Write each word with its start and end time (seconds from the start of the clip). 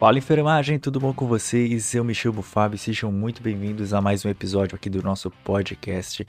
Fala 0.00 0.16
enfermagem, 0.16 0.78
tudo 0.78 0.98
bom 0.98 1.12
com 1.12 1.26
vocês? 1.26 1.94
Eu 1.94 2.02
me 2.02 2.14
chamo 2.14 2.40
Fábio 2.40 2.76
e 2.76 2.78
sejam 2.78 3.12
muito 3.12 3.42
bem-vindos 3.42 3.92
a 3.92 4.00
mais 4.00 4.24
um 4.24 4.30
episódio 4.30 4.74
aqui 4.74 4.88
do 4.88 5.02
nosso 5.02 5.30
podcast, 5.44 6.26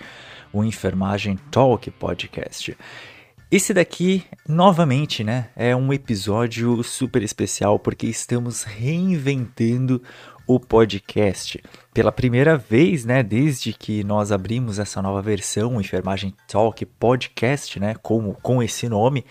o 0.52 0.62
Enfermagem 0.62 1.38
Talk 1.50 1.90
Podcast. 1.92 2.78
Esse 3.50 3.74
daqui, 3.74 4.26
novamente, 4.46 5.24
né, 5.24 5.52
é 5.56 5.74
um 5.74 5.94
episódio 5.94 6.84
super 6.84 7.24
especial 7.24 7.80
porque 7.80 8.08
estamos 8.08 8.64
reinventando 8.64 10.04
o 10.46 10.60
podcast. 10.60 11.64
Pela 11.94 12.12
primeira 12.12 12.58
vez, 12.58 13.06
né, 13.06 13.24
desde 13.24 13.72
que 13.72 14.04
nós 14.04 14.34
abrimos 14.34 14.80
essa 14.80 15.02
nova 15.02 15.22
versão, 15.22 15.78
o 15.78 15.80
Enfermagem 15.80 16.36
Talk 16.46 16.86
Podcast, 16.86 17.80
né, 17.80 17.96
com, 18.02 18.34
com 18.34 18.62
esse 18.62 18.90
nome, 18.90 19.24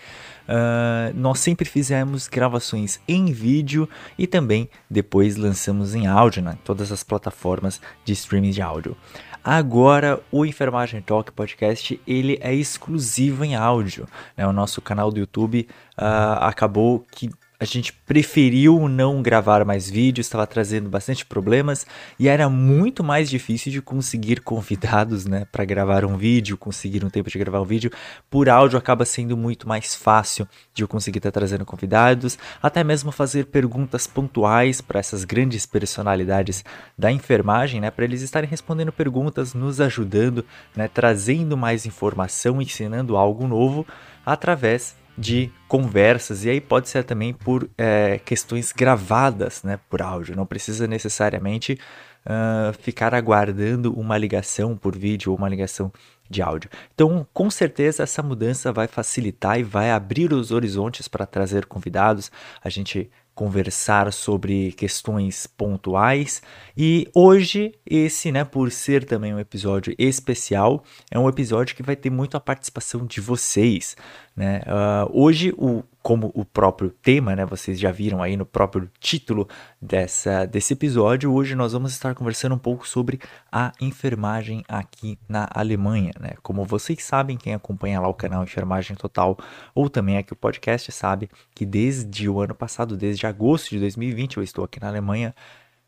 uh, 0.47 1.13
nós 1.15 1.39
sempre 1.39 1.65
fizemos 1.65 2.27
gravações 2.27 2.99
em 3.07 3.31
vídeo 3.31 3.87
e 4.17 4.27
também 4.27 4.69
depois 4.89 5.35
lançamos 5.35 5.95
em 5.95 6.07
áudio, 6.07 6.41
né, 6.41 6.57
todas 6.63 6.91
as 6.91 7.03
plataformas 7.03 7.81
de 8.03 8.13
streaming 8.13 8.51
de 8.51 8.61
áudio. 8.61 8.95
Agora, 9.43 10.21
o 10.31 10.45
Enfermagem 10.45 11.01
Talk 11.01 11.31
Podcast, 11.31 11.99
ele 12.05 12.37
é 12.41 12.53
exclusivo 12.53 13.43
em 13.43 13.55
áudio. 13.55 14.07
Né? 14.37 14.45
O 14.45 14.53
nosso 14.53 14.79
canal 14.83 15.11
do 15.11 15.19
YouTube 15.19 15.67
uh, 15.97 16.43
acabou 16.43 17.03
que 17.11 17.27
a 17.61 17.65
gente 17.65 17.93
preferiu 17.93 18.89
não 18.89 19.21
gravar 19.21 19.63
mais 19.63 19.87
vídeos, 19.87 20.25
estava 20.25 20.47
trazendo 20.47 20.89
bastante 20.89 21.23
problemas 21.23 21.85
e 22.17 22.27
era 22.27 22.49
muito 22.49 23.03
mais 23.03 23.29
difícil 23.29 23.71
de 23.71 23.79
conseguir 23.83 24.41
convidados, 24.41 25.27
né, 25.27 25.45
para 25.51 25.63
gravar 25.63 26.03
um 26.03 26.17
vídeo, 26.17 26.57
conseguir 26.57 27.05
um 27.05 27.09
tempo 27.09 27.29
de 27.29 27.37
gravar 27.37 27.61
um 27.61 27.65
vídeo. 27.65 27.91
Por 28.31 28.49
áudio 28.49 28.79
acaba 28.79 29.05
sendo 29.05 29.37
muito 29.37 29.69
mais 29.69 29.93
fácil 29.93 30.47
de 30.73 30.83
eu 30.83 30.87
conseguir 30.87 31.19
estar 31.19 31.29
tá 31.29 31.39
trazendo 31.39 31.63
convidados, 31.63 32.35
até 32.63 32.83
mesmo 32.83 33.11
fazer 33.11 33.45
perguntas 33.45 34.07
pontuais 34.07 34.81
para 34.81 34.99
essas 34.99 35.23
grandes 35.23 35.67
personalidades 35.67 36.65
da 36.97 37.11
enfermagem, 37.11 37.79
né, 37.79 37.91
para 37.91 38.05
eles 38.05 38.23
estarem 38.23 38.49
respondendo 38.49 38.91
perguntas, 38.91 39.53
nos 39.53 39.79
ajudando, 39.79 40.43
né, 40.75 40.87
trazendo 40.87 41.55
mais 41.55 41.85
informação, 41.85 42.59
ensinando 42.59 43.15
algo 43.15 43.47
novo 43.47 43.85
através 44.25 44.95
de 45.17 45.51
conversas, 45.67 46.45
e 46.45 46.49
aí 46.49 46.61
pode 46.61 46.89
ser 46.89 47.03
também 47.03 47.33
por 47.33 47.69
é, 47.77 48.19
questões 48.23 48.71
gravadas 48.71 49.63
né, 49.63 49.79
por 49.89 50.01
áudio, 50.01 50.35
não 50.35 50.45
precisa 50.45 50.87
necessariamente 50.87 51.77
uh, 52.25 52.73
ficar 52.73 53.13
aguardando 53.13 53.93
uma 53.93 54.17
ligação 54.17 54.75
por 54.75 54.97
vídeo 54.97 55.31
ou 55.31 55.37
uma 55.37 55.49
ligação 55.49 55.91
de 56.29 56.41
áudio. 56.41 56.69
Então, 56.93 57.27
com 57.33 57.49
certeza, 57.49 58.03
essa 58.03 58.23
mudança 58.23 58.71
vai 58.71 58.87
facilitar 58.87 59.59
e 59.59 59.63
vai 59.63 59.91
abrir 59.91 60.31
os 60.31 60.51
horizontes 60.51 61.07
para 61.07 61.25
trazer 61.25 61.65
convidados. 61.65 62.31
A 62.63 62.69
gente 62.69 63.11
conversar 63.41 64.13
sobre 64.13 64.71
questões 64.73 65.47
pontuais. 65.47 66.43
E 66.77 67.09
hoje, 67.11 67.73
esse, 67.83 68.31
né, 68.31 68.43
por 68.43 68.71
ser 68.71 69.03
também 69.03 69.33
um 69.33 69.39
episódio 69.39 69.95
especial, 69.97 70.83
é 71.09 71.17
um 71.17 71.27
episódio 71.27 71.75
que 71.75 71.81
vai 71.81 71.95
ter 71.95 72.11
muito 72.11 72.37
a 72.37 72.39
participação 72.39 73.03
de 73.03 73.19
vocês. 73.19 73.97
Né? 74.35 74.61
Uh, 74.67 75.09
hoje, 75.19 75.55
o, 75.57 75.83
como 76.01 76.31
o 76.33 76.43
próprio 76.43 76.89
tema, 76.89 77.35
né, 77.35 77.45
vocês 77.45 77.79
já 77.79 77.91
viram 77.91 78.21
aí 78.23 78.35
no 78.35 78.45
próprio 78.45 78.89
título 78.99 79.47
dessa, 79.81 80.45
desse 80.45 80.73
episódio, 80.73 81.31
hoje 81.31 81.55
nós 81.55 81.73
vamos 81.73 81.91
estar 81.91 82.15
conversando 82.15 82.55
um 82.55 82.59
pouco 82.59 82.87
sobre 82.87 83.19
a 83.51 83.71
enfermagem 83.79 84.63
aqui 84.67 85.19
na 85.29 85.47
Alemanha. 85.53 86.11
Né? 86.19 86.31
Como 86.41 86.65
vocês 86.65 87.03
sabem, 87.03 87.37
quem 87.37 87.53
acompanha 87.53 87.99
lá 87.99 88.07
o 88.07 88.13
canal 88.13 88.43
Enfermagem 88.43 88.95
Total 88.95 89.37
ou 89.75 89.89
também 89.89 90.17
aqui 90.17 90.33
o 90.33 90.35
podcast 90.35 90.91
sabe 90.91 91.29
que 91.53 91.65
desde 91.65 92.27
o 92.27 92.41
ano 92.41 92.55
passado, 92.55 92.97
desde 92.97 93.27
agosto 93.27 93.69
de 93.69 93.79
2020, 93.79 94.37
eu 94.37 94.43
estou 94.43 94.65
aqui 94.65 94.79
na 94.79 94.87
Alemanha 94.87 95.35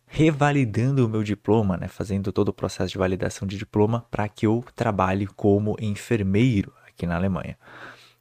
revalidando 0.06 1.08
o 1.08 1.10
meu 1.10 1.24
diploma, 1.24 1.76
né, 1.76 1.88
fazendo 1.88 2.32
todo 2.32 2.50
o 2.50 2.54
processo 2.54 2.92
de 2.92 3.00
validação 3.00 3.48
de 3.48 3.58
diploma 3.58 4.06
para 4.12 4.30
que 4.30 4.46
eu 4.46 4.64
trabalhe 4.76 5.26
como 5.26 5.76
enfermeiro 5.82 6.72
aqui 6.88 7.08
na 7.08 7.16
Alemanha. 7.16 7.58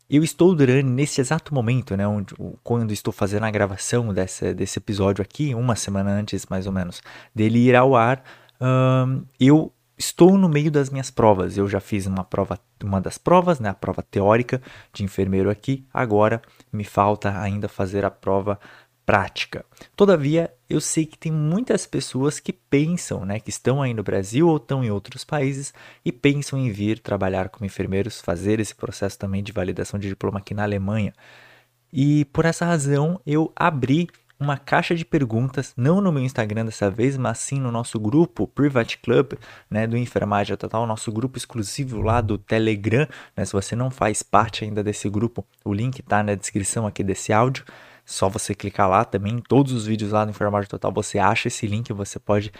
Eu 0.09 0.23
estou 0.23 0.55
durante, 0.55 0.85
nesse 0.85 1.21
exato 1.21 1.55
momento, 1.55 1.97
né, 1.97 2.07
onde, 2.07 2.35
quando 2.63 2.93
estou 2.93 3.13
fazendo 3.13 3.45
a 3.45 3.51
gravação 3.51 4.13
desse, 4.13 4.53
desse 4.53 4.79
episódio 4.79 5.23
aqui, 5.23 5.55
uma 5.55 5.75
semana 5.75 6.11
antes 6.11 6.47
mais 6.47 6.67
ou 6.67 6.73
menos, 6.73 7.03
dele 7.35 7.59
ir 7.59 7.75
ao 7.75 7.97
ar, 7.97 8.23
um, 8.61 9.25
eu 9.41 9.73
estou 9.97 10.37
no 10.37 10.49
meio 10.49 10.71
das 10.71 10.91
minhas 10.91 11.11
provas. 11.11 11.57
Eu 11.57 11.69
já 11.69 11.81
fiz 11.81 12.07
uma 12.07 12.25
prova, 12.25 12.59
uma 12.83 13.01
das 13.01 13.19
provas, 13.19 13.61
né, 13.61 13.69
a 13.69 13.75
prova 13.75 14.03
teórica 14.03 14.61
de 14.93 15.05
enfermeiro 15.05 15.49
aqui. 15.51 15.87
Agora 15.93 16.43
me 16.73 16.85
falta 16.85 17.39
ainda 17.39 17.69
fazer 17.69 18.05
a 18.05 18.11
prova 18.11 18.59
prática. 19.05 19.65
Todavia, 19.97 20.53
eu 20.69 20.81
sei 20.81 21.05
que 21.05 21.19
tem 21.19 21.33
muitas 21.33 21.87
pessoas 21.87 22.41
que 22.41 22.53
pensam, 22.53 23.25
né, 23.25 23.41
que 23.41 23.51
estão 23.51 23.83
aí 23.83 23.93
no 23.93 24.03
Brasil 24.03 24.49
ou 24.49 24.57
estão 24.57 24.83
em 24.85 24.91
outros 24.91 25.25
países 25.25 25.75
e 26.05 26.13
pensam 26.13 26.59
em 26.59 26.71
vir 26.71 26.99
trabalhar 26.99 27.49
como 27.49 27.67
enfermeiros, 27.67 28.21
fazer 28.21 28.61
esse 28.61 28.75
processo 28.75 29.19
também 29.19 29.43
de 29.43 29.53
validação 29.53 29.99
de 29.99 30.09
diploma 30.09 30.39
aqui 30.39 30.55
na 30.55 30.63
Alemanha. 30.63 31.13
E 31.93 32.25
por 32.27 32.45
essa 32.45 32.65
razão, 32.65 33.21
eu 33.27 33.53
abri 33.55 34.09
uma 34.43 34.59
caixa 34.59 34.95
de 34.95 35.05
perguntas, 35.05 35.73
não 35.77 36.01
no 36.01 36.11
meu 36.11 36.23
Instagram 36.23 36.65
dessa 36.65 36.91
vez, 36.91 37.17
mas 37.17 37.39
sim 37.39 37.61
no 37.61 37.71
nosso 37.71 37.99
grupo 37.99 38.49
Private 38.49 38.99
Club, 38.99 39.35
né, 39.71 39.87
do 39.87 39.97
Enfermagem 39.97 40.57
Total, 40.57 40.85
nosso 40.87 41.13
grupo 41.13 41.39
exclusivo 41.39 42.01
lá 42.03 42.21
do 42.21 42.37
Telegram, 42.37 43.07
né, 43.37 43.45
se 43.45 43.53
você 43.53 43.77
não 43.77 43.91
faz 43.91 44.23
parte 44.23 44.65
ainda 44.65 44.83
desse 44.83 45.09
grupo, 45.09 45.47
o 45.65 45.73
link 45.73 46.01
está 46.01 46.23
na 46.23 46.35
descrição 46.35 46.87
aqui 46.87 47.05
desse 47.05 47.33
áudio, 47.33 47.65
só 48.05 48.29
você 48.29 48.55
clicar 48.55 48.89
lá 48.89 49.05
também, 49.05 49.41
todos 49.41 49.73
os 49.73 49.87
vídeos 49.87 50.13
lá 50.13 50.25
no 50.25 50.31
Enfermagem 50.31 50.69
Total 50.69 50.93
você 50.93 51.19
acha 51.19 51.49
esse 51.49 51.67
link, 51.67 51.93
você 51.93 52.19
pode 52.19 52.53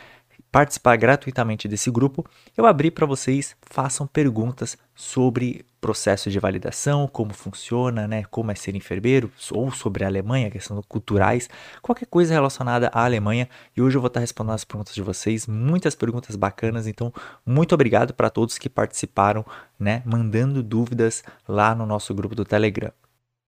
participar 0.51 0.97
gratuitamente 0.97 1.67
desse 1.67 1.91
grupo. 1.91 2.25
Eu 2.57 2.67
abri 2.67 2.91
para 2.91 3.07
vocês, 3.07 3.57
façam 3.63 4.07
perguntas 4.07 4.77
sobre 4.95 5.65
processo 5.81 6.31
de 6.31 6.39
validação, 6.39 7.09
como 7.09 7.35
funciona, 7.35 8.07
né, 8.07 8.23
como 8.31 8.53
é 8.53 8.55
ser 8.55 8.77
enfermeiro, 8.77 9.33
ou 9.51 9.73
sobre 9.73 10.05
a 10.05 10.07
Alemanha, 10.07 10.49
questão 10.49 10.81
culturais, 10.87 11.51
qualquer 11.81 12.07
coisa 12.07 12.33
relacionada 12.33 12.89
à 12.93 13.05
Alemanha. 13.05 13.49
E 13.77 13.83
hoje 13.83 13.97
eu 13.97 14.01
vou 14.01 14.07
estar 14.07 14.21
respondendo 14.21 14.55
as 14.55 14.65
perguntas 14.65 14.95
de 14.95 15.03
vocês, 15.03 15.49
muitas 15.49 15.97
perguntas 15.97 16.37
bacanas. 16.37 16.87
Então, 16.87 17.13
muito 17.45 17.75
obrigado 17.75 18.15
para 18.15 18.31
todos 18.31 18.59
que 18.59 18.69
participaram, 18.69 19.45
né, 19.77 20.03
mandando 20.05 20.63
dúvidas 20.63 21.25
lá 21.49 21.75
no 21.75 21.85
nosso 21.85 22.15
grupo 22.15 22.37
do 22.37 22.45
Telegram. 22.45 22.93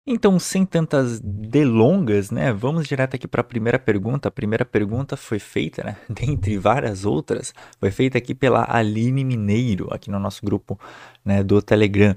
Então, 0.05 0.37
sem 0.37 0.65
tantas 0.65 1.21
delongas, 1.21 2.29
né, 2.29 2.51
vamos 2.51 2.85
direto 2.85 3.15
aqui 3.15 3.25
para 3.25 3.39
a 3.39 3.43
primeira 3.43 3.79
pergunta. 3.79 4.27
A 4.27 4.31
primeira 4.31 4.65
pergunta 4.65 5.15
foi 5.15 5.39
feita, 5.39 5.81
né, 5.81 5.95
dentre 6.09 6.57
várias 6.57 7.05
outras, 7.05 7.53
foi 7.79 7.89
feita 7.89 8.17
aqui 8.17 8.35
pela 8.35 8.65
Aline 8.69 9.23
Mineiro, 9.23 9.87
aqui 9.93 10.11
no 10.11 10.19
nosso 10.19 10.45
grupo 10.45 10.77
né, 11.23 11.41
do 11.41 11.61
Telegram. 11.61 12.15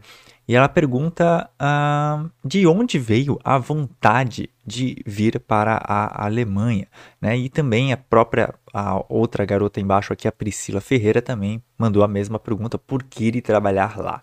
E 0.48 0.54
ela 0.54 0.68
pergunta 0.68 1.48
ah, 1.58 2.24
de 2.44 2.66
onde 2.66 2.98
veio 2.98 3.38
a 3.44 3.58
vontade 3.58 4.50
de 4.64 4.96
vir 5.06 5.40
para 5.40 5.76
a 5.76 6.24
Alemanha, 6.24 6.86
né? 7.20 7.36
E 7.36 7.48
também 7.48 7.92
a 7.92 7.96
própria 7.96 8.54
a 8.72 9.02
outra 9.08 9.44
garota 9.44 9.80
embaixo 9.80 10.12
aqui, 10.12 10.28
a 10.28 10.32
Priscila 10.32 10.80
Ferreira, 10.80 11.20
também 11.20 11.60
mandou 11.76 12.04
a 12.04 12.08
mesma 12.08 12.38
pergunta: 12.38 12.78
por 12.78 13.02
que 13.02 13.24
ir 13.24 13.42
trabalhar 13.42 13.98
lá? 13.98 14.20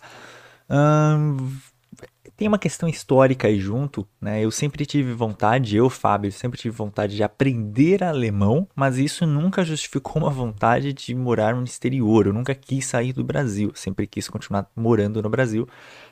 Tem 2.38 2.48
uma 2.48 2.58
questão 2.58 2.88
histórica 2.88 3.48
aí 3.48 3.60
junto, 3.60 4.08
né? 4.20 4.44
Eu 4.44 4.50
sempre 4.50 4.86
tive 4.86 5.14
vontade, 5.14 5.76
eu, 5.76 5.90
Fábio, 5.90 6.32
sempre 6.32 6.60
tive 6.60 6.76
vontade 6.76 7.16
de 7.16 7.24
aprender 7.24 8.04
alemão, 8.04 8.68
mas 8.76 8.98
isso 8.98 9.26
nunca 9.26 9.64
justificou 9.64 10.22
uma 10.22 10.32
vontade 10.32 10.94
de 10.94 11.14
morar 11.14 11.56
no 11.56 11.64
exterior. 11.64 12.28
Eu 12.28 12.34
nunca 12.34 12.56
quis 12.56 12.86
sair 12.86 13.14
do 13.14 13.24
Brasil, 13.24 13.72
sempre 13.76 14.08
quis 14.08 14.30
continuar 14.30 14.70
morando 14.76 15.22
no 15.22 15.30
Brasil, 15.30 15.68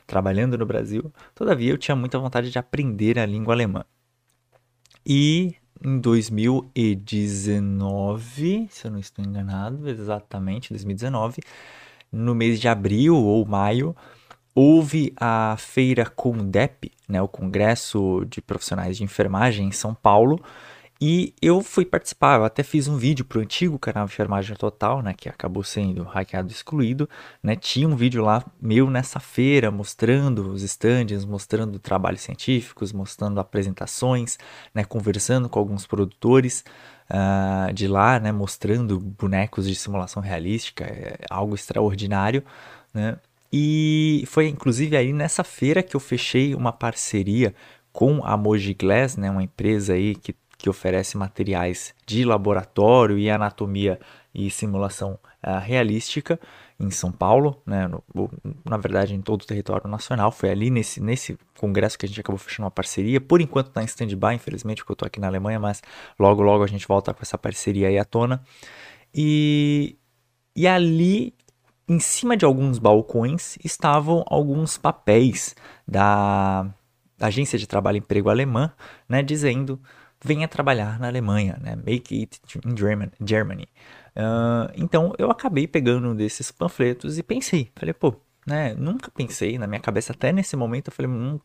trabalhando 0.06 0.58
no 0.58 0.66
Brasil. 0.66 1.12
Todavia, 1.34 1.72
eu 1.72 1.78
tinha 1.78 1.96
muita 1.96 2.18
vontade 2.18 2.50
de 2.50 2.58
aprender 2.58 3.18
a 3.18 3.26
língua 3.26 3.54
alemã. 3.54 3.84
E 5.04 5.56
em 5.84 5.98
2019, 5.98 8.68
se 8.70 8.86
eu 8.86 8.90
não 8.90 9.00
estou 9.00 9.24
enganado, 9.24 9.88
exatamente 9.88 10.70
2019, 10.70 11.40
no 12.12 12.34
mês 12.34 12.60
de 12.60 12.68
abril 12.68 13.16
ou 13.16 13.44
maio, 13.46 13.96
houve 14.54 15.12
a 15.16 15.56
feira 15.58 16.04
Condep, 16.06 16.90
né, 17.08 17.20
o 17.20 17.28
Congresso 17.28 18.24
de 18.28 18.40
Profissionais 18.40 18.96
de 18.96 19.04
Enfermagem 19.04 19.68
em 19.68 19.72
São 19.72 19.94
Paulo, 19.94 20.42
e 21.04 21.34
eu 21.42 21.62
fui 21.62 21.84
participar, 21.84 22.38
eu 22.38 22.44
até 22.44 22.62
fiz 22.62 22.86
um 22.86 22.96
vídeo 22.96 23.24
para 23.24 23.38
o 23.38 23.40
antigo 23.40 23.76
canal 23.76 24.04
Enfermagem 24.04 24.54
Total, 24.54 25.02
né, 25.02 25.12
que 25.12 25.28
acabou 25.28 25.64
sendo 25.64 26.04
hackeado 26.04 26.48
e 26.48 26.52
excluído, 26.52 27.08
né, 27.42 27.56
tinha 27.56 27.88
um 27.88 27.96
vídeo 27.96 28.22
lá 28.22 28.44
meu 28.60 28.88
nessa 28.88 29.18
feira, 29.18 29.68
mostrando 29.68 30.52
os 30.52 30.62
stands, 30.62 31.24
mostrando 31.24 31.80
trabalhos 31.80 32.20
científicos, 32.20 32.92
mostrando 32.92 33.40
apresentações, 33.40 34.38
né, 34.72 34.84
conversando 34.84 35.48
com 35.48 35.58
alguns 35.58 35.88
produtores 35.88 36.64
uh, 37.10 37.72
de 37.72 37.88
lá, 37.88 38.20
né, 38.20 38.30
mostrando 38.30 39.00
bonecos 39.00 39.66
de 39.66 39.74
simulação 39.74 40.22
realística, 40.22 40.84
é 40.84 41.18
algo 41.28 41.56
extraordinário, 41.56 42.44
né, 42.94 43.18
e 43.52 44.24
foi 44.26 44.48
inclusive 44.48 44.96
aí 44.96 45.12
nessa 45.12 45.44
feira 45.44 45.82
que 45.82 45.94
eu 45.94 46.00
fechei 46.00 46.54
uma 46.54 46.72
parceria 46.72 47.54
com 47.92 48.24
a 48.24 48.36
Moji 48.36 48.74
Glass, 48.74 49.16
né, 49.16 49.30
uma 49.30 49.42
empresa 49.42 49.92
aí 49.92 50.14
que 50.14 50.34
que 50.62 50.70
oferece 50.70 51.16
materiais 51.16 51.92
de 52.06 52.24
laboratório 52.24 53.18
e 53.18 53.28
anatomia 53.28 53.98
e 54.32 54.48
simulação 54.48 55.18
uh, 55.44 55.58
realística 55.58 56.38
em 56.78 56.88
São 56.88 57.10
Paulo, 57.10 57.60
né, 57.66 57.88
no, 57.88 58.02
na 58.64 58.76
verdade 58.76 59.12
em 59.12 59.20
todo 59.20 59.42
o 59.42 59.46
território 59.46 59.90
nacional. 59.90 60.30
Foi 60.30 60.50
ali 60.50 60.70
nesse, 60.70 61.00
nesse 61.00 61.36
congresso 61.58 61.98
que 61.98 62.06
a 62.06 62.08
gente 62.08 62.20
acabou 62.20 62.38
fechando 62.38 62.66
uma 62.66 62.70
parceria. 62.70 63.20
Por 63.20 63.40
enquanto 63.40 63.68
está 63.68 63.82
em 63.82 63.86
stand-by, 63.86 64.36
infelizmente, 64.36 64.82
porque 64.82 64.92
eu 64.92 64.94
estou 64.94 65.06
aqui 65.06 65.18
na 65.18 65.26
Alemanha, 65.26 65.58
mas 65.58 65.82
logo, 66.16 66.42
logo 66.42 66.62
a 66.62 66.68
gente 66.68 66.86
volta 66.86 67.12
com 67.12 67.22
essa 67.22 67.36
parceria 67.36 67.88
aí 67.88 67.98
à 67.98 68.04
tona. 68.04 68.40
E, 69.12 69.96
e 70.54 70.68
ali, 70.68 71.34
em 71.88 71.98
cima 71.98 72.36
de 72.36 72.44
alguns 72.44 72.78
balcões, 72.78 73.58
estavam 73.64 74.24
alguns 74.26 74.78
papéis 74.78 75.54
da, 75.86 76.72
Agência 77.20 77.58
de 77.58 77.66
Trabalho 77.66 77.96
e 77.96 77.98
Emprego 77.98 78.28
Alemã, 78.28 78.72
né, 79.08 79.22
dizendo 79.22 79.80
venha 80.24 80.46
trabalhar 80.46 80.98
na 80.98 81.08
Alemanha, 81.08 81.58
né, 81.60 81.76
make 81.76 82.20
it 82.20 82.40
in 82.66 82.76
Germany. 82.76 83.68
Uh, 84.16 84.70
então 84.76 85.12
eu 85.18 85.30
acabei 85.30 85.66
pegando 85.66 86.08
um 86.08 86.14
desses 86.14 86.50
panfletos 86.52 87.18
e 87.18 87.22
pensei, 87.22 87.70
falei, 87.74 87.94
pô, 87.94 88.14
né, 88.46 88.74
nunca 88.74 89.10
pensei 89.10 89.58
na 89.58 89.66
minha 89.66 89.80
cabeça 89.80 90.12
até 90.12 90.32
nesse 90.32 90.56
momento, 90.56 90.88
eu 90.88 90.92
falei, 90.92 91.10
não 91.10 91.34
hum, 91.36 91.40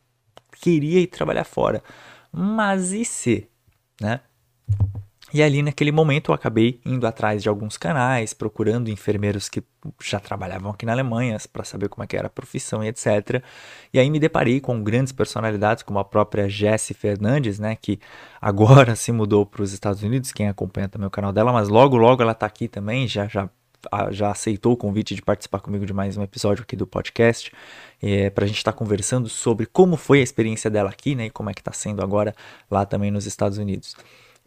queria 0.61 0.99
ir 0.99 1.07
trabalhar 1.07 1.43
fora, 1.43 1.83
mas 2.31 2.91
e 2.91 3.05
se, 3.05 3.49
né? 4.01 4.21
E 5.33 5.43
ali 5.43 5.61
naquele 5.61 5.91
momento 5.91 6.31
eu 6.31 6.35
acabei 6.35 6.79
indo 6.85 7.05
atrás 7.05 7.43
de 7.43 7.49
alguns 7.49 7.75
canais, 7.75 8.33
procurando 8.33 8.89
enfermeiros 8.89 9.49
que 9.49 9.61
já 10.01 10.21
trabalhavam 10.21 10.71
aqui 10.71 10.85
na 10.85 10.93
Alemanha 10.93 11.37
para 11.51 11.65
saber 11.65 11.89
como 11.89 12.03
é 12.03 12.07
que 12.07 12.15
era 12.15 12.27
a 12.27 12.29
profissão 12.29 12.81
e 12.81 12.87
etc. 12.87 13.43
E 13.93 13.99
aí 13.99 14.09
me 14.09 14.19
deparei 14.19 14.61
com 14.61 14.81
grandes 14.81 15.11
personalidades 15.11 15.83
como 15.83 15.99
a 15.99 16.05
própria 16.05 16.47
Jessie 16.47 16.95
Fernandes, 16.95 17.59
né, 17.59 17.75
que 17.75 17.99
agora 18.39 18.95
se 18.95 19.11
mudou 19.11 19.45
para 19.45 19.61
os 19.61 19.73
Estados 19.73 20.01
Unidos, 20.01 20.31
quem 20.31 20.47
acompanha 20.47 20.87
também 20.87 21.07
o 21.07 21.11
canal 21.11 21.33
dela, 21.33 21.51
mas 21.51 21.67
logo 21.67 21.97
logo 21.97 22.21
ela 22.21 22.31
está 22.31 22.45
aqui 22.45 22.67
também, 22.67 23.07
já 23.07 23.27
já 23.27 23.49
já 24.11 24.31
aceitou 24.31 24.73
o 24.73 24.77
convite 24.77 25.13
de 25.13 25.21
participar 25.21 25.59
comigo 25.59 25.85
de 25.85 25.93
mais 25.93 26.17
um 26.17 26.23
episódio 26.23 26.63
aqui 26.63 26.75
do 26.75 26.87
podcast, 26.87 27.51
é, 28.01 28.29
para 28.29 28.43
a 28.43 28.47
gente 28.47 28.57
estar 28.57 28.71
tá 28.71 28.77
conversando 28.77 29.29
sobre 29.29 29.65
como 29.65 29.95
foi 29.95 30.19
a 30.19 30.23
experiência 30.23 30.69
dela 30.69 30.89
aqui, 30.89 31.15
né, 31.15 31.27
e 31.27 31.29
como 31.29 31.49
é 31.49 31.53
que 31.53 31.61
está 31.61 31.71
sendo 31.71 32.01
agora 32.01 32.33
lá 32.71 32.85
também 32.85 33.11
nos 33.11 33.25
Estados 33.25 33.57
Unidos. 33.57 33.95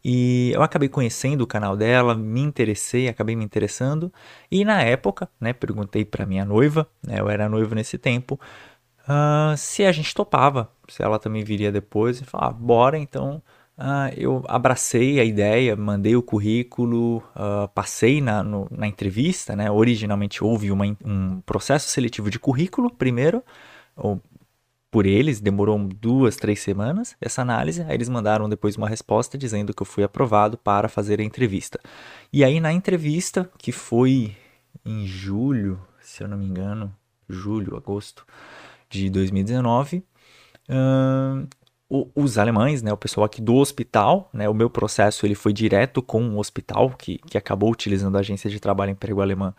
E 0.04 0.52
eu 0.54 0.62
acabei 0.62 0.88
conhecendo 0.88 1.42
o 1.42 1.46
canal 1.46 1.76
dela, 1.76 2.14
me 2.14 2.40
interessei, 2.40 3.08
acabei 3.08 3.36
me 3.36 3.44
interessando. 3.44 4.12
E 4.50 4.64
na 4.64 4.82
época, 4.82 5.28
né, 5.40 5.52
perguntei 5.52 6.04
para 6.04 6.26
minha 6.26 6.44
noiva, 6.44 6.86
né, 7.06 7.20
eu 7.20 7.28
era 7.28 7.48
noivo 7.48 7.74
nesse 7.74 7.98
tempo, 7.98 8.40
uh, 9.02 9.56
se 9.56 9.84
a 9.84 9.92
gente 9.92 10.14
topava, 10.14 10.70
se 10.88 11.02
ela 11.02 11.18
também 11.18 11.44
viria 11.44 11.70
depois. 11.70 12.20
E 12.20 12.24
falar, 12.24 12.48
ah, 12.48 12.52
bora, 12.52 12.98
então 12.98 13.42
uh, 13.78 14.12
eu 14.16 14.42
abracei 14.48 15.20
a 15.20 15.24
ideia, 15.24 15.76
mandei 15.76 16.16
o 16.16 16.22
currículo, 16.22 17.18
uh, 17.36 17.68
passei 17.74 18.20
na, 18.20 18.42
no, 18.42 18.66
na 18.70 18.86
entrevista, 18.86 19.54
né, 19.54 19.70
originalmente 19.70 20.42
houve 20.42 20.70
uma, 20.72 20.84
um 21.04 21.40
processo 21.42 21.88
seletivo 21.88 22.30
de 22.30 22.38
currículo 22.38 22.90
primeiro, 22.90 23.42
ou 23.96 24.20
por 24.90 25.06
eles, 25.06 25.40
demorou 25.40 25.78
duas, 25.78 26.36
três 26.36 26.60
semanas 26.60 27.16
essa 27.20 27.42
análise. 27.42 27.82
Aí 27.82 27.94
eles 27.94 28.08
mandaram 28.08 28.48
depois 28.48 28.76
uma 28.76 28.88
resposta 28.88 29.38
dizendo 29.38 29.72
que 29.72 29.82
eu 29.82 29.86
fui 29.86 30.02
aprovado 30.02 30.58
para 30.58 30.88
fazer 30.88 31.20
a 31.20 31.24
entrevista. 31.24 31.78
E 32.32 32.42
aí 32.42 32.60
na 32.60 32.72
entrevista, 32.72 33.48
que 33.56 33.70
foi 33.70 34.36
em 34.84 35.06
julho, 35.06 35.80
se 36.00 36.22
eu 36.22 36.28
não 36.28 36.36
me 36.36 36.46
engano, 36.46 36.94
julho, 37.28 37.76
agosto 37.76 38.26
de 38.88 39.08
2019, 39.08 40.02
hum, 40.68 41.46
os 42.14 42.38
alemães, 42.38 42.82
né, 42.82 42.92
o 42.92 42.96
pessoal 42.96 43.24
aqui 43.24 43.40
do 43.40 43.56
hospital, 43.56 44.30
né, 44.32 44.48
o 44.48 44.54
meu 44.54 44.70
processo 44.70 45.26
ele 45.26 45.34
foi 45.34 45.52
direto 45.52 46.00
com 46.00 46.22
o 46.30 46.38
hospital 46.38 46.90
que, 46.90 47.18
que 47.18 47.36
acabou 47.36 47.70
utilizando 47.70 48.16
a 48.16 48.20
agência 48.20 48.48
de 48.48 48.60
trabalho 48.60 48.92
emprego 48.92 49.20
alemã 49.20 49.54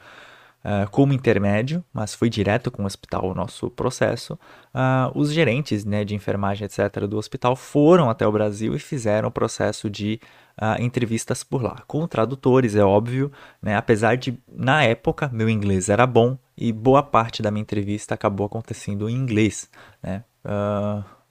uh, 0.63 0.89
como 0.89 1.13
intermédio, 1.13 1.83
mas 1.93 2.13
foi 2.13 2.29
direto 2.29 2.71
com 2.71 2.83
o 2.83 2.85
hospital 2.85 3.29
o 3.29 3.33
nosso 3.33 3.69
processo. 3.69 4.33
Uh, 4.73 5.11
os 5.15 5.31
gerentes 5.31 5.85
né, 5.85 6.03
de 6.03 6.15
enfermagem, 6.15 6.65
etc., 6.65 7.05
do 7.07 7.17
hospital 7.17 7.55
foram 7.55 8.09
até 8.09 8.25
o 8.25 8.31
Brasil 8.31 8.75
e 8.75 8.79
fizeram 8.79 9.29
o 9.29 9.31
processo 9.31 9.89
de 9.89 10.19
uh, 10.61 10.81
entrevistas 10.81 11.43
por 11.43 11.61
lá. 11.61 11.83
Com 11.87 12.07
tradutores, 12.07 12.75
é 12.75 12.83
óbvio, 12.83 13.31
né, 13.61 13.75
apesar 13.75 14.15
de, 14.15 14.37
na 14.51 14.83
época, 14.83 15.29
meu 15.33 15.49
inglês 15.49 15.89
era 15.89 16.05
bom 16.05 16.37
e 16.57 16.71
boa 16.71 17.03
parte 17.03 17.41
da 17.41 17.51
minha 17.51 17.61
entrevista 17.61 18.13
acabou 18.13 18.45
acontecendo 18.45 19.09
em 19.09 19.15
inglês. 19.15 19.69
Né? 20.01 20.23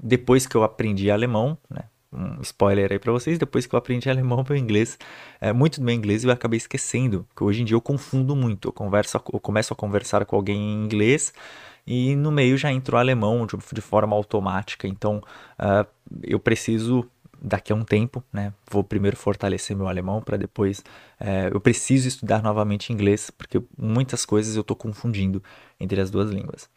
depois 0.02 0.46
que 0.46 0.56
eu 0.56 0.62
aprendi 0.62 1.10
alemão, 1.10 1.58
né, 1.68 1.82
um 2.12 2.40
spoiler 2.42 2.90
aí 2.92 2.98
para 2.98 3.12
vocês, 3.12 3.38
depois 3.38 3.66
que 3.66 3.74
eu 3.74 3.78
aprendi 3.78 4.10
alemão, 4.10 4.44
meu 4.48 4.58
inglês, 4.58 4.98
é, 5.40 5.52
muito 5.52 5.80
do 5.80 5.84
meu 5.84 5.94
inglês 5.94 6.24
eu 6.24 6.30
acabei 6.30 6.56
esquecendo, 6.56 7.26
que 7.36 7.44
hoje 7.44 7.62
em 7.62 7.64
dia 7.64 7.76
eu 7.76 7.80
confundo 7.80 8.34
muito, 8.34 8.68
eu, 8.68 8.72
converso, 8.72 9.16
eu 9.32 9.40
começo 9.40 9.72
a 9.72 9.76
conversar 9.76 10.24
com 10.24 10.36
alguém 10.36 10.58
em 10.58 10.84
inglês 10.84 11.32
e 11.86 12.16
no 12.16 12.30
meio 12.32 12.56
já 12.56 12.72
entrou 12.72 12.98
alemão 12.98 13.46
de, 13.46 13.56
de 13.72 13.80
forma 13.80 14.14
automática, 14.16 14.88
então 14.88 15.22
uh, 15.58 15.86
eu 16.22 16.40
preciso 16.40 17.08
daqui 17.42 17.72
a 17.72 17.76
um 17.76 17.84
tempo, 17.84 18.22
né, 18.32 18.52
vou 18.70 18.84
primeiro 18.84 19.16
fortalecer 19.16 19.76
meu 19.76 19.88
alemão 19.88 20.20
para 20.20 20.36
depois, 20.36 20.80
uh, 21.20 21.48
eu 21.52 21.60
preciso 21.60 22.08
estudar 22.08 22.42
novamente 22.42 22.92
inglês, 22.92 23.30
porque 23.30 23.62
muitas 23.78 24.26
coisas 24.26 24.56
eu 24.56 24.62
estou 24.62 24.76
confundindo 24.76 25.42
entre 25.78 26.00
as 26.00 26.10
duas 26.10 26.30
línguas. 26.30 26.68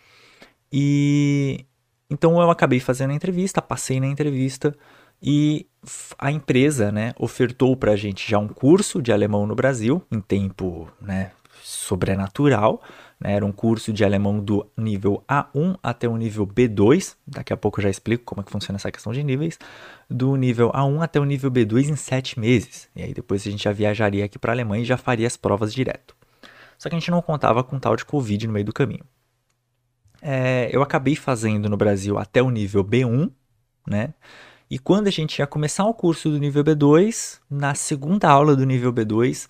E 0.71 1.65
então 2.09 2.39
eu 2.39 2.51
acabei 2.51 2.79
fazendo 2.79 3.11
a 3.11 3.15
entrevista, 3.15 3.61
passei 3.61 3.99
na 3.99 4.07
entrevista, 4.07 4.75
e 5.23 5.65
a 6.19 6.29
empresa 6.31 6.91
né, 6.91 7.13
ofertou 7.17 7.77
para 7.77 7.93
a 7.93 7.95
gente 7.95 8.29
já 8.29 8.37
um 8.37 8.47
curso 8.47 9.01
de 9.01 9.11
alemão 9.11 9.47
no 9.47 9.55
Brasil, 9.55 10.03
em 10.11 10.19
tempo 10.19 10.91
né, 11.01 11.31
sobrenatural. 11.61 12.81
Né, 13.17 13.33
era 13.33 13.45
um 13.45 13.51
curso 13.51 13.93
de 13.93 14.03
alemão 14.03 14.39
do 14.39 14.69
nível 14.77 15.23
A1 15.27 15.77
até 15.81 16.09
o 16.09 16.17
nível 16.17 16.45
B2. 16.45 17.15
Daqui 17.25 17.53
a 17.53 17.57
pouco 17.57 17.79
eu 17.79 17.83
já 17.83 17.89
explico 17.89 18.25
como 18.25 18.41
é 18.41 18.43
que 18.43 18.51
funciona 18.51 18.75
essa 18.75 18.91
questão 18.91 19.13
de 19.13 19.23
níveis. 19.23 19.57
Do 20.09 20.35
nível 20.35 20.71
A1 20.73 21.01
até 21.01 21.21
o 21.21 21.25
nível 21.25 21.49
B2 21.49 21.89
em 21.89 21.95
sete 21.95 22.37
meses. 22.37 22.89
E 22.93 23.01
aí 23.01 23.13
depois 23.13 23.47
a 23.47 23.49
gente 23.49 23.63
já 23.63 23.71
viajaria 23.71 24.25
aqui 24.25 24.37
para 24.37 24.51
a 24.51 24.55
Alemanha 24.55 24.83
e 24.83 24.85
já 24.85 24.97
faria 24.97 25.25
as 25.25 25.37
provas 25.37 25.73
direto. 25.73 26.15
Só 26.77 26.89
que 26.89 26.95
a 26.95 26.99
gente 26.99 27.11
não 27.11 27.21
contava 27.21 27.63
com 27.63 27.79
tal 27.79 27.95
de 27.95 28.03
Covid 28.03 28.45
no 28.45 28.51
meio 28.51 28.65
do 28.65 28.73
caminho. 28.73 29.05
É, 30.21 30.69
eu 30.71 30.81
acabei 30.81 31.15
fazendo 31.15 31.69
no 31.69 31.77
Brasil 31.77 32.17
até 32.17 32.41
o 32.41 32.49
nível 32.49 32.83
B1, 32.83 33.31
né? 33.87 34.13
E 34.69 34.79
quando 34.79 35.07
a 35.07 35.11
gente 35.11 35.39
ia 35.39 35.47
começar 35.47 35.85
o 35.85 35.93
curso 35.93 36.29
do 36.29 36.37
nível 36.37 36.63
B2, 36.63 37.39
na 37.49 37.75
segunda 37.75 38.29
aula 38.29 38.55
do 38.55 38.65
nível 38.65 38.91
B2, 38.91 39.47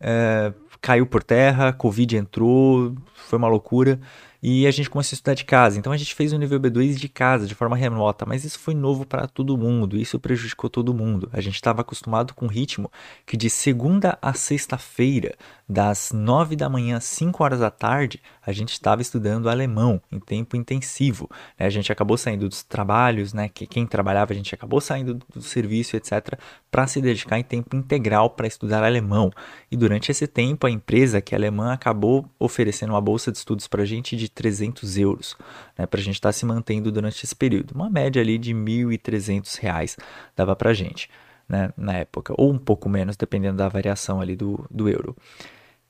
é, 0.00 0.52
caiu 0.80 1.06
por 1.06 1.22
terra, 1.22 1.72
Covid 1.72 2.16
entrou, 2.16 2.94
foi 3.14 3.38
uma 3.38 3.48
loucura. 3.48 3.98
E 4.42 4.66
a 4.66 4.70
gente 4.70 4.90
começou 4.90 5.14
a 5.14 5.16
estudar 5.16 5.34
de 5.34 5.44
casa. 5.44 5.78
Então 5.78 5.92
a 5.92 5.96
gente 5.96 6.14
fez 6.14 6.32
o 6.32 6.38
nível 6.38 6.60
B2 6.60 6.96
de 6.96 7.08
casa, 7.08 7.46
de 7.46 7.54
forma 7.54 7.76
remota, 7.76 8.24
mas 8.26 8.44
isso 8.44 8.58
foi 8.58 8.74
novo 8.74 9.06
para 9.06 9.26
todo 9.26 9.56
mundo, 9.56 9.96
isso 9.96 10.18
prejudicou 10.18 10.68
todo 10.70 10.94
mundo. 10.94 11.28
A 11.32 11.40
gente 11.40 11.54
estava 11.54 11.80
acostumado 11.80 12.34
com 12.34 12.46
um 12.46 12.48
ritmo 12.48 12.90
que 13.24 13.36
de 13.36 13.50
segunda 13.50 14.18
a 14.20 14.32
sexta-feira, 14.32 15.34
das 15.68 16.12
9 16.12 16.54
da 16.54 16.68
manhã 16.68 16.96
às 16.96 17.04
5 17.04 17.42
horas 17.42 17.58
da 17.58 17.70
tarde, 17.70 18.22
a 18.44 18.52
gente 18.52 18.72
estava 18.72 19.02
estudando 19.02 19.48
alemão 19.48 20.00
em 20.12 20.20
tempo 20.20 20.56
intensivo. 20.56 21.28
A 21.58 21.68
gente 21.68 21.90
acabou 21.90 22.16
saindo 22.16 22.48
dos 22.48 22.62
trabalhos, 22.62 23.32
né? 23.32 23.48
Que 23.48 23.66
quem 23.66 23.86
trabalhava, 23.86 24.32
a 24.32 24.36
gente 24.36 24.54
acabou 24.54 24.80
saindo 24.80 25.18
do 25.34 25.42
serviço, 25.42 25.96
etc., 25.96 26.38
para 26.70 26.86
se 26.86 27.00
dedicar 27.00 27.38
em 27.38 27.42
tempo 27.42 27.74
integral 27.74 28.30
para 28.30 28.46
estudar 28.46 28.84
alemão. 28.84 29.32
E 29.70 29.76
durante 29.76 30.10
esse 30.10 30.26
tempo, 30.26 30.66
a 30.66 30.70
empresa 30.70 31.20
que 31.20 31.34
é 31.34 31.38
alemã 31.38 31.72
acabou 31.72 32.28
oferecendo 32.38 32.90
uma 32.90 33.00
bolsa 33.00 33.32
de 33.32 33.38
estudos 33.38 33.66
para 33.66 33.82
a 33.82 33.86
gente 33.86 34.16
de 34.16 34.25
300 34.30 34.96
euros, 34.98 35.36
né, 35.78 35.86
para 35.86 36.00
a 36.00 36.02
gente 36.02 36.16
estar 36.16 36.28
tá 36.28 36.32
se 36.32 36.44
mantendo 36.44 36.90
durante 36.90 37.24
esse 37.24 37.34
período. 37.34 37.72
Uma 37.74 37.90
média 37.90 38.20
ali 38.20 38.38
de 38.38 38.54
1.300 38.54 39.58
reais 39.60 39.96
dava 40.34 40.54
para 40.54 40.70
a 40.70 40.74
gente, 40.74 41.10
né, 41.48 41.72
na 41.76 41.94
época, 41.94 42.34
ou 42.36 42.52
um 42.52 42.58
pouco 42.58 42.88
menos, 42.88 43.16
dependendo 43.16 43.58
da 43.58 43.68
variação 43.68 44.20
ali 44.20 44.36
do, 44.36 44.66
do 44.70 44.88
euro. 44.88 45.16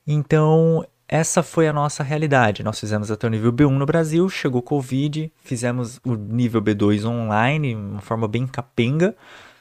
Então, 0.06 0.86
essa 1.08 1.42
foi 1.42 1.68
a 1.68 1.72
nossa 1.72 2.02
realidade. 2.02 2.64
Nós 2.64 2.80
fizemos 2.80 3.10
até 3.10 3.26
o 3.26 3.30
nível 3.30 3.52
B1 3.52 3.70
no 3.70 3.86
Brasil, 3.86 4.28
chegou 4.28 4.60
Covid, 4.60 5.32
fizemos 5.42 6.00
o 6.04 6.14
nível 6.14 6.60
B2 6.60 7.04
online, 7.04 7.74
de 7.74 7.80
uma 7.80 8.00
forma 8.00 8.26
bem 8.26 8.46
capenga, 8.46 9.14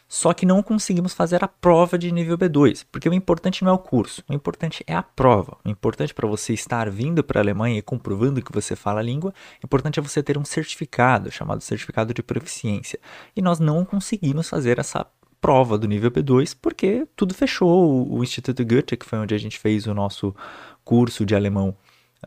só 0.08 0.34
que 0.34 0.46
não 0.46 0.62
conseguimos 0.62 1.14
fazer 1.14 1.44
a 1.44 1.48
prova 1.48 1.98
de 1.98 2.12
nível 2.12 2.38
B2, 2.38 2.86
porque 2.92 3.10
o 3.10 3.14
importante 3.14 3.64
não 3.64 3.72
é 3.72 3.74
o 3.74 3.80
curso, 3.80 4.24
o 4.30 4.34
importante 4.34 4.84
é 4.86 4.94
a 4.94 5.02
prova. 5.04 5.58
O 5.66 5.70
importante 5.70 6.14
para 6.14 6.28
você 6.28 6.54
estar 6.54 6.90
vindo 6.90 7.24
para 7.24 7.40
a 7.40 7.44
Alemanha 7.44 7.80
e 7.80 7.82
comprovando 7.82 8.42
que 8.42 8.52
você 8.52 8.76
fala 8.76 9.00
a 9.00 9.04
língua, 9.04 9.34
o 9.62 9.66
importante 9.66 10.00
é 10.00 10.04
você 10.04 10.22
ter 10.22 10.38
um 10.38 10.46
certificado, 10.46 11.32
chamado 11.32 11.62
certificado 11.62 12.14
de 12.14 12.22
proficiência. 12.22 13.00
E 13.36 13.42
nós 13.42 13.60
não 13.60 13.84
conseguimos 13.84 14.48
fazer 14.48 14.80
essa 14.80 15.06
prova 15.42 15.78
do 15.78 15.88
nível 15.88 16.10
B2 16.10 16.56
porque 16.62 17.08
tudo 17.16 17.34
fechou. 17.34 18.12
O 18.12 18.24
Instituto 18.24 18.66
Goethe, 18.66 18.98
que 18.98 19.06
foi 19.06 19.20
onde 19.20 19.36
a 19.36 19.38
gente 19.38 19.60
fez 19.60 19.86
o 19.86 19.94
nosso 19.94 20.36
curso 20.84 21.26
de 21.26 21.36
alemão, 21.36 21.76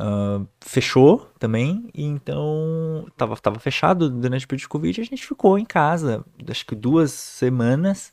Uh, 0.01 0.47
fechou 0.61 1.29
também, 1.41 1.91
então 1.93 3.05
estava 3.09 3.37
tava 3.37 3.59
fechado 3.59 4.09
durante 4.09 4.45
o 4.45 4.49
período 4.49 4.61
de 4.61 4.69
Covid 4.69 5.01
a 5.01 5.05
gente 5.05 5.27
ficou 5.27 5.59
em 5.59 5.65
casa, 5.65 6.25
acho 6.49 6.65
que 6.65 6.77
duas 6.77 7.11
semanas, 7.11 8.13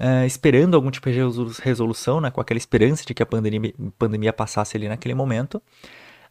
uh, 0.00 0.26
esperando 0.26 0.74
algum 0.74 0.90
tipo 0.90 1.08
de 1.12 1.20
resolução, 1.62 2.20
né, 2.20 2.32
com 2.32 2.40
aquela 2.40 2.58
esperança 2.58 3.04
de 3.06 3.14
que 3.14 3.22
a 3.22 3.26
pandemia, 3.26 3.72
pandemia 3.96 4.32
passasse 4.32 4.76
ali 4.76 4.88
naquele 4.88 5.14
momento. 5.14 5.62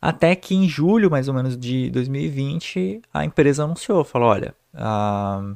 Até 0.02 0.36
que 0.36 0.54
em 0.54 0.68
julho, 0.68 1.10
mais 1.10 1.30
ou 1.30 1.34
menos, 1.34 1.58
de 1.58 1.90
2020, 1.90 3.04
a 3.14 3.24
empresa 3.24 3.64
anunciou, 3.64 4.04
falou, 4.04 4.28
olha, 4.28 4.54
a, 4.74 5.56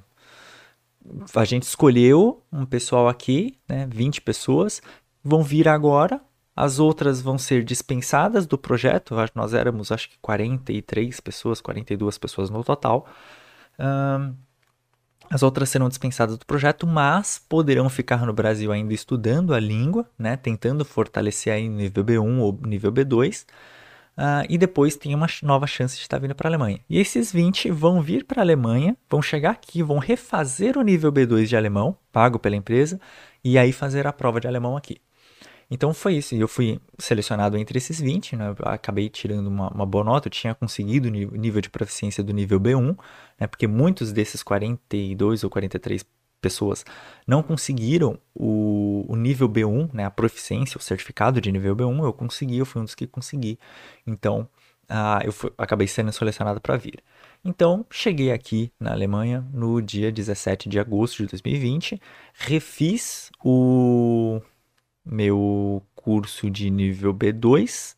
a 1.35 1.43
gente 1.43 1.63
escolheu 1.63 2.41
um 2.49 2.65
pessoal 2.65 3.09
aqui, 3.09 3.57
né, 3.67 3.85
20 3.91 4.21
pessoas, 4.21 4.81
vão 5.21 5.43
vir 5.43 5.67
agora, 5.67 6.21
as 6.57 6.79
outras 6.79 7.21
vão 7.21 7.37
ser 7.37 7.63
dispensadas 7.63 8.47
do 8.47 8.57
projeto, 8.57 9.13
nós 9.35 9.53
éramos 9.53 9.91
acho 9.91 10.09
que 10.09 10.17
43 10.19 11.19
pessoas, 11.19 11.61
42 11.61 12.17
pessoas 12.17 12.49
no 12.49 12.63
total. 12.63 13.05
Um, 13.79 14.33
as 15.29 15.43
outras 15.43 15.69
serão 15.69 15.87
dispensadas 15.87 16.35
do 16.35 16.45
projeto, 16.47 16.87
mas 16.87 17.39
poderão 17.47 17.87
ficar 17.89 18.25
no 18.25 18.33
Brasil 18.33 18.71
ainda 18.71 18.91
estudando 18.91 19.53
a 19.53 19.59
língua, 19.59 20.09
né, 20.17 20.35
tentando 20.35 20.83
fortalecer 20.83 21.53
aí 21.53 21.69
nível 21.69 22.03
B1 22.03 22.39
ou 22.39 22.59
nível 22.63 22.91
B2. 22.91 23.45
Uh, 24.17 24.41
e 24.49 24.57
depois 24.57 24.95
tem 24.95 25.13
uma 25.13 25.27
nova 25.43 25.67
chance 25.67 25.95
de 25.95 26.01
estar 26.01 26.17
vindo 26.17 26.33
para 26.33 26.47
a 26.47 26.49
Alemanha. 26.49 26.79
E 26.89 26.99
esses 26.99 27.31
20 27.31 27.69
vão 27.69 28.01
vir 28.01 28.25
para 28.25 28.41
a 28.41 28.43
Alemanha, 28.43 28.97
vão 29.07 29.21
chegar 29.21 29.51
aqui, 29.51 29.83
vão 29.83 29.99
refazer 29.99 30.75
o 30.75 30.81
nível 30.81 31.11
B2 31.11 31.45
de 31.45 31.55
alemão, 31.55 31.95
pago 32.11 32.39
pela 32.39 32.55
empresa, 32.55 32.99
e 33.43 33.59
aí 33.59 33.71
fazer 33.71 34.07
a 34.07 34.13
prova 34.13 34.39
de 34.39 34.47
alemão 34.47 34.75
aqui. 34.75 34.97
Então 35.69 35.93
foi 35.93 36.15
isso. 36.15 36.33
E 36.35 36.39
eu 36.39 36.47
fui 36.47 36.79
selecionado 36.97 37.57
entre 37.57 37.77
esses 37.77 37.99
20, 37.99 38.35
né? 38.35 38.55
acabei 38.63 39.09
tirando 39.09 39.47
uma, 39.47 39.69
uma, 39.69 39.85
boa 39.85 40.03
nota. 40.03 40.27
Eu 40.27 40.31
tinha 40.31 40.55
conseguido 40.55 41.09
o 41.09 41.11
nível 41.11 41.61
de 41.61 41.69
proficiência 41.69 42.23
do 42.23 42.33
nível 42.33 42.59
B1, 42.59 42.97
né? 43.39 43.47
porque 43.47 43.67
muitos 43.67 44.11
desses 44.13 44.41
42 44.43 45.43
ou 45.43 45.49
43 45.49 46.05
pessoas 46.39 46.85
não 47.25 47.43
conseguiram 47.43 48.17
o, 48.33 49.05
o 49.07 49.15
nível 49.15 49.49
B1, 49.49 49.89
né? 49.93 50.05
a 50.05 50.11
proficiência, 50.11 50.77
o 50.77 50.81
certificado 50.81 51.41
de 51.41 51.51
nível 51.51 51.75
B1. 51.75 52.03
Eu 52.03 52.13
consegui, 52.13 52.57
eu 52.57 52.65
fui 52.65 52.81
um 52.81 52.85
dos 52.85 52.95
que 52.95 53.05
consegui. 53.05 53.59
Então 54.05 54.47
uh, 54.89 55.23
eu 55.23 55.31
fui, 55.31 55.51
acabei 55.57 55.87
sendo 55.87 56.11
selecionado 56.11 56.61
para 56.61 56.77
vir. 56.77 57.03
Então, 57.45 57.85
cheguei 57.89 58.31
aqui 58.31 58.71
na 58.79 58.91
Alemanha 58.91 59.45
no 59.53 59.81
dia 59.81 60.11
17 60.11 60.67
de 60.67 60.79
agosto 60.79 61.17
de 61.17 61.27
2020, 61.27 62.01
refiz 62.33 63.29
o, 63.43 64.06
meu 65.09 65.83
curso 65.95 66.49
de 66.49 66.69
nível 66.69 67.13
B2, 67.13 67.95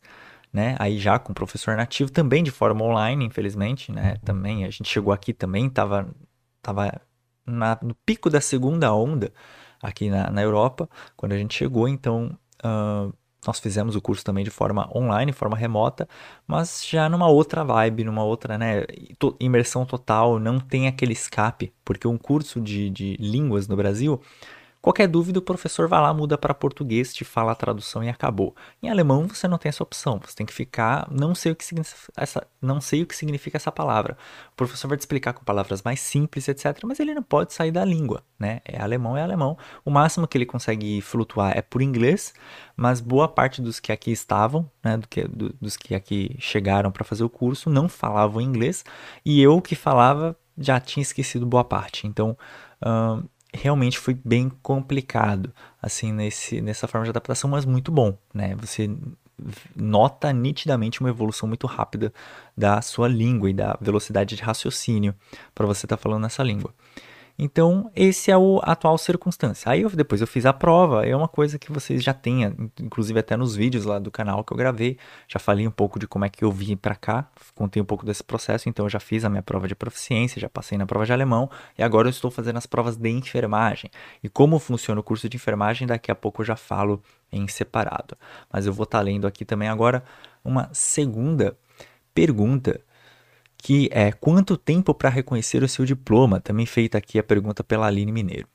né? 0.52 0.76
Aí 0.78 0.98
já 0.98 1.18
com 1.18 1.32
professor 1.32 1.76
nativo, 1.76 2.10
também 2.10 2.42
de 2.42 2.50
forma 2.50 2.84
online, 2.84 3.24
infelizmente, 3.24 3.92
né? 3.92 4.16
Também 4.24 4.64
a 4.64 4.70
gente 4.70 4.88
chegou 4.88 5.12
aqui 5.12 5.32
também, 5.32 5.68
tava, 5.68 6.08
tava 6.62 7.00
na, 7.46 7.78
no 7.82 7.94
pico 8.06 8.28
da 8.30 8.40
segunda 8.40 8.92
onda 8.92 9.32
aqui 9.82 10.10
na, 10.10 10.30
na 10.30 10.42
Europa, 10.42 10.88
quando 11.16 11.32
a 11.32 11.38
gente 11.38 11.54
chegou, 11.54 11.88
então 11.88 12.36
uh, 12.64 13.12
nós 13.46 13.58
fizemos 13.58 13.96
o 13.96 14.00
curso 14.00 14.24
também 14.24 14.44
de 14.44 14.50
forma 14.50 14.90
online, 14.94 15.32
forma 15.32 15.56
remota, 15.56 16.08
mas 16.46 16.84
já 16.86 17.08
numa 17.08 17.28
outra 17.28 17.64
vibe, 17.64 18.04
numa 18.04 18.22
outra, 18.22 18.58
né, 18.58 18.84
imersão 19.38 19.86
total, 19.86 20.38
não 20.38 20.60
tem 20.60 20.86
aquele 20.86 21.12
escape, 21.12 21.72
porque 21.84 22.06
um 22.06 22.18
curso 22.18 22.60
de, 22.60 22.90
de 22.90 23.16
línguas 23.18 23.66
no 23.66 23.76
Brasil 23.76 24.20
Qualquer 24.82 25.06
dúvida, 25.06 25.38
o 25.38 25.42
professor 25.42 25.86
vai 25.86 26.00
lá, 26.00 26.14
muda 26.14 26.38
para 26.38 26.54
português, 26.54 27.12
te 27.12 27.22
fala 27.22 27.52
a 27.52 27.54
tradução 27.54 28.02
e 28.02 28.08
acabou. 28.08 28.56
Em 28.82 28.88
alemão, 28.88 29.28
você 29.28 29.46
não 29.46 29.58
tem 29.58 29.68
essa 29.68 29.82
opção. 29.82 30.18
Você 30.24 30.34
tem 30.34 30.46
que 30.46 30.54
ficar, 30.54 31.06
não 31.10 31.34
sei 31.34 31.52
o 31.52 31.56
que 31.56 31.64
significa 31.64 32.12
essa, 32.16 32.46
não 32.62 32.80
sei 32.80 33.02
o 33.02 33.06
que 33.06 33.14
significa 33.14 33.58
essa 33.58 33.70
palavra. 33.70 34.16
O 34.52 34.56
professor 34.56 34.88
vai 34.88 34.96
te 34.96 35.00
explicar 35.00 35.34
com 35.34 35.44
palavras 35.44 35.82
mais 35.82 36.00
simples, 36.00 36.48
etc. 36.48 36.78
Mas 36.84 36.98
ele 36.98 37.12
não 37.12 37.22
pode 37.22 37.52
sair 37.52 37.70
da 37.70 37.84
língua, 37.84 38.22
né? 38.38 38.62
É 38.64 38.80
alemão, 38.80 39.16
é 39.18 39.22
alemão. 39.22 39.58
O 39.84 39.90
máximo 39.90 40.26
que 40.26 40.38
ele 40.38 40.46
consegue 40.46 41.02
flutuar 41.02 41.54
é 41.54 41.60
por 41.60 41.82
inglês, 41.82 42.32
mas 42.74 43.02
boa 43.02 43.28
parte 43.28 43.60
dos 43.60 43.78
que 43.80 43.92
aqui 43.92 44.10
estavam, 44.10 44.70
né, 44.82 44.96
do 44.96 45.06
que, 45.06 45.28
do, 45.28 45.54
dos 45.60 45.76
que 45.76 45.94
aqui 45.94 46.34
chegaram 46.38 46.90
para 46.90 47.04
fazer 47.04 47.22
o 47.22 47.28
curso, 47.28 47.68
não 47.68 47.86
falavam 47.86 48.40
inglês. 48.40 48.82
E 49.26 49.42
eu 49.42 49.60
que 49.60 49.74
falava 49.74 50.34
já 50.56 50.80
tinha 50.80 51.02
esquecido 51.02 51.44
boa 51.46 51.64
parte. 51.64 52.06
Então, 52.06 52.36
realmente 53.52 53.98
foi 53.98 54.14
bem 54.24 54.50
complicado, 54.62 55.52
assim, 55.80 56.12
nesse, 56.12 56.60
nessa 56.60 56.86
forma 56.86 57.04
de 57.04 57.10
adaptação, 57.10 57.50
mas 57.50 57.64
muito 57.64 57.90
bom, 57.90 58.16
né? 58.32 58.54
Você 58.56 58.90
nota 59.74 60.32
nitidamente 60.32 61.00
uma 61.00 61.08
evolução 61.08 61.48
muito 61.48 61.66
rápida 61.66 62.12
da 62.56 62.82
sua 62.82 63.08
língua 63.08 63.50
e 63.50 63.54
da 63.54 63.76
velocidade 63.80 64.36
de 64.36 64.42
raciocínio 64.42 65.14
para 65.54 65.66
você 65.66 65.86
estar 65.86 65.96
tá 65.96 66.02
falando 66.02 66.22
nessa 66.22 66.42
língua. 66.42 66.74
Então, 67.42 67.90
esse 67.96 68.30
é 68.30 68.36
o 68.36 68.60
atual 68.62 68.98
circunstância. 68.98 69.72
Aí 69.72 69.80
eu, 69.80 69.88
depois 69.88 70.20
eu 70.20 70.26
fiz 70.26 70.44
a 70.44 70.52
prova, 70.52 71.06
é 71.06 71.16
uma 71.16 71.26
coisa 71.26 71.58
que 71.58 71.72
vocês 71.72 72.04
já 72.04 72.12
têm, 72.12 72.54
inclusive 72.78 73.18
até 73.18 73.34
nos 73.34 73.56
vídeos 73.56 73.86
lá 73.86 73.98
do 73.98 74.10
canal 74.10 74.44
que 74.44 74.52
eu 74.52 74.58
gravei, 74.58 74.98
já 75.26 75.40
falei 75.40 75.66
um 75.66 75.70
pouco 75.70 75.98
de 75.98 76.06
como 76.06 76.26
é 76.26 76.28
que 76.28 76.44
eu 76.44 76.52
vim 76.52 76.76
para 76.76 76.94
cá, 76.94 77.30
contei 77.54 77.80
um 77.80 77.84
pouco 77.86 78.04
desse 78.04 78.22
processo, 78.22 78.68
então 78.68 78.84
eu 78.84 78.90
já 78.90 79.00
fiz 79.00 79.24
a 79.24 79.30
minha 79.30 79.42
prova 79.42 79.66
de 79.66 79.74
proficiência, 79.74 80.38
já 80.38 80.50
passei 80.50 80.76
na 80.76 80.84
prova 80.84 81.06
de 81.06 81.14
alemão 81.14 81.48
e 81.78 81.82
agora 81.82 82.08
eu 82.08 82.10
estou 82.10 82.30
fazendo 82.30 82.58
as 82.58 82.66
provas 82.66 82.98
de 82.98 83.08
enfermagem. 83.08 83.90
E 84.22 84.28
como 84.28 84.58
funciona 84.58 85.00
o 85.00 85.02
curso 85.02 85.26
de 85.26 85.38
enfermagem, 85.38 85.88
daqui 85.88 86.10
a 86.10 86.14
pouco 86.14 86.42
eu 86.42 86.44
já 86.44 86.56
falo 86.56 87.02
em 87.32 87.48
separado. 87.48 88.18
Mas 88.52 88.66
eu 88.66 88.72
vou 88.74 88.84
estar 88.84 88.98
tá 88.98 89.02
lendo 89.02 89.26
aqui 89.26 89.46
também 89.46 89.70
agora 89.70 90.04
uma 90.44 90.68
segunda 90.74 91.56
pergunta 92.12 92.82
que 93.62 93.88
é 93.92 94.10
quanto 94.12 94.56
tempo 94.56 94.94
para 94.94 95.08
reconhecer 95.10 95.62
o 95.62 95.68
seu 95.68 95.84
diploma? 95.84 96.40
Também 96.40 96.66
feita 96.66 96.98
aqui 96.98 97.18
a 97.18 97.22
pergunta 97.22 97.62
pela 97.62 97.86
Aline 97.86 98.12
Mineiro. 98.12 98.48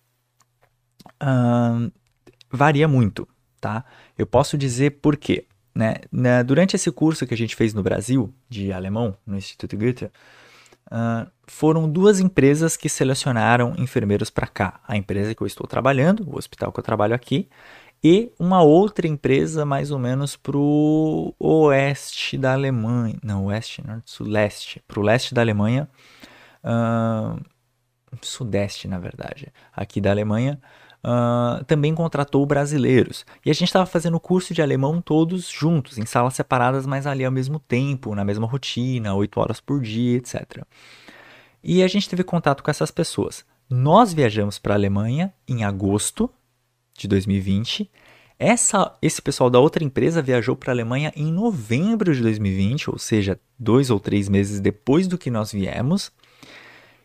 varia 2.51 2.88
muito, 2.88 3.27
tá? 3.59 3.85
Eu 4.17 4.25
posso 4.25 4.57
dizer 4.57 5.00
por 5.01 5.17
quê. 5.17 5.45
Né? 5.74 5.95
Na, 6.12 6.41
durante 6.41 6.75
esse 6.75 6.91
curso 6.91 7.27
que 7.27 7.33
a 7.33 7.38
gente 7.38 7.55
fez 7.55 7.74
no 7.74 7.83
Brasil, 7.83 8.33
de 8.50 8.71
alemão, 8.71 9.17
no 9.25 9.38
Instituto 9.38 9.77
Goethe, 9.77 10.05
uh, 10.05 11.29
foram 11.45 11.89
duas 11.89 12.19
empresas 12.19 12.77
que 12.77 12.89
selecionaram 12.89 13.75
enfermeiros 13.77 14.29
para 14.29 14.47
cá. 14.47 14.79
A 14.88 14.95
empresa 14.95 15.35
que 15.35 15.41
eu 15.41 15.47
estou 15.47 15.67
trabalhando, 15.67 16.27
o 16.27 16.38
hospital 16.38 16.71
que 16.71 16.79
eu 16.79 16.83
trabalho 16.83 17.13
aqui, 17.13 17.50
e 18.07 18.31
uma 18.38 18.62
outra 18.62 19.07
empresa 19.07 19.65
mais 19.65 19.89
ou 19.89 19.97
menos 19.97 20.35
para 20.35 20.55
o 20.55 21.33
oeste 21.39 22.38
da 22.38 22.53
Alemanha, 22.53 23.17
não, 23.24 23.45
oeste, 23.45 23.83
não, 23.83 24.00
suleste, 24.05 24.79
para 24.88 25.00
o 25.00 25.01
leste 25.01 25.33
da 25.33 25.41
Alemanha, 25.41 25.89
uh, 26.63 27.43
sudeste 28.21 28.88
na 28.88 29.00
verdade, 29.00 29.51
aqui 29.75 30.00
da 30.00 30.12
Alemanha, 30.12 30.62
uh, 31.03 31.65
também 31.65 31.95
contratou 31.95 32.45
brasileiros. 32.45 33.25
E 33.43 33.50
a 33.50 33.53
gente 33.53 33.69
estava 33.69 33.88
fazendo 33.88 34.17
o 34.17 34.19
curso 34.19 34.53
de 34.53 34.62
alemão 34.62 35.01
todos 35.01 35.50
juntos, 35.50 35.97
em 35.97 36.05
salas 36.05 36.35
separadas, 36.35 36.85
mas 36.85 37.07
ali 37.07 37.25
ao 37.25 37.31
mesmo 37.31 37.57
tempo, 37.57 38.13
na 38.13 38.24
mesma 38.24 38.45
rotina, 38.45 39.15
8 39.15 39.39
horas 39.39 39.59
por 39.59 39.81
dia, 39.81 40.17
etc. 40.17 40.62
E 41.63 41.81
a 41.81 41.88
gente 41.88 42.07
teve 42.07 42.24
contato 42.24 42.62
com 42.62 42.69
essas 42.69 42.91
pessoas. 42.91 43.43
Nós 43.67 44.13
viajamos 44.13 44.59
para 44.59 44.75
a 44.75 44.77
Alemanha 44.77 45.33
em 45.47 45.63
agosto 45.63 46.29
de 46.97 47.07
2020. 47.07 47.89
Essa, 48.37 48.93
esse 49.01 49.21
pessoal 49.21 49.49
da 49.49 49.59
outra 49.59 49.83
empresa 49.83 50.21
viajou 50.21 50.55
para 50.55 50.71
a 50.71 50.75
Alemanha 50.75 51.11
em 51.15 51.31
novembro 51.31 52.13
de 52.13 52.21
2020, 52.21 52.89
ou 52.89 52.97
seja, 52.97 53.39
dois 53.57 53.89
ou 53.89 53.99
três 53.99 54.27
meses 54.27 54.59
depois 54.59 55.07
do 55.07 55.17
que 55.17 55.31
nós 55.31 55.51
viemos. 55.51 56.11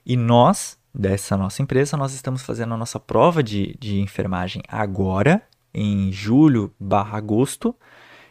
E 0.05 0.17
nós, 0.17 0.77
dessa 0.93 1.37
nossa 1.37 1.63
empresa, 1.63 1.97
nós 1.97 2.15
estamos 2.15 2.43
fazendo 2.43 2.75
a 2.75 2.77
nossa 2.77 2.99
prova 2.99 3.43
de, 3.43 3.77
de 3.79 4.01
enfermagem 4.01 4.63
agora, 4.67 5.43
em 5.73 6.11
julho 6.11 6.75
barra 6.81 7.19
agosto. 7.19 7.77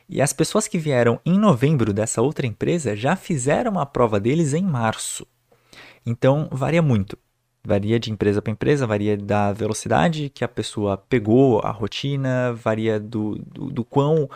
E 0.09 0.21
as 0.21 0.33
pessoas 0.33 0.67
que 0.67 0.77
vieram 0.77 1.21
em 1.25 1.37
novembro 1.37 1.93
dessa 1.93 2.21
outra 2.21 2.47
empresa 2.47 2.95
já 2.95 3.15
fizeram 3.15 3.79
a 3.79 3.85
prova 3.85 4.19
deles 4.19 4.53
em 4.53 4.63
março. 4.63 5.25
Então 6.05 6.49
varia 6.51 6.81
muito. 6.81 7.17
Varia 7.63 7.99
de 7.99 8.11
empresa 8.11 8.41
para 8.41 8.51
empresa, 8.51 8.87
varia 8.87 9.17
da 9.17 9.51
velocidade 9.51 10.29
que 10.29 10.43
a 10.43 10.47
pessoa 10.47 10.97
pegou 10.97 11.59
a 11.59 11.71
rotina, 11.71 12.53
varia 12.53 12.99
do, 12.99 13.37
do, 13.39 13.71
do 13.71 13.83
quão. 13.83 14.29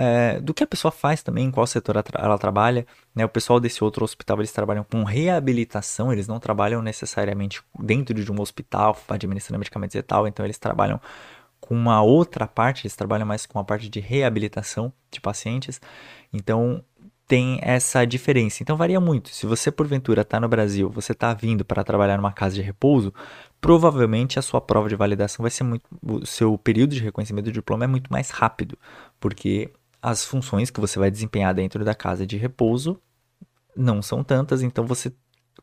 É, 0.00 0.38
do 0.38 0.54
que 0.54 0.62
a 0.62 0.66
pessoa 0.66 0.92
faz 0.92 1.24
também, 1.24 1.46
em 1.46 1.50
qual 1.50 1.66
setor 1.66 1.96
ela 2.14 2.38
trabalha. 2.38 2.86
Né? 3.12 3.24
O 3.24 3.28
pessoal 3.28 3.58
desse 3.58 3.82
outro 3.82 4.04
hospital 4.04 4.38
eles 4.38 4.52
trabalham 4.52 4.84
com 4.84 5.02
reabilitação, 5.02 6.12
eles 6.12 6.28
não 6.28 6.38
trabalham 6.38 6.80
necessariamente 6.80 7.60
dentro 7.80 8.14
de 8.14 8.30
um 8.30 8.40
hospital 8.40 8.96
administrando 9.08 9.58
medicamentos 9.58 9.96
e 9.96 10.02
tal, 10.02 10.28
então 10.28 10.46
eles 10.46 10.56
trabalham 10.56 11.00
com 11.60 11.74
uma 11.74 12.00
outra 12.00 12.46
parte, 12.46 12.86
eles 12.86 12.96
trabalham 12.96 13.26
mais 13.26 13.44
com 13.44 13.58
a 13.58 13.64
parte 13.64 13.88
de 13.88 14.00
reabilitação 14.00 14.92
de 15.10 15.20
pacientes. 15.20 15.80
Então 16.32 16.84
tem 17.28 17.60
essa 17.62 18.06
diferença. 18.06 18.62
Então 18.62 18.76
varia 18.76 18.98
muito. 18.98 19.28
Se 19.28 19.46
você 19.46 19.70
porventura 19.70 20.22
está 20.22 20.40
no 20.40 20.48
Brasil, 20.48 20.88
você 20.88 21.12
está 21.12 21.34
vindo 21.34 21.62
para 21.62 21.84
trabalhar 21.84 22.16
numa 22.16 22.32
casa 22.32 22.54
de 22.54 22.62
repouso, 22.62 23.12
provavelmente 23.60 24.38
a 24.38 24.42
sua 24.42 24.60
prova 24.62 24.88
de 24.88 24.96
validação 24.96 25.42
vai 25.42 25.50
ser 25.50 25.62
muito, 25.64 25.84
o 26.02 26.24
seu 26.24 26.56
período 26.56 26.94
de 26.94 27.02
reconhecimento 27.02 27.44
do 27.44 27.52
diploma 27.52 27.84
é 27.84 27.86
muito 27.86 28.10
mais 28.10 28.30
rápido, 28.30 28.78
porque 29.20 29.70
as 30.00 30.24
funções 30.24 30.70
que 30.70 30.80
você 30.80 30.98
vai 30.98 31.10
desempenhar 31.10 31.52
dentro 31.52 31.84
da 31.84 31.94
casa 31.94 32.26
de 32.26 32.38
repouso 32.38 32.98
não 33.76 34.00
são 34.00 34.24
tantas, 34.24 34.62
então 34.62 34.86
você 34.86 35.12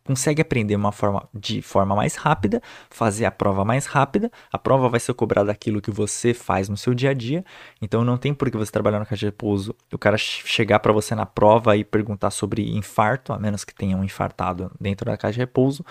consegue 0.06 0.42
aprender 0.42 0.76
uma 0.76 0.92
forma, 0.92 1.28
de 1.34 1.62
forma 1.62 1.96
mais 1.96 2.16
rápida, 2.16 2.62
fazer 2.90 3.26
a 3.26 3.32
prova 3.32 3.66
mais 3.66 3.88
rápida. 3.88 4.32
A 4.52 4.58
prova 4.58 4.88
vai 4.88 5.00
ser 5.00 5.14
cobrada 5.16 5.48
daquilo 5.48 5.82
que 5.82 5.90
você 5.90 6.34
faz 6.34 6.70
no 6.70 6.78
seu 6.78 6.94
dia 6.94 7.10
a 7.10 7.14
dia. 7.14 7.44
Então 7.82 8.06
não 8.06 8.16
tem 8.16 8.34
por 8.34 8.50
que 8.50 8.56
você 8.56 8.72
trabalhar 8.72 9.00
no 9.00 9.06
caixa 9.06 9.22
de 9.22 9.26
repouso, 9.26 9.76
o 9.92 9.98
cara 9.98 10.18
chegar 10.18 10.80
para 10.80 10.94
você 10.94 11.16
na 11.16 11.26
prova 11.26 11.76
e 11.76 11.84
perguntar 11.84 12.30
sobre 12.30 12.70
infarto, 12.78 13.34
a 13.34 13.40
menos 13.40 13.64
que 13.66 13.74
tenha 13.74 13.98
um 13.98 14.04
infartado 14.04 14.72
dentro 14.80 15.08
da 15.08 15.18
caixa 15.18 15.34
de 15.34 15.40
repouso. 15.40 15.84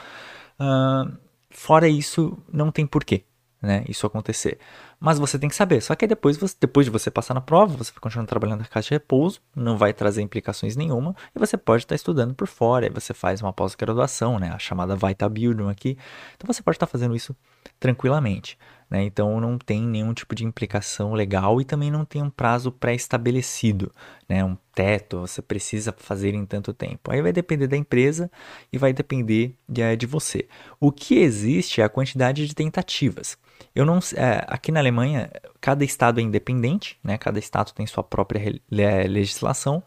Uh, 0.60 1.12
fora 1.50 1.88
isso, 1.88 2.38
não 2.52 2.70
tem 2.70 2.86
porquê 2.86 3.24
né, 3.64 3.84
isso 3.88 4.06
acontecer. 4.06 4.58
Mas 5.00 5.18
você 5.18 5.38
tem 5.38 5.48
que 5.48 5.54
saber. 5.54 5.80
Só 5.80 5.94
que 5.94 6.06
depois, 6.06 6.36
você, 6.36 6.54
depois 6.60 6.86
de 6.86 6.90
você 6.90 7.10
passar 7.10 7.34
na 7.34 7.40
prova, 7.40 7.76
você 7.76 7.90
vai 7.90 8.00
continuar 8.00 8.26
trabalhando 8.26 8.60
na 8.60 8.66
caixa 8.66 8.88
de 8.88 8.94
repouso, 8.94 9.40
não 9.54 9.76
vai 9.76 9.92
trazer 9.92 10.22
implicações 10.22 10.76
nenhuma, 10.76 11.16
e 11.34 11.38
você 11.38 11.56
pode 11.56 11.84
estar 11.84 11.94
estudando 11.94 12.34
por 12.34 12.46
fora, 12.46 12.86
aí 12.86 12.92
você 12.92 13.12
faz 13.12 13.40
uma 13.40 13.52
pós-graduação, 13.52 14.38
né, 14.38 14.50
a 14.54 14.58
chamada 14.58 14.94
Vita 14.94 15.28
Bildung 15.28 15.70
aqui. 15.70 15.98
Então 16.36 16.52
você 16.52 16.62
pode 16.62 16.76
estar 16.76 16.86
fazendo 16.86 17.16
isso 17.16 17.34
tranquilamente. 17.80 18.58
Né? 18.94 19.02
Então 19.02 19.40
não 19.40 19.58
tem 19.58 19.82
nenhum 19.82 20.12
tipo 20.12 20.34
de 20.34 20.44
implicação 20.44 21.14
legal 21.14 21.60
e 21.60 21.64
também 21.64 21.90
não 21.90 22.04
tem 22.04 22.22
um 22.22 22.30
prazo 22.30 22.70
pré-estabelecido, 22.70 23.90
né? 24.28 24.44
um 24.44 24.56
teto, 24.74 25.20
você 25.20 25.40
precisa 25.40 25.92
fazer 25.96 26.34
em 26.34 26.44
tanto 26.44 26.72
tempo. 26.72 27.10
Aí 27.10 27.22
vai 27.22 27.32
depender 27.32 27.66
da 27.66 27.76
empresa 27.76 28.30
e 28.72 28.78
vai 28.78 28.92
depender 28.92 29.56
de, 29.68 29.82
eh, 29.82 29.96
de 29.96 30.06
você. 30.06 30.46
O 30.78 30.92
que 30.92 31.18
existe 31.18 31.80
é 31.80 31.84
a 31.84 31.88
quantidade 31.88 32.46
de 32.46 32.54
tentativas. 32.54 33.36
Eu 33.74 33.84
não, 33.84 33.98
é, 34.14 34.44
aqui 34.46 34.70
na 34.70 34.78
Alemanha, 34.78 35.30
cada 35.60 35.84
estado 35.84 36.20
é 36.20 36.22
independente, 36.22 36.96
né? 37.02 37.18
Cada 37.18 37.38
estado 37.38 37.72
tem 37.72 37.86
sua 37.86 38.04
própria 38.04 38.60
legislação. 38.70 39.82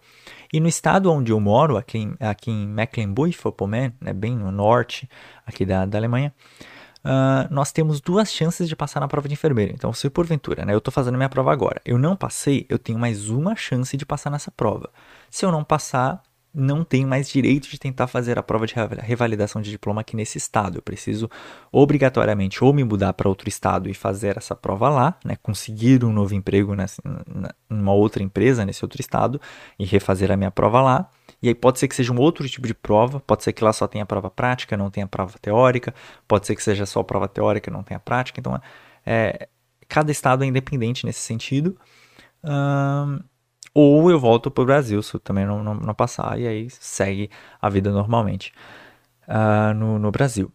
E 0.51 0.59
no 0.59 0.67
estado 0.67 1.11
onde 1.11 1.31
eu 1.31 1.39
moro, 1.39 1.77
aqui 1.77 1.99
em, 1.99 2.15
aqui 2.19 2.51
em 2.51 2.67
Mecklenburg-Vorpommern, 2.67 3.93
né, 3.99 4.13
bem 4.13 4.35
no 4.35 4.51
norte 4.51 5.09
aqui 5.45 5.65
da, 5.65 5.85
da 5.85 5.97
Alemanha, 5.97 6.33
uh, 7.03 7.53
nós 7.53 7.71
temos 7.71 7.99
duas 8.01 8.31
chances 8.31 8.67
de 8.67 8.75
passar 8.75 8.99
na 8.99 9.07
prova 9.07 9.27
de 9.27 9.33
enfermeiro. 9.33 9.73
Então, 9.73 9.91
se 9.93 10.09
porventura, 10.09 10.65
né, 10.65 10.73
eu 10.73 10.77
estou 10.77 10.91
fazendo 10.91 11.17
minha 11.17 11.29
prova 11.29 11.51
agora, 11.51 11.81
eu 11.85 11.97
não 11.97 12.15
passei, 12.15 12.65
eu 12.69 12.79
tenho 12.79 12.97
mais 12.97 13.29
uma 13.29 13.55
chance 13.55 13.95
de 13.97 14.05
passar 14.05 14.29
nessa 14.29 14.51
prova. 14.51 14.89
Se 15.29 15.45
eu 15.45 15.51
não 15.51 15.63
passar, 15.63 16.21
não 16.59 16.83
tenho 16.83 17.07
mais 17.07 17.29
direito 17.29 17.69
de 17.69 17.77
tentar 17.77 18.07
fazer 18.07 18.39
a 18.39 18.43
prova 18.43 18.65
de 18.65 18.73
revalidação 18.99 19.61
de 19.61 19.69
diploma 19.69 20.01
aqui 20.01 20.15
nesse 20.15 20.39
estado. 20.39 20.79
Eu 20.79 20.81
preciso 20.81 21.29
obrigatoriamente 21.71 22.63
ou 22.63 22.73
me 22.73 22.83
mudar 22.83 23.13
para 23.13 23.29
outro 23.29 23.47
estado 23.47 23.87
e 23.87 23.93
fazer 23.93 24.37
essa 24.37 24.55
prova 24.55 24.89
lá, 24.89 25.19
né, 25.23 25.35
conseguir 25.35 26.03
um 26.03 26.11
novo 26.11 26.33
emprego 26.33 26.73
nessa, 26.73 26.99
numa 27.69 27.93
outra 27.93 28.23
empresa 28.23 28.65
nesse 28.65 28.83
outro 28.83 28.99
estado 28.99 29.39
e 29.77 29.85
refazer 29.85 30.31
a 30.31 30.35
minha 30.35 30.49
prova 30.49 30.81
lá. 30.81 31.09
E 31.43 31.47
aí 31.47 31.53
pode 31.53 31.77
ser 31.77 31.87
que 31.87 31.95
seja 31.95 32.11
um 32.11 32.19
outro 32.19 32.49
tipo 32.49 32.65
de 32.65 32.73
prova, 32.73 33.19
pode 33.19 33.43
ser 33.43 33.53
que 33.53 33.63
lá 33.63 33.71
só 33.71 33.87
tenha 33.87 34.05
prova 34.05 34.31
prática, 34.31 34.75
não 34.75 34.89
tenha 34.89 35.05
prova 35.05 35.37
teórica, 35.39 35.93
pode 36.27 36.47
ser 36.47 36.55
que 36.55 36.63
seja 36.63 36.87
só 36.87 37.03
prova 37.03 37.27
teórica, 37.27 37.69
não 37.69 37.83
tenha 37.83 37.99
prática. 37.99 38.39
Então, 38.39 38.59
é, 39.05 39.47
cada 39.87 40.11
estado 40.11 40.43
é 40.43 40.47
independente 40.47 41.05
nesse 41.05 41.19
sentido. 41.19 41.77
Hum, 42.43 43.19
ou 43.73 44.09
eu 44.09 44.19
volto 44.19 44.49
para 44.49 44.61
o 44.61 44.65
Brasil, 44.65 45.01
se 45.01 45.13
eu 45.13 45.19
também 45.19 45.45
não, 45.45 45.63
não, 45.63 45.75
não, 45.75 45.93
passar, 45.93 46.39
e 46.39 46.47
aí 46.47 46.69
segue 46.69 47.29
a 47.61 47.69
vida 47.69 47.91
normalmente 47.91 48.51
uh, 49.27 49.73
no, 49.73 49.99
no 49.99 50.11
Brasil. 50.11 50.51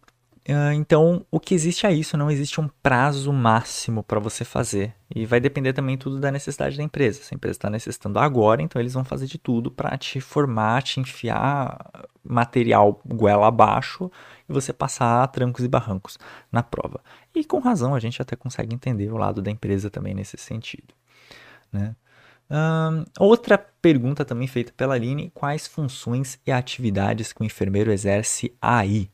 Uh, 0.47 0.73
então, 0.73 1.25
o 1.31 1.39
que 1.39 1.55
existe 1.55 1.85
é 1.85 1.93
isso, 1.93 2.17
não 2.17 2.29
existe 2.29 2.59
um 2.59 2.67
prazo 2.81 3.31
máximo 3.31 4.03
para 4.03 4.19
você 4.19 4.43
fazer. 4.43 4.93
E 5.15 5.25
vai 5.25 5.39
depender 5.39 5.71
também 5.71 5.97
tudo 5.97 6.19
da 6.19 6.31
necessidade 6.31 6.75
da 6.75 6.83
empresa. 6.83 7.23
Se 7.23 7.33
a 7.33 7.35
empresa 7.35 7.57
está 7.57 7.69
necessitando 7.69 8.19
agora, 8.19 8.61
então 8.61 8.81
eles 8.81 8.93
vão 8.93 9.05
fazer 9.05 9.25
de 9.25 9.37
tudo 9.37 9.71
para 9.71 9.97
te 9.97 10.19
formar, 10.19 10.83
te 10.83 10.99
enfiar 10.99 12.07
material 12.23 13.01
goela 13.05 13.47
abaixo 13.47 14.11
e 14.49 14.53
você 14.53 14.73
passar 14.73 15.25
trancos 15.27 15.63
e 15.63 15.67
barrancos 15.67 16.17
na 16.51 16.61
prova. 16.61 17.01
E 17.33 17.45
com 17.45 17.59
razão, 17.59 17.95
a 17.95 17.99
gente 17.99 18.21
até 18.21 18.35
consegue 18.35 18.75
entender 18.75 19.11
o 19.11 19.17
lado 19.17 19.41
da 19.41 19.49
empresa 19.49 19.89
também 19.89 20.13
nesse 20.13 20.37
sentido. 20.37 20.93
Né? 21.71 21.95
Outra 23.19 23.57
pergunta 23.57 24.23
também 24.23 24.47
feita 24.47 24.71
pela 24.75 24.93
Aline: 24.95 25.31
quais 25.33 25.67
funções 25.67 26.39
e 26.45 26.51
atividades 26.51 27.33
que 27.33 27.41
o 27.41 27.45
enfermeiro 27.45 27.91
exerce 27.91 28.55
aí? 28.61 29.09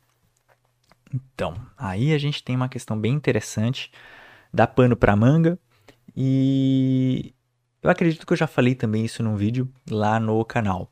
Então, 1.14 1.56
aí 1.78 2.14
a 2.14 2.18
gente 2.18 2.44
tem 2.44 2.56
uma 2.56 2.70
questão 2.70 3.00
bem 3.00 3.14
interessante, 3.14 3.92
dá 4.54 4.68
pano 4.68 4.96
para 4.96 5.16
manga 5.16 5.58
e 6.16 7.34
eu 7.82 7.90
acredito 7.90 8.28
que 8.28 8.34
eu 8.34 8.38
já 8.38 8.46
falei 8.46 8.76
também 8.76 9.06
isso 9.06 9.24
num 9.24 9.36
vídeo 9.36 9.68
lá 9.90 10.20
no 10.20 10.44
canal. 10.46 10.92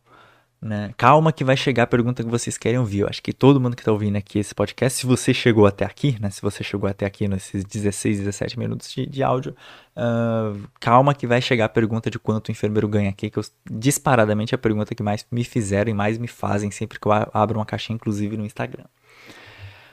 Né? 0.60 0.92
Calma 0.98 1.32
que 1.32 1.44
vai 1.44 1.56
chegar 1.56 1.84
a 1.84 1.88
pergunta 1.88 2.24
que 2.24 2.30
vocês 2.30 2.58
querem 2.58 2.80
ouvir. 2.80 3.00
Eu 3.02 3.08
acho 3.08 3.22
que 3.22 3.32
todo 3.32 3.62
mundo 3.62 3.76
que 3.76 3.82
está 3.84 3.92
ouvindo 3.92 4.16
aqui 4.16 4.40
esse 4.40 4.56
podcast, 4.56 5.00
se 5.00 5.06
você 5.06 5.32
chegou 5.32 5.68
até 5.68 5.86
aqui, 5.86 6.18
né? 6.20 6.32
Se 6.32 6.42
você 6.42 6.64
chegou 6.64 6.90
até 6.90 7.06
aqui 7.06 7.28
nesses 7.28 7.64
16, 7.64 8.20
17 8.20 8.58
minutos 8.58 8.92
de, 8.92 9.06
de 9.06 9.22
áudio, 9.22 9.56
uh, 9.96 10.68
calma 10.80 11.14
que 11.14 11.28
vai 11.28 11.42
chegar 11.42 11.66
a 11.66 11.70
pergunta 11.70 12.10
de 12.10 12.18
quanto 12.18 12.48
o 12.48 12.52
enfermeiro 12.52 12.88
ganha 12.88 13.10
aqui, 13.10 13.30
que 13.30 13.38
eu, 13.38 13.44
disparadamente 13.70 14.56
é 14.56 14.56
a 14.56 14.60
pergunta 14.60 14.96
que 14.96 15.04
mais 15.04 15.26
me 15.32 15.44
fizeram 15.44 15.92
e 15.92 15.94
mais 15.94 16.18
me 16.18 16.28
fazem 16.28 16.72
sempre 16.72 17.00
que 17.00 17.08
eu 17.08 17.12
abro 17.12 17.60
uma 17.60 17.66
caixinha, 17.66 17.96
inclusive 17.96 18.36
no 18.36 18.46
Instagram. 18.46 18.86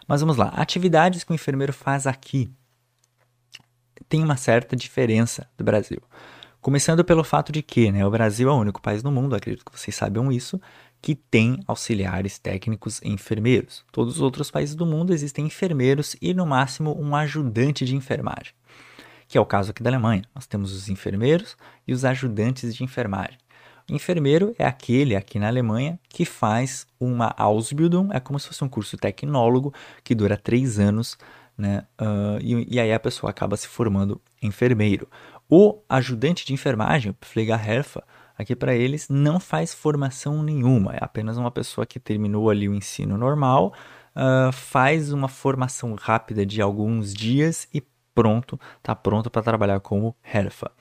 Mas 0.09 0.23
vamos 0.23 0.37
lá. 0.39 0.49
Atividades 0.49 1.25
que 1.25 1.33
o 1.33 1.35
enfermeiro 1.35 1.75
faz 1.75 2.07
aqui 2.07 2.51
tem 4.09 4.23
uma 4.23 4.37
certa 4.37 4.75
diferença 4.75 5.47
do 5.57 5.65
Brasil. 5.65 6.01
Começando 6.65 7.05
pelo 7.05 7.23
fato 7.23 7.53
de 7.53 7.61
que 7.61 7.93
né, 7.93 8.07
o 8.07 8.11
Brasil 8.11 8.49
é 8.49 8.51
o 8.51 8.57
único 8.57 8.81
país 8.81 9.03
no 9.03 9.13
mundo, 9.13 9.37
acredito 9.37 9.67
que 9.67 9.79
vocês 9.79 9.95
saibam 9.95 10.33
isso, 10.33 10.59
que 11.03 11.15
tem 11.15 11.63
auxiliares 11.67 12.39
técnicos 12.39 13.03
e 13.05 13.11
enfermeiros. 13.11 13.85
Todos 13.93 14.15
os 14.15 14.23
outros 14.23 14.51
países 14.51 14.75
do 14.75 14.87
mundo 14.87 15.13
existem 15.13 15.45
enfermeiros 15.45 16.17
e, 16.23 16.33
no 16.33 16.47
máximo, 16.47 16.99
um 16.99 17.15
ajudante 17.15 17.85
de 17.85 17.95
enfermagem, 17.95 18.55
que 19.29 19.37
é 19.37 19.41
o 19.43 19.45
caso 19.45 19.73
aqui 19.73 19.83
da 19.83 19.91
Alemanha. 19.91 20.23
Nós 20.35 20.47
temos 20.47 20.73
os 20.73 20.89
enfermeiros 20.89 21.55
e 21.87 21.93
os 21.93 22.03
ajudantes 22.03 22.75
de 22.75 22.83
enfermagem. 22.83 23.37
O 23.91 23.95
enfermeiro 23.95 24.55
é 24.59 24.65
aquele 24.65 25.15
aqui 25.15 25.39
na 25.39 25.49
Alemanha 25.49 26.01
que 26.09 26.25
faz 26.25 26.87
uma 26.99 27.35
Ausbildung, 27.37 28.09
é 28.11 28.21
como 28.21 28.41
se 28.41 28.49
fosse 28.49 28.65
um 28.65 28.71
curso 28.71 28.97
tecnólogo 28.97 29.75
que 30.03 30.15
dura 30.15 30.35
três 30.35 30.79
anos, 30.79 31.19
né? 31.59 31.85
Uh, 32.01 32.41
e, 32.41 32.75
e 32.77 32.81
aí 32.81 32.93
a 32.93 32.99
pessoa 32.99 33.31
acaba 33.31 33.57
se 33.57 33.69
formando 33.69 34.21
enfermeiro. 34.43 35.09
O 35.57 35.85
ajudante 35.89 36.45
de 36.45 36.53
enfermagem, 36.53 37.13
o 37.13 37.15
Pflegerhelfer, 37.15 38.03
aqui 38.37 38.57
para 38.57 38.75
eles 38.75 39.09
não 39.09 39.39
faz 39.39 39.73
formação 39.73 40.43
nenhuma, 40.43 40.97
é 40.97 40.99
apenas 41.01 41.37
uma 41.37 41.49
pessoa 41.49 41.87
que 41.87 42.01
terminou 42.01 42.51
ali 42.51 42.69
o 42.69 42.75
ensino 42.75 43.17
normal, 43.17 43.73
uh, 44.17 44.51
faz 44.51 45.13
uma 45.13 45.29
formação 45.29 45.95
rápida 45.95 46.45
de 46.45 46.61
alguns 46.61 47.15
dias 47.15 47.69
e 47.73 47.81
pronto, 48.13 48.59
está 48.79 48.97
pronto 48.97 49.31
para 49.31 49.43
trabalhar 49.43 49.79
como 49.79 50.17
Helfer. 50.25 50.73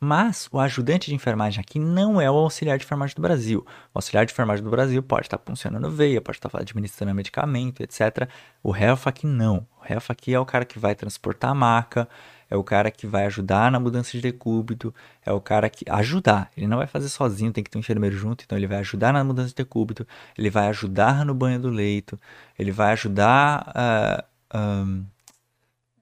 Mas 0.00 0.48
o 0.50 0.58
ajudante 0.58 1.08
de 1.08 1.14
enfermagem 1.14 1.60
aqui 1.60 1.78
não 1.78 2.18
é 2.18 2.30
o 2.30 2.34
auxiliar 2.34 2.78
de 2.78 2.84
enfermagem 2.84 3.14
do 3.14 3.22
Brasil. 3.22 3.62
O 3.92 3.98
auxiliar 3.98 4.24
de 4.24 4.32
enfermagem 4.32 4.64
do 4.64 4.70
Brasil 4.70 5.02
pode 5.02 5.26
estar 5.26 5.38
funcionando 5.44 5.90
veia, 5.90 6.22
pode 6.22 6.38
estar 6.38 6.50
administrando 6.54 7.14
medicamento, 7.14 7.82
etc. 7.82 8.26
O 8.62 8.74
Helfer 8.74 9.08
aqui 9.08 9.26
não. 9.26 9.66
O 9.80 9.92
Helfer 9.92 10.12
aqui 10.12 10.32
é 10.32 10.40
o 10.40 10.46
cara 10.46 10.64
que 10.64 10.78
vai 10.78 10.94
transportar 10.94 11.50
a 11.50 11.54
maca, 11.54 12.08
é 12.50 12.56
o 12.56 12.64
cara 12.64 12.90
que 12.90 13.06
vai 13.06 13.26
ajudar 13.26 13.70
na 13.70 13.80
mudança 13.80 14.12
de 14.12 14.20
decúbito, 14.20 14.94
é 15.24 15.32
o 15.32 15.40
cara 15.40 15.68
que 15.68 15.84
ajudar. 15.88 16.50
Ele 16.56 16.66
não 16.66 16.78
vai 16.78 16.86
fazer 16.86 17.08
sozinho, 17.08 17.52
tem 17.52 17.64
que 17.64 17.70
ter 17.70 17.78
um 17.78 17.80
enfermeiro 17.80 18.16
junto, 18.16 18.44
então 18.44 18.56
ele 18.56 18.66
vai 18.66 18.78
ajudar 18.78 19.12
na 19.12 19.24
mudança 19.24 19.48
de 19.48 19.54
decúbito, 19.54 20.06
ele 20.36 20.50
vai 20.50 20.68
ajudar 20.68 21.24
no 21.24 21.34
banho 21.34 21.60
do 21.60 21.70
leito, 21.70 22.18
ele 22.58 22.70
vai 22.70 22.92
ajudar 22.92 24.24
uh, 24.52 24.58
um, 24.58 25.04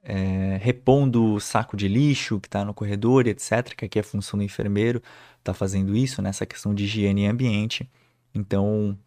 é, 0.03 0.59
repondo 0.61 1.35
o 1.35 1.41
saco 1.41 1.77
de 1.77 1.89
lixo 1.89 2.41
que 2.41 2.49
está 2.49 2.65
no 2.65 2.75
corredor, 2.75 3.27
etc. 3.27 3.75
Que 3.77 3.85
aqui 3.85 3.99
é 3.99 4.03
a 4.03 4.05
função 4.05 4.39
do 4.39 4.45
enfermeiro, 4.45 5.03
está 5.39 5.55
fazendo 5.55 5.97
isso 5.97 6.21
nessa 6.21 6.45
questão 6.45 6.75
de 6.75 6.85
higiene 6.85 7.23
e 7.23 7.27
ambiente. 7.27 7.89
Então, 8.35 8.99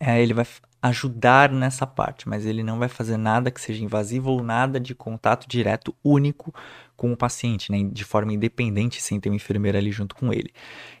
é, 0.00 0.22
ele 0.22 0.34
vai 0.34 0.46
ajudar 0.82 1.50
nessa 1.50 1.86
parte, 1.86 2.28
mas 2.28 2.44
ele 2.44 2.62
não 2.62 2.78
vai 2.78 2.88
fazer 2.88 3.16
nada 3.16 3.50
que 3.50 3.58
seja 3.58 3.82
invasivo 3.82 4.30
ou 4.30 4.42
nada 4.42 4.78
de 4.78 4.94
contato 4.94 5.48
direto 5.48 5.94
único 6.04 6.54
com 6.94 7.10
o 7.10 7.16
paciente, 7.16 7.72
né, 7.72 7.82
de 7.90 8.04
forma 8.04 8.34
independente, 8.34 9.00
sem 9.00 9.18
ter 9.18 9.30
um 9.30 9.34
enfermeiro 9.34 9.78
ali 9.78 9.90
junto 9.90 10.14
com 10.14 10.30
ele. 10.30 10.52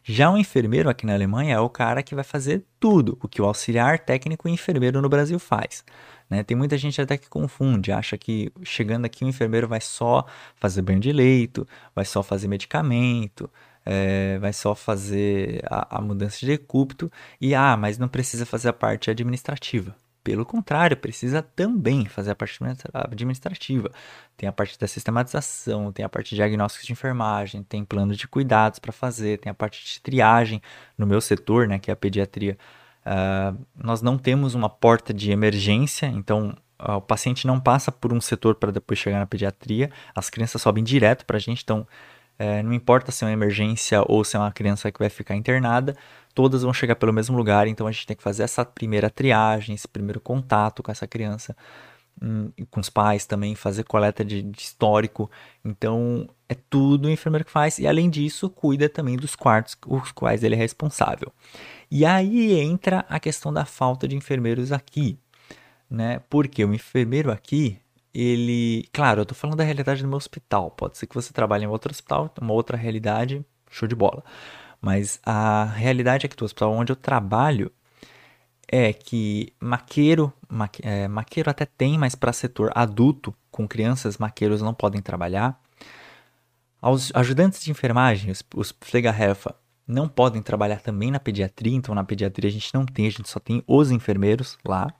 Já 0.02 0.30
o 0.30 0.38
enfermeiro 0.38 0.88
aqui 0.88 1.04
na 1.04 1.12
Alemanha 1.12 1.56
é 1.56 1.60
o 1.60 1.68
cara 1.68 2.02
que 2.02 2.14
vai 2.14 2.24
fazer 2.24 2.64
tudo 2.80 3.18
o 3.22 3.28
que 3.28 3.42
o 3.42 3.44
auxiliar 3.44 3.98
técnico 3.98 4.48
e 4.48 4.52
enfermeiro 4.52 5.02
no 5.02 5.08
Brasil 5.08 5.38
faz. 5.38 5.84
Né? 6.30 6.42
Tem 6.42 6.56
muita 6.56 6.78
gente 6.78 7.00
até 7.00 7.18
que 7.18 7.28
confunde, 7.28 7.92
acha 7.92 8.16
que 8.16 8.50
chegando 8.62 9.04
aqui 9.04 9.22
o 9.22 9.28
enfermeiro 9.28 9.68
vai 9.68 9.82
só 9.82 10.24
fazer 10.56 10.80
banho 10.80 10.98
de 10.98 11.12
leito, 11.12 11.66
vai 11.94 12.06
só 12.06 12.22
fazer 12.22 12.48
medicamento, 12.48 13.50
é, 13.84 14.38
vai 14.38 14.52
só 14.52 14.74
fazer 14.74 15.62
a, 15.66 15.98
a 15.98 16.00
mudança 16.00 16.38
de 16.40 16.46
decúbito 16.46 17.10
e, 17.40 17.54
ah, 17.54 17.76
mas 17.76 17.98
não 17.98 18.08
precisa 18.08 18.46
fazer 18.46 18.68
a 18.68 18.72
parte 18.72 19.10
administrativa. 19.10 19.94
Pelo 20.22 20.46
contrário, 20.46 20.96
precisa 20.96 21.42
também 21.42 22.06
fazer 22.06 22.30
a 22.30 22.34
parte 22.34 22.58
administrativa. 22.92 23.90
Tem 24.38 24.48
a 24.48 24.52
parte 24.52 24.78
da 24.78 24.86
sistematização, 24.86 25.92
tem 25.92 26.02
a 26.02 26.08
parte 26.08 26.30
de 26.30 26.36
diagnósticos 26.36 26.86
de 26.86 26.92
enfermagem, 26.92 27.62
tem 27.62 27.84
plano 27.84 28.14
de 28.14 28.26
cuidados 28.26 28.78
para 28.78 28.90
fazer, 28.90 29.38
tem 29.38 29.50
a 29.50 29.54
parte 29.54 29.84
de 29.84 30.00
triagem. 30.00 30.62
No 30.96 31.06
meu 31.06 31.20
setor, 31.20 31.68
né, 31.68 31.78
que 31.78 31.90
é 31.90 31.92
a 31.92 31.96
pediatria, 31.96 32.56
Uh, 33.04 33.58
nós 33.76 34.00
não 34.00 34.16
temos 34.16 34.54
uma 34.54 34.70
porta 34.70 35.12
de 35.12 35.30
emergência, 35.30 36.06
então 36.06 36.56
uh, 36.80 36.92
o 36.92 37.02
paciente 37.02 37.46
não 37.46 37.60
passa 37.60 37.92
por 37.92 38.14
um 38.14 38.20
setor 38.20 38.54
para 38.54 38.72
depois 38.72 38.98
chegar 38.98 39.18
na 39.18 39.26
pediatria. 39.26 39.90
As 40.14 40.30
crianças 40.30 40.62
sobem 40.62 40.82
direto 40.82 41.26
para 41.26 41.36
a 41.36 41.40
gente, 41.40 41.62
então 41.62 41.86
é, 42.38 42.62
não 42.62 42.72
importa 42.72 43.12
se 43.12 43.24
é 43.24 43.28
uma 43.28 43.32
emergência 43.32 44.02
ou 44.06 44.24
se 44.24 44.36
é 44.36 44.38
uma 44.40 44.52
criança 44.52 44.90
que 44.90 44.98
vai 44.98 45.08
ficar 45.08 45.36
internada, 45.36 45.96
todas 46.34 46.62
vão 46.62 46.72
chegar 46.72 46.96
pelo 46.96 47.12
mesmo 47.12 47.36
lugar, 47.36 47.68
então 47.68 47.86
a 47.86 47.92
gente 47.92 48.06
tem 48.06 48.16
que 48.16 48.22
fazer 48.22 48.42
essa 48.42 48.64
primeira 48.64 49.08
triagem, 49.08 49.74
esse 49.74 49.86
primeiro 49.86 50.20
contato 50.20 50.82
com 50.82 50.90
essa 50.90 51.06
criança, 51.06 51.56
hum, 52.20 52.50
com 52.70 52.80
os 52.80 52.90
pais 52.90 53.24
também, 53.24 53.54
fazer 53.54 53.84
coleta 53.84 54.24
de, 54.24 54.42
de, 54.42 54.60
histórico. 54.60 55.30
Então 55.64 56.28
é 56.48 56.56
tudo 56.68 57.06
o 57.06 57.10
enfermeiro 57.10 57.44
que 57.44 57.52
faz, 57.52 57.78
e 57.78 57.86
além 57.86 58.10
disso, 58.10 58.50
cuida 58.50 58.88
também 58.88 59.16
dos 59.16 59.36
quartos, 59.36 59.76
os 59.86 60.10
quais 60.12 60.42
ele 60.42 60.56
é 60.56 60.58
responsável. 60.58 61.32
E 61.90 62.04
aí 62.04 62.58
entra 62.60 63.04
a 63.08 63.20
questão 63.20 63.52
da 63.52 63.64
falta 63.64 64.08
de 64.08 64.16
enfermeiros 64.16 64.72
aqui, 64.72 65.18
né? 65.88 66.20
Porque 66.28 66.64
o 66.64 66.74
enfermeiro 66.74 67.30
aqui, 67.30 67.78
ele. 68.14 68.88
Claro, 68.92 69.22
eu 69.22 69.26
tô 69.26 69.34
falando 69.34 69.56
da 69.56 69.64
realidade 69.64 70.02
do 70.02 70.08
meu 70.08 70.16
hospital. 70.16 70.70
Pode 70.70 70.98
ser 70.98 71.06
que 71.06 71.14
você 71.14 71.32
trabalhe 71.32 71.64
em 71.64 71.68
outro 71.68 71.90
hospital, 71.90 72.32
uma 72.40 72.52
outra 72.52 72.76
realidade, 72.76 73.44
show 73.70 73.88
de 73.88 73.94
bola. 73.94 74.22
Mas 74.80 75.18
a 75.24 75.64
realidade 75.64 76.26
é 76.26 76.28
que 76.28 76.36
do 76.36 76.44
hospital 76.44 76.72
onde 76.72 76.92
eu 76.92 76.96
trabalho 76.96 77.72
é 78.68 78.92
que 78.92 79.52
maqueiro, 79.60 80.32
maque, 80.48 80.82
é, 80.84 81.08
maqueiro 81.08 81.50
até 81.50 81.64
tem, 81.64 81.98
mas 81.98 82.14
para 82.14 82.32
setor 82.32 82.70
adulto, 82.74 83.34
com 83.50 83.68
crianças, 83.68 84.18
maqueiros 84.18 84.62
não 84.62 84.74
podem 84.74 85.00
trabalhar. 85.00 85.60
Os 86.82 87.10
ajudantes 87.14 87.62
de 87.62 87.70
enfermagem, 87.70 88.30
os, 88.30 88.42
os 88.54 88.72
Pflegehelfer, 88.72 89.54
não 89.86 90.08
podem 90.08 90.42
trabalhar 90.42 90.80
também 90.80 91.10
na 91.10 91.20
pediatria, 91.20 91.74
então 91.74 91.94
na 91.94 92.04
pediatria 92.04 92.48
a 92.48 92.52
gente 92.52 92.72
não 92.74 92.84
tem, 92.84 93.06
a 93.06 93.10
gente 93.10 93.28
só 93.28 93.38
tem 93.38 93.62
os 93.66 93.90
enfermeiros 93.90 94.58
lá. 94.64 94.92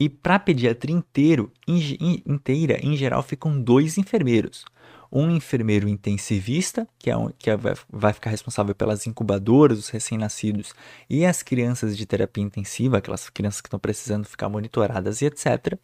E 0.00 0.08
para 0.08 0.38
pediatria 0.38 0.94
inteiro, 0.94 1.52
in, 1.66 2.22
inteira, 2.24 2.78
em 2.80 2.96
geral, 2.96 3.22
ficam 3.22 3.60
dois 3.60 3.98
enfermeiros. 3.98 4.64
Um 5.10 5.30
enfermeiro 5.30 5.88
intensivista, 5.88 6.86
que, 6.98 7.10
é 7.10 7.16
um, 7.16 7.30
que 7.36 7.48
é, 7.50 7.56
vai, 7.56 7.74
vai 7.90 8.12
ficar 8.12 8.30
responsável 8.30 8.74
pelas 8.74 9.06
incubadoras, 9.06 9.78
os 9.78 9.88
recém-nascidos 9.88 10.74
e 11.08 11.24
as 11.24 11.42
crianças 11.42 11.96
de 11.96 12.04
terapia 12.04 12.44
intensiva, 12.44 12.98
aquelas 12.98 13.28
crianças 13.30 13.62
que 13.62 13.68
estão 13.68 13.80
precisando 13.80 14.26
ficar 14.26 14.50
monitoradas 14.50 15.22
e 15.22 15.26
etc. 15.26 15.78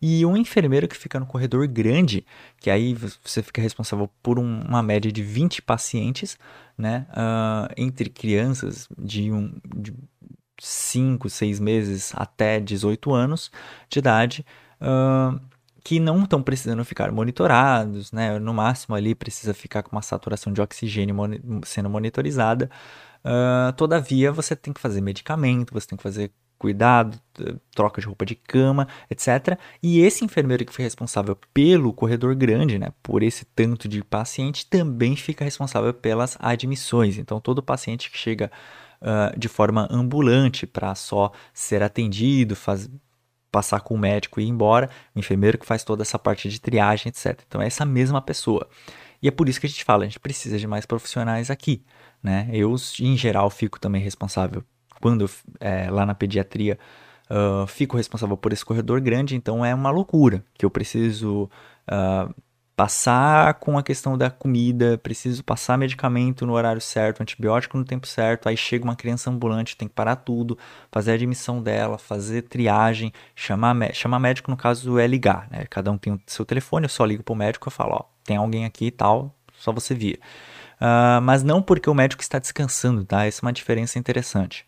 E 0.00 0.24
um 0.26 0.36
enfermeiro 0.36 0.86
que 0.86 0.96
fica 0.96 1.18
no 1.18 1.26
corredor 1.26 1.66
grande, 1.66 2.24
que 2.60 2.70
aí 2.70 2.94
você 2.94 3.42
fica 3.42 3.62
responsável 3.62 4.10
por 4.22 4.38
um, 4.38 4.60
uma 4.60 4.82
média 4.82 5.10
de 5.10 5.22
20 5.22 5.62
pacientes, 5.62 6.38
né, 6.76 7.06
uh, 7.12 7.72
entre 7.76 8.10
crianças 8.10 8.86
de 8.96 9.32
um. 9.32 9.52
De, 9.74 9.92
5, 10.60 11.28
6 11.28 11.60
meses 11.60 12.12
até 12.14 12.60
18 12.60 13.12
anos 13.14 13.50
de 13.88 13.98
idade, 13.98 14.46
uh, 14.80 15.40
que 15.84 16.00
não 16.00 16.24
estão 16.24 16.42
precisando 16.42 16.84
ficar 16.84 17.12
monitorados, 17.12 18.10
né? 18.12 18.38
No 18.38 18.52
máximo 18.52 18.94
ali 18.96 19.14
precisa 19.14 19.54
ficar 19.54 19.82
com 19.82 19.94
uma 19.94 20.02
saturação 20.02 20.52
de 20.52 20.60
oxigênio 20.60 21.14
moni 21.14 21.40
sendo 21.64 21.88
monitorizada. 21.88 22.70
Uh, 23.24 23.72
todavia, 23.74 24.32
você 24.32 24.56
tem 24.56 24.72
que 24.72 24.80
fazer 24.80 25.00
medicamento, 25.00 25.72
você 25.72 25.88
tem 25.88 25.96
que 25.96 26.02
fazer 26.02 26.32
cuidado, 26.58 27.18
troca 27.74 28.00
de 28.00 28.06
roupa 28.06 28.24
de 28.24 28.34
cama, 28.34 28.88
etc. 29.10 29.58
E 29.82 30.00
esse 30.00 30.24
enfermeiro 30.24 30.64
que 30.64 30.72
foi 30.72 30.84
responsável 30.84 31.36
pelo 31.52 31.92
corredor 31.92 32.34
grande, 32.34 32.78
né, 32.78 32.92
por 33.02 33.22
esse 33.22 33.44
tanto 33.44 33.88
de 33.88 34.02
paciente, 34.02 34.66
também 34.66 35.16
fica 35.16 35.44
responsável 35.44 35.92
pelas 35.92 36.36
admissões. 36.40 37.18
Então, 37.18 37.40
todo 37.40 37.62
paciente 37.62 38.10
que 38.10 38.18
chega 38.18 38.50
uh, 39.06 39.38
de 39.38 39.48
forma 39.48 39.86
ambulante 39.90 40.66
para 40.66 40.94
só 40.94 41.30
ser 41.54 41.82
atendido, 41.82 42.56
faz, 42.56 42.90
passar 43.50 43.80
com 43.80 43.94
o 43.94 43.98
médico 43.98 44.40
e 44.40 44.44
ir 44.44 44.48
embora, 44.48 44.90
o 45.14 45.18
enfermeiro 45.18 45.56
que 45.56 45.64
faz 45.64 45.84
toda 45.84 46.02
essa 46.02 46.18
parte 46.18 46.48
de 46.48 46.60
triagem, 46.60 47.08
etc. 47.08 47.40
Então 47.46 47.62
é 47.62 47.66
essa 47.66 47.84
mesma 47.84 48.20
pessoa. 48.20 48.68
E 49.22 49.28
é 49.28 49.30
por 49.30 49.48
isso 49.48 49.60
que 49.60 49.66
a 49.66 49.70
gente 49.70 49.84
fala, 49.84 50.04
a 50.04 50.06
gente 50.06 50.20
precisa 50.20 50.58
de 50.58 50.66
mais 50.66 50.84
profissionais 50.84 51.50
aqui, 51.50 51.82
né? 52.22 52.48
Eu, 52.52 52.74
em 53.00 53.16
geral, 53.16 53.48
fico 53.48 53.80
também 53.80 54.02
responsável, 54.02 54.62
quando 55.00 55.28
é, 55.58 55.90
lá 55.90 56.04
na 56.04 56.14
pediatria, 56.14 56.78
uh, 57.30 57.66
fico 57.66 57.96
responsável 57.96 58.36
por 58.36 58.52
esse 58.52 58.64
corredor 58.64 59.00
grande, 59.00 59.34
então 59.34 59.64
é 59.64 59.74
uma 59.74 59.90
loucura 59.90 60.44
que 60.54 60.64
eu 60.66 60.70
preciso 60.70 61.48
uh, 61.90 62.34
passar 62.76 63.54
com 63.54 63.78
a 63.78 63.82
questão 63.82 64.18
da 64.18 64.30
comida, 64.30 64.98
preciso 64.98 65.42
passar 65.42 65.78
medicamento 65.78 66.44
no 66.44 66.52
horário 66.52 66.80
certo, 66.80 67.22
antibiótico 67.22 67.78
no 67.78 67.84
tempo 67.84 68.06
certo, 68.06 68.48
aí 68.50 68.56
chega 68.56 68.84
uma 68.84 68.94
criança 68.94 69.30
ambulante, 69.30 69.76
tem 69.76 69.88
que 69.88 69.94
parar 69.94 70.16
tudo, 70.16 70.58
fazer 70.92 71.12
a 71.12 71.14
admissão 71.14 71.62
dela, 71.62 71.96
fazer 71.96 72.42
triagem, 72.42 73.14
chamar, 73.34 73.74
chamar 73.94 74.18
médico 74.18 74.50
no 74.50 74.58
caso 74.58 74.98
é 74.98 75.06
ligar, 75.06 75.48
né? 75.50 75.64
Cada 75.70 75.90
um 75.90 75.96
tem 75.96 76.12
o 76.12 76.20
seu 76.26 76.44
telefone, 76.44 76.84
eu 76.84 76.90
só 76.90 77.06
ligo 77.06 77.22
pro 77.22 77.34
médico 77.34 77.70
e 77.70 77.72
falo, 77.72 77.94
ó, 77.94 78.04
tem 78.22 78.36
alguém 78.36 78.66
aqui 78.66 78.86
e 78.86 78.90
tal, 78.90 79.34
só 79.58 79.72
você 79.72 79.94
vir. 79.94 80.20
Uh, 80.78 81.22
mas 81.22 81.42
não 81.42 81.62
porque 81.62 81.88
o 81.88 81.94
médico 81.94 82.22
está 82.22 82.38
descansando, 82.38 83.06
tá? 83.06 83.24
Essa 83.24 83.40
é 83.40 83.46
uma 83.46 83.52
diferença 83.54 83.98
interessante. 83.98 84.66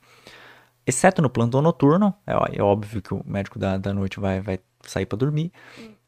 Exceto 0.87 1.21
no 1.21 1.29
plantão 1.29 1.61
noturno, 1.61 2.15
é, 2.27 2.33
é 2.59 2.63
óbvio 2.63 3.03
que 3.03 3.13
o 3.13 3.23
médico 3.27 3.59
da, 3.59 3.77
da 3.77 3.93
noite 3.93 4.19
vai, 4.19 4.41
vai 4.41 4.59
sair 4.83 5.05
para 5.05 5.19
dormir. 5.19 5.53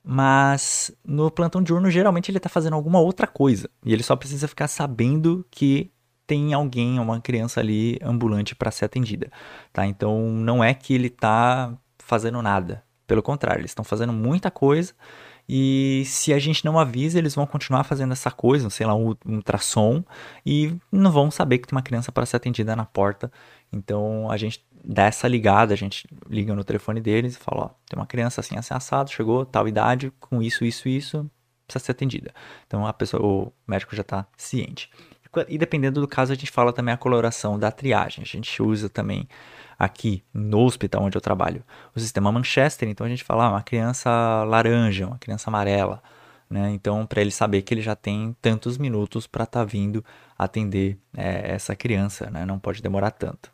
Mas 0.03 0.91
no 1.05 1.31
plantão 1.31 1.63
diurno, 1.63 1.91
geralmente 1.91 2.31
ele 2.31 2.39
está 2.39 2.49
fazendo 2.49 2.75
alguma 2.75 3.01
outra 3.01 3.27
coisa. 3.27 3.69
E 3.85 3.93
ele 3.93 4.03
só 4.03 4.17
precisa 4.17 4.49
ficar 4.49 4.69
sabendo 4.69 5.45
que 5.51 5.91
tem 6.27 6.55
alguém, 6.55 6.99
uma 6.99 7.21
criança 7.21 7.61
ali 7.61 7.99
ambulante 8.03 8.55
para 8.55 8.71
ser 8.71 8.85
atendida. 8.85 9.31
Tá? 9.73 9.87
Então 9.87 10.31
não 10.31 10.63
é 10.63 10.73
que 10.73 10.95
ele 10.95 11.09
está 11.09 11.77
fazendo 11.99 12.41
nada. 12.41 12.83
Pelo 13.07 13.23
contrário, 13.23 13.61
eles 13.61 13.73
estão 13.73 13.85
fazendo 13.85 14.13
muita 14.13 14.51
coisa. 14.51 14.95
E 15.49 16.05
se 16.07 16.33
a 16.33 16.39
gente 16.39 16.65
não 16.65 16.79
avisa, 16.79 17.19
eles 17.19 17.35
vão 17.35 17.45
continuar 17.45 17.83
fazendo 17.83 18.13
essa 18.13 18.31
coisa, 18.31 18.71
sei 18.71 18.87
lá, 18.87 18.95
um 18.95 19.17
ultrassom, 19.27 20.05
e 20.47 20.77
não 20.93 21.11
vão 21.11 21.29
saber 21.29 21.59
que 21.59 21.67
tem 21.67 21.77
uma 21.77 21.83
criança 21.83 22.13
para 22.13 22.25
ser 22.25 22.37
atendida 22.37 22.77
na 22.77 22.85
porta. 22.85 23.33
Então 23.73 24.31
a 24.31 24.37
gente 24.37 24.65
dá 24.85 25.05
essa 25.05 25.29
ligada, 25.29 25.75
a 25.75 25.77
gente 25.77 26.07
liga 26.29 26.55
no 26.55 26.65
telefone 26.65 27.01
deles 27.01 27.37
e 27.37 27.39
fala, 27.39 27.63
ó, 27.63 27.69
tem 27.89 27.99
uma 27.99 28.07
criança 28.07 28.41
assim, 28.41 28.57
assim, 28.57 28.75
assado, 28.75 29.11
chegou, 29.11 29.45
tal 29.45 29.69
idade, 29.69 30.13
com 30.21 30.43
isso, 30.43 30.65
isso, 30.65 30.89
isso, 30.89 31.31
precisa 31.67 31.85
ser 31.85 31.93
atendida. 31.93 32.33
Então 32.67 32.87
a 32.87 32.93
pessoa, 32.93 33.23
o 33.23 33.53
médico 33.67 33.95
já 33.95 34.03
está 34.03 34.27
ciente. 34.37 34.91
E 35.49 35.57
dependendo 35.57 36.01
do 36.01 36.09
caso, 36.09 36.33
a 36.33 36.35
gente 36.35 36.51
fala 36.51 36.73
também 36.73 36.93
a 36.93 36.97
coloração 36.97 37.57
da 37.59 37.71
triagem. 37.71 38.23
A 38.23 38.27
gente 38.27 38.61
usa 38.61 38.89
também 38.89 39.29
aqui 39.79 40.25
no 40.35 40.65
hospital 40.65 41.05
onde 41.05 41.17
eu 41.17 41.21
trabalho 41.21 41.65
o 41.95 42.01
sistema 42.01 42.33
Manchester. 42.33 42.89
Então 42.89 43.07
a 43.07 43.11
gente 43.11 43.23
fala 43.23 43.45
ah, 43.45 43.51
uma 43.51 43.63
criança 43.63 44.11
laranja, 44.45 45.07
uma 45.07 45.19
criança 45.19 45.49
amarela. 45.49 46.03
Né? 46.51 46.73
Então, 46.73 47.07
para 47.07 47.21
ele 47.21 47.31
saber 47.31 47.63
que 47.63 47.73
ele 47.73 47.81
já 47.81 47.95
tem 47.95 48.37
tantos 48.43 48.77
minutos 48.77 49.29
para 49.29 49.45
estar 49.45 49.61
tá 49.61 49.65
vindo 49.65 50.05
atender 50.37 50.99
é, 51.17 51.53
essa 51.53 51.77
criança, 51.77 52.29
né? 52.29 52.45
não 52.45 52.59
pode 52.59 52.83
demorar 52.83 53.13
tanto. 53.13 53.53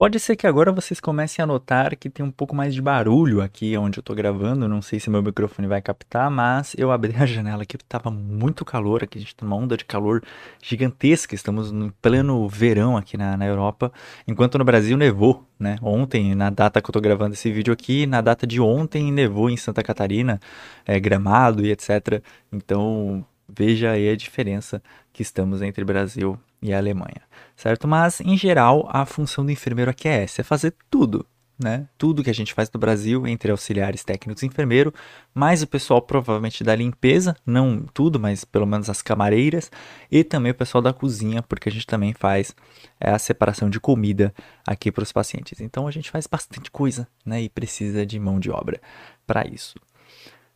Pode 0.00 0.18
ser 0.18 0.34
que 0.34 0.46
agora 0.46 0.72
vocês 0.72 0.98
comecem 0.98 1.42
a 1.42 1.46
notar 1.46 1.94
que 1.94 2.08
tem 2.08 2.24
um 2.24 2.30
pouco 2.30 2.56
mais 2.56 2.74
de 2.74 2.80
barulho 2.80 3.42
aqui 3.42 3.76
onde 3.76 3.98
eu 3.98 4.02
tô 4.02 4.14
gravando. 4.14 4.66
Não 4.66 4.80
sei 4.80 4.98
se 4.98 5.10
meu 5.10 5.22
microfone 5.22 5.68
vai 5.68 5.82
captar, 5.82 6.30
mas 6.30 6.74
eu 6.78 6.90
abri 6.90 7.14
a 7.14 7.26
janela 7.28 7.64
aqui, 7.64 7.76
tava 7.86 8.10
muito 8.10 8.64
calor 8.64 9.04
aqui, 9.04 9.18
a 9.18 9.20
gente 9.20 9.36
tá 9.36 9.44
numa 9.44 9.56
onda 9.56 9.76
de 9.76 9.84
calor 9.84 10.22
gigantesca. 10.62 11.34
Estamos 11.34 11.70
no 11.70 11.92
pleno 12.00 12.48
verão 12.48 12.96
aqui 12.96 13.18
na, 13.18 13.36
na 13.36 13.44
Europa, 13.44 13.92
enquanto 14.26 14.56
no 14.56 14.64
Brasil 14.64 14.96
nevou, 14.96 15.46
né? 15.58 15.76
Ontem, 15.82 16.34
na 16.34 16.48
data 16.48 16.80
que 16.80 16.88
eu 16.88 16.92
tô 16.94 17.00
gravando 17.02 17.34
esse 17.34 17.52
vídeo 17.52 17.70
aqui, 17.70 18.06
na 18.06 18.22
data 18.22 18.46
de 18.46 18.58
ontem 18.58 19.12
nevou 19.12 19.50
em 19.50 19.56
Santa 19.58 19.82
Catarina, 19.82 20.40
é, 20.86 20.98
Gramado 20.98 21.62
e 21.62 21.70
etc. 21.70 22.22
Então, 22.50 23.22
veja 23.60 23.90
aí 23.90 24.08
a 24.08 24.16
diferença 24.16 24.82
que 25.12 25.22
estamos 25.22 25.60
entre 25.62 25.84
Brasil 25.84 26.38
e 26.62 26.72
Alemanha 26.72 27.22
certo? 27.60 27.86
Mas, 27.86 28.20
em 28.20 28.36
geral, 28.36 28.88
a 28.90 29.04
função 29.04 29.44
do 29.44 29.52
enfermeiro 29.52 29.90
aqui 29.90 30.08
é 30.08 30.22
essa, 30.22 30.40
é 30.40 30.44
fazer 30.44 30.74
tudo, 30.90 31.26
né? 31.62 31.86
Tudo 31.98 32.24
que 32.24 32.30
a 32.30 32.34
gente 32.34 32.54
faz 32.54 32.70
no 32.70 32.80
Brasil, 32.80 33.26
entre 33.26 33.50
auxiliares 33.50 34.02
técnicos 34.02 34.42
e 34.42 34.46
enfermeiro, 34.46 34.94
mais 35.34 35.62
o 35.62 35.66
pessoal 35.66 36.00
provavelmente 36.00 36.64
da 36.64 36.74
limpeza, 36.74 37.36
não 37.44 37.82
tudo, 37.92 38.18
mas 38.18 38.44
pelo 38.46 38.66
menos 38.66 38.88
as 38.88 39.02
camareiras, 39.02 39.70
e 40.10 40.24
também 40.24 40.52
o 40.52 40.54
pessoal 40.54 40.80
da 40.80 40.92
cozinha, 40.92 41.42
porque 41.42 41.68
a 41.68 41.72
gente 41.72 41.86
também 41.86 42.14
faz 42.14 42.56
é, 42.98 43.10
a 43.10 43.18
separação 43.18 43.68
de 43.68 43.78
comida 43.78 44.32
aqui 44.66 44.90
para 44.90 45.02
os 45.02 45.12
pacientes. 45.12 45.60
Então 45.60 45.86
a 45.86 45.90
gente 45.90 46.10
faz 46.10 46.26
bastante 46.26 46.70
coisa, 46.70 47.06
né? 47.26 47.42
E 47.42 47.48
precisa 47.50 48.06
de 48.06 48.18
mão 48.18 48.40
de 48.40 48.50
obra 48.50 48.80
para 49.26 49.46
isso. 49.46 49.74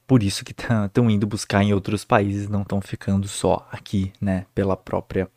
Por 0.06 0.22
isso 0.22 0.44
que 0.44 0.52
estão 0.52 1.10
indo 1.10 1.26
buscar 1.26 1.62
em 1.62 1.72
outros 1.72 2.04
países, 2.04 2.48
não 2.48 2.62
estão 2.62 2.80
ficando 2.80 3.26
só 3.26 3.66
aqui, 3.72 4.12
né? 4.20 4.46
Pela 4.54 4.76
própria 4.76 5.28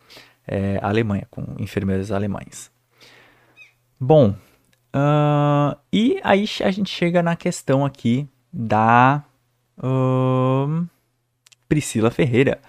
é, 0.45 0.79
Alemanha, 0.81 1.27
com 1.29 1.55
enfermeiros 1.57 2.11
alemães. 2.11 2.71
Bom, 3.99 4.35
uh, 4.93 5.77
e 5.91 6.19
aí 6.23 6.45
a 6.63 6.71
gente 6.71 6.89
chega 6.89 7.23
na 7.23 7.35
questão 7.35 7.85
aqui 7.85 8.27
da 8.51 9.23
uh, 9.77 10.87
Priscila 11.67 12.11
Ferreira, 12.11 12.59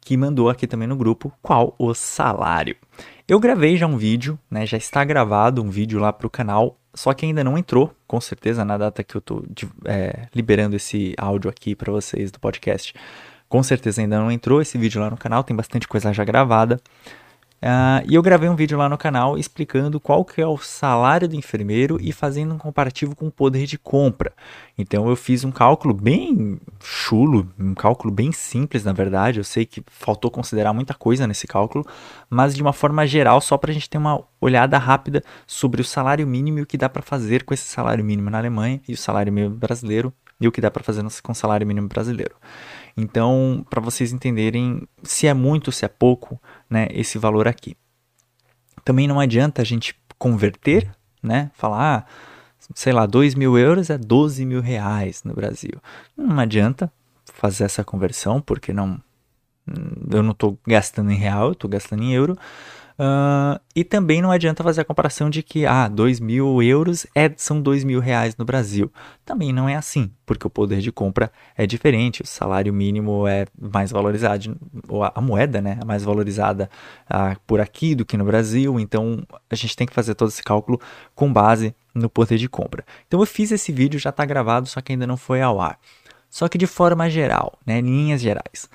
que 0.00 0.16
mandou 0.16 0.50
aqui 0.50 0.66
também 0.66 0.88
no 0.88 0.96
grupo 0.96 1.32
qual 1.40 1.74
o 1.78 1.94
salário. 1.94 2.76
Eu 3.32 3.40
gravei 3.40 3.78
já 3.78 3.86
um 3.86 3.96
vídeo, 3.96 4.38
né? 4.50 4.66
Já 4.66 4.76
está 4.76 5.02
gravado 5.02 5.62
um 5.62 5.70
vídeo 5.70 5.98
lá 5.98 6.12
para 6.12 6.26
o 6.26 6.30
canal, 6.30 6.78
só 6.92 7.14
que 7.14 7.24
ainda 7.24 7.42
não 7.42 7.56
entrou, 7.56 7.90
com 8.06 8.20
certeza, 8.20 8.62
na 8.62 8.76
data 8.76 9.02
que 9.02 9.16
eu 9.16 9.20
estou 9.20 9.42
é, 9.86 10.28
liberando 10.34 10.76
esse 10.76 11.14
áudio 11.16 11.48
aqui 11.48 11.74
para 11.74 11.90
vocês 11.90 12.30
do 12.30 12.38
podcast. 12.38 12.92
Com 13.48 13.62
certeza 13.62 14.02
ainda 14.02 14.18
não 14.18 14.30
entrou 14.30 14.60
esse 14.60 14.76
vídeo 14.76 15.00
lá 15.00 15.08
no 15.08 15.16
canal, 15.16 15.42
tem 15.42 15.56
bastante 15.56 15.88
coisa 15.88 16.12
já 16.12 16.22
gravada. 16.24 16.78
Uh, 17.62 18.02
e 18.08 18.16
eu 18.16 18.22
gravei 18.22 18.48
um 18.48 18.56
vídeo 18.56 18.76
lá 18.76 18.88
no 18.88 18.98
canal 18.98 19.38
explicando 19.38 20.00
qual 20.00 20.24
que 20.24 20.40
é 20.40 20.46
o 20.46 20.58
salário 20.58 21.28
do 21.28 21.36
enfermeiro 21.36 21.96
e 22.00 22.12
fazendo 22.12 22.52
um 22.52 22.58
comparativo 22.58 23.14
com 23.14 23.28
o 23.28 23.30
poder 23.30 23.66
de 23.66 23.78
compra. 23.78 24.32
Então 24.76 25.08
eu 25.08 25.14
fiz 25.14 25.44
um 25.44 25.52
cálculo 25.52 25.94
bem 25.94 26.58
chulo, 26.82 27.48
um 27.56 27.72
cálculo 27.72 28.12
bem 28.12 28.32
simples 28.32 28.82
na 28.82 28.92
verdade. 28.92 29.38
Eu 29.38 29.44
sei 29.44 29.64
que 29.64 29.80
faltou 29.86 30.28
considerar 30.28 30.72
muita 30.72 30.92
coisa 30.92 31.24
nesse 31.24 31.46
cálculo, 31.46 31.86
mas 32.28 32.52
de 32.52 32.62
uma 32.62 32.72
forma 32.72 33.06
geral, 33.06 33.40
só 33.40 33.56
para 33.56 33.70
a 33.70 33.74
gente 33.74 33.88
ter 33.88 33.98
uma 33.98 34.20
olhada 34.40 34.76
rápida 34.76 35.22
sobre 35.46 35.80
o 35.80 35.84
salário 35.84 36.26
mínimo 36.26 36.58
e 36.58 36.62
o 36.62 36.66
que 36.66 36.76
dá 36.76 36.88
para 36.88 37.00
fazer 37.00 37.44
com 37.44 37.54
esse 37.54 37.68
salário 37.68 38.04
mínimo 38.04 38.28
na 38.28 38.38
Alemanha 38.38 38.80
e 38.88 38.92
o 38.92 38.96
salário 38.96 39.32
mínimo 39.32 39.54
brasileiro 39.54 40.12
e 40.40 40.48
o 40.48 40.50
que 40.50 40.60
dá 40.60 40.68
para 40.68 40.82
fazer 40.82 41.04
com 41.22 41.30
o 41.30 41.34
salário 41.34 41.64
mínimo 41.64 41.86
brasileiro. 41.86 42.34
Então, 42.96 43.64
para 43.70 43.80
vocês 43.80 44.12
entenderem 44.12 44.86
se 45.02 45.26
é 45.26 45.34
muito, 45.34 45.72
se 45.72 45.84
é 45.84 45.88
pouco, 45.88 46.40
né, 46.68 46.88
esse 46.90 47.18
valor 47.18 47.48
aqui. 47.48 47.76
Também 48.84 49.08
não 49.08 49.20
adianta 49.20 49.62
a 49.62 49.64
gente 49.64 49.94
converter, 50.18 50.90
né, 51.22 51.50
falar, 51.54 52.06
ah, 52.06 52.12
sei 52.74 52.92
lá, 52.92 53.06
2 53.06 53.34
mil 53.34 53.56
euros 53.58 53.90
é 53.90 53.98
12 53.98 54.44
mil 54.44 54.60
reais 54.60 55.22
no 55.24 55.34
Brasil. 55.34 55.80
Não 56.16 56.38
adianta 56.38 56.92
fazer 57.24 57.64
essa 57.64 57.82
conversão, 57.82 58.40
porque 58.40 58.72
não, 58.72 59.00
eu 60.10 60.22
não 60.22 60.32
estou 60.32 60.58
gastando 60.66 61.10
em 61.10 61.16
real, 61.16 61.46
eu 61.46 61.52
estou 61.52 61.70
gastando 61.70 62.02
em 62.02 62.12
euro. 62.12 62.36
Uh, 63.02 63.58
e 63.74 63.82
também 63.82 64.22
não 64.22 64.30
adianta 64.30 64.62
fazer 64.62 64.82
a 64.82 64.84
comparação 64.84 65.28
de 65.28 65.42
que 65.42 65.66
ah, 65.66 65.88
2 65.88 66.20
mil 66.20 66.62
euros 66.62 67.04
é, 67.16 67.32
são 67.36 67.60
2 67.60 67.82
mil 67.82 67.98
reais 67.98 68.36
no 68.36 68.44
Brasil. 68.44 68.92
Também 69.24 69.52
não 69.52 69.68
é 69.68 69.74
assim, 69.74 70.08
porque 70.24 70.46
o 70.46 70.50
poder 70.50 70.80
de 70.80 70.92
compra 70.92 71.32
é 71.56 71.66
diferente, 71.66 72.22
o 72.22 72.26
salário 72.26 72.72
mínimo 72.72 73.26
é 73.26 73.44
mais 73.60 73.90
valorizado, 73.90 74.56
ou 74.86 75.02
a, 75.02 75.10
a 75.16 75.20
moeda 75.20 75.60
né, 75.60 75.78
é 75.82 75.84
mais 75.84 76.04
valorizada 76.04 76.70
uh, 77.10 77.36
por 77.44 77.60
aqui 77.60 77.96
do 77.96 78.04
que 78.04 78.16
no 78.16 78.24
Brasil, 78.24 78.78
então 78.78 79.26
a 79.50 79.56
gente 79.56 79.74
tem 79.74 79.84
que 79.84 79.92
fazer 79.92 80.14
todo 80.14 80.28
esse 80.28 80.42
cálculo 80.42 80.80
com 81.12 81.32
base 81.32 81.74
no 81.92 82.08
poder 82.08 82.38
de 82.38 82.48
compra. 82.48 82.84
Então 83.08 83.18
eu 83.18 83.26
fiz 83.26 83.50
esse 83.50 83.72
vídeo, 83.72 83.98
já 83.98 84.10
está 84.10 84.24
gravado, 84.24 84.68
só 84.68 84.80
que 84.80 84.92
ainda 84.92 85.08
não 85.08 85.16
foi 85.16 85.42
ao 85.42 85.60
ar. 85.60 85.76
Só 86.30 86.46
que 86.46 86.56
de 86.56 86.68
forma 86.68 87.10
geral, 87.10 87.58
né, 87.66 87.80
linhas 87.80 88.20
gerais, 88.20 88.70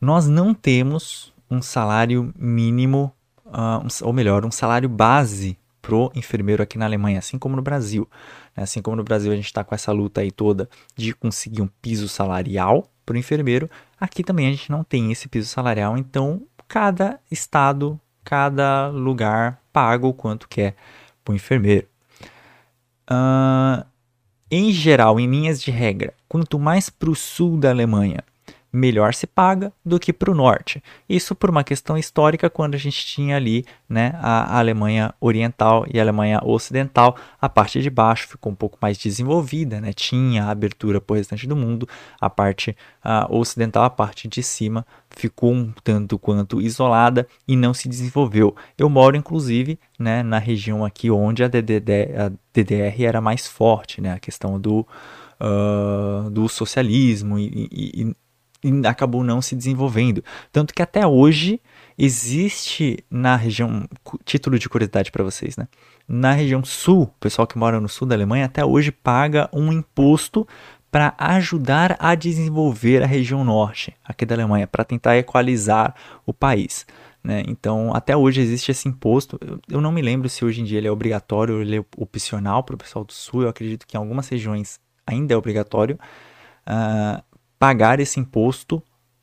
nós 0.00 0.28
não 0.28 0.54
temos 0.54 1.34
um 1.50 1.60
salário 1.60 2.32
mínimo 2.38 3.12
uh, 3.48 3.84
um, 3.84 4.06
ou 4.06 4.12
melhor, 4.12 4.44
um 4.44 4.50
salário 4.50 4.88
base 4.88 5.58
pro 5.80 6.12
enfermeiro 6.14 6.62
aqui 6.62 6.76
na 6.76 6.84
Alemanha, 6.84 7.18
assim 7.18 7.38
como 7.38 7.56
no 7.56 7.62
Brasil. 7.62 8.08
Né? 8.56 8.62
Assim 8.62 8.82
como 8.82 8.96
no 8.96 9.04
Brasil 9.04 9.32
a 9.32 9.36
gente 9.36 9.46
está 9.46 9.64
com 9.64 9.74
essa 9.74 9.92
luta 9.92 10.20
aí 10.20 10.30
toda 10.30 10.68
de 10.96 11.14
conseguir 11.14 11.62
um 11.62 11.68
piso 11.80 12.08
salarial 12.08 12.86
para 13.06 13.14
o 13.14 13.18
enfermeiro, 13.18 13.70
aqui 13.98 14.22
também 14.22 14.48
a 14.48 14.50
gente 14.50 14.70
não 14.70 14.84
tem 14.84 15.10
esse 15.10 15.28
piso 15.28 15.48
salarial, 15.48 15.96
então 15.96 16.42
cada 16.66 17.18
estado, 17.30 17.98
cada 18.22 18.88
lugar 18.88 19.62
paga 19.72 20.06
o 20.06 20.12
quanto 20.12 20.46
quer 20.46 20.76
para 21.24 21.32
o 21.32 21.34
enfermeiro. 21.34 21.86
Uh, 23.10 23.82
em 24.50 24.70
geral, 24.72 25.18
em 25.18 25.26
linhas 25.26 25.62
de 25.62 25.70
regra, 25.70 26.12
quanto 26.28 26.58
mais 26.58 26.90
para 26.90 27.08
o 27.08 27.14
sul 27.14 27.56
da 27.56 27.70
Alemanha 27.70 28.22
melhor 28.72 29.14
se 29.14 29.26
paga 29.26 29.72
do 29.84 29.98
que 29.98 30.12
para 30.12 30.30
o 30.30 30.34
norte. 30.34 30.82
Isso 31.08 31.34
por 31.34 31.50
uma 31.50 31.64
questão 31.64 31.96
histórica, 31.96 32.50
quando 32.50 32.74
a 32.74 32.78
gente 32.78 33.04
tinha 33.06 33.36
ali 33.36 33.64
né, 33.88 34.12
a 34.20 34.58
Alemanha 34.58 35.14
Oriental 35.20 35.86
e 35.92 35.98
a 35.98 36.02
Alemanha 36.02 36.40
Ocidental, 36.44 37.16
a 37.40 37.48
parte 37.48 37.80
de 37.80 37.90
baixo 37.90 38.28
ficou 38.28 38.52
um 38.52 38.54
pouco 38.54 38.78
mais 38.80 38.98
desenvolvida, 38.98 39.80
né, 39.80 39.92
tinha 39.92 40.44
abertura 40.44 41.00
para 41.00 41.14
o 41.14 41.16
restante 41.16 41.46
do 41.46 41.56
mundo, 41.56 41.88
a 42.20 42.28
parte 42.28 42.76
ocidental, 43.30 43.84
a 43.84 43.90
parte 43.90 44.28
de 44.28 44.42
cima, 44.42 44.86
ficou 45.08 45.52
um 45.52 45.72
tanto 45.82 46.18
quanto 46.18 46.60
isolada 46.60 47.26
e 47.46 47.56
não 47.56 47.72
se 47.72 47.88
desenvolveu. 47.88 48.54
Eu 48.76 48.88
moro, 48.90 49.16
inclusive, 49.16 49.78
né, 49.98 50.22
na 50.22 50.38
região 50.38 50.84
aqui 50.84 51.10
onde 51.10 51.42
a, 51.42 51.46
a 51.46 52.30
DDR 52.52 53.04
era 53.04 53.20
mais 53.20 53.46
forte, 53.46 54.00
né, 54.00 54.12
a 54.12 54.18
questão 54.18 54.60
do, 54.60 54.86
uh, 55.40 56.30
do 56.30 56.48
socialismo 56.48 57.38
e, 57.38 57.68
e, 57.72 58.14
acabou 58.86 59.22
não 59.22 59.40
se 59.40 59.54
desenvolvendo. 59.54 60.22
Tanto 60.52 60.74
que 60.74 60.82
até 60.82 61.06
hoje 61.06 61.60
existe 61.96 63.04
na 63.10 63.36
região, 63.36 63.88
título 64.24 64.58
de 64.58 64.68
curiosidade 64.68 65.10
para 65.10 65.24
vocês, 65.24 65.56
né? 65.56 65.66
Na 66.06 66.32
região 66.32 66.64
sul, 66.64 67.02
o 67.02 67.20
pessoal 67.20 67.46
que 67.46 67.58
mora 67.58 67.80
no 67.80 67.88
sul 67.88 68.08
da 68.08 68.14
Alemanha 68.14 68.46
até 68.46 68.64
hoje 68.64 68.90
paga 68.90 69.48
um 69.52 69.72
imposto 69.72 70.46
para 70.90 71.14
ajudar 71.18 71.96
a 71.98 72.14
desenvolver 72.14 73.02
a 73.02 73.06
região 73.06 73.44
norte 73.44 73.94
aqui 74.02 74.24
da 74.24 74.34
Alemanha, 74.34 74.66
para 74.66 74.84
tentar 74.84 75.18
equalizar 75.18 75.94
o 76.24 76.32
país. 76.32 76.86
Né? 77.22 77.42
Então, 77.46 77.94
até 77.94 78.16
hoje 78.16 78.40
existe 78.40 78.70
esse 78.70 78.88
imposto. 78.88 79.38
Eu 79.68 79.80
não 79.80 79.92
me 79.92 80.00
lembro 80.00 80.28
se 80.28 80.44
hoje 80.44 80.62
em 80.62 80.64
dia 80.64 80.78
ele 80.78 80.88
é 80.88 80.90
obrigatório 80.90 81.56
ou 81.56 81.60
ele 81.60 81.76
é 81.76 81.84
opcional 81.96 82.62
para 82.62 82.74
o 82.74 82.78
pessoal 82.78 83.04
do 83.04 83.12
sul. 83.12 83.42
Eu 83.42 83.48
acredito 83.48 83.86
que 83.86 83.96
em 83.96 84.00
algumas 84.00 84.28
regiões 84.28 84.80
ainda 85.06 85.34
é 85.34 85.36
obrigatório. 85.36 85.98
Uh, 86.66 87.22
pagar 87.58 88.00
esse 88.00 88.20
imposto, 88.20 88.76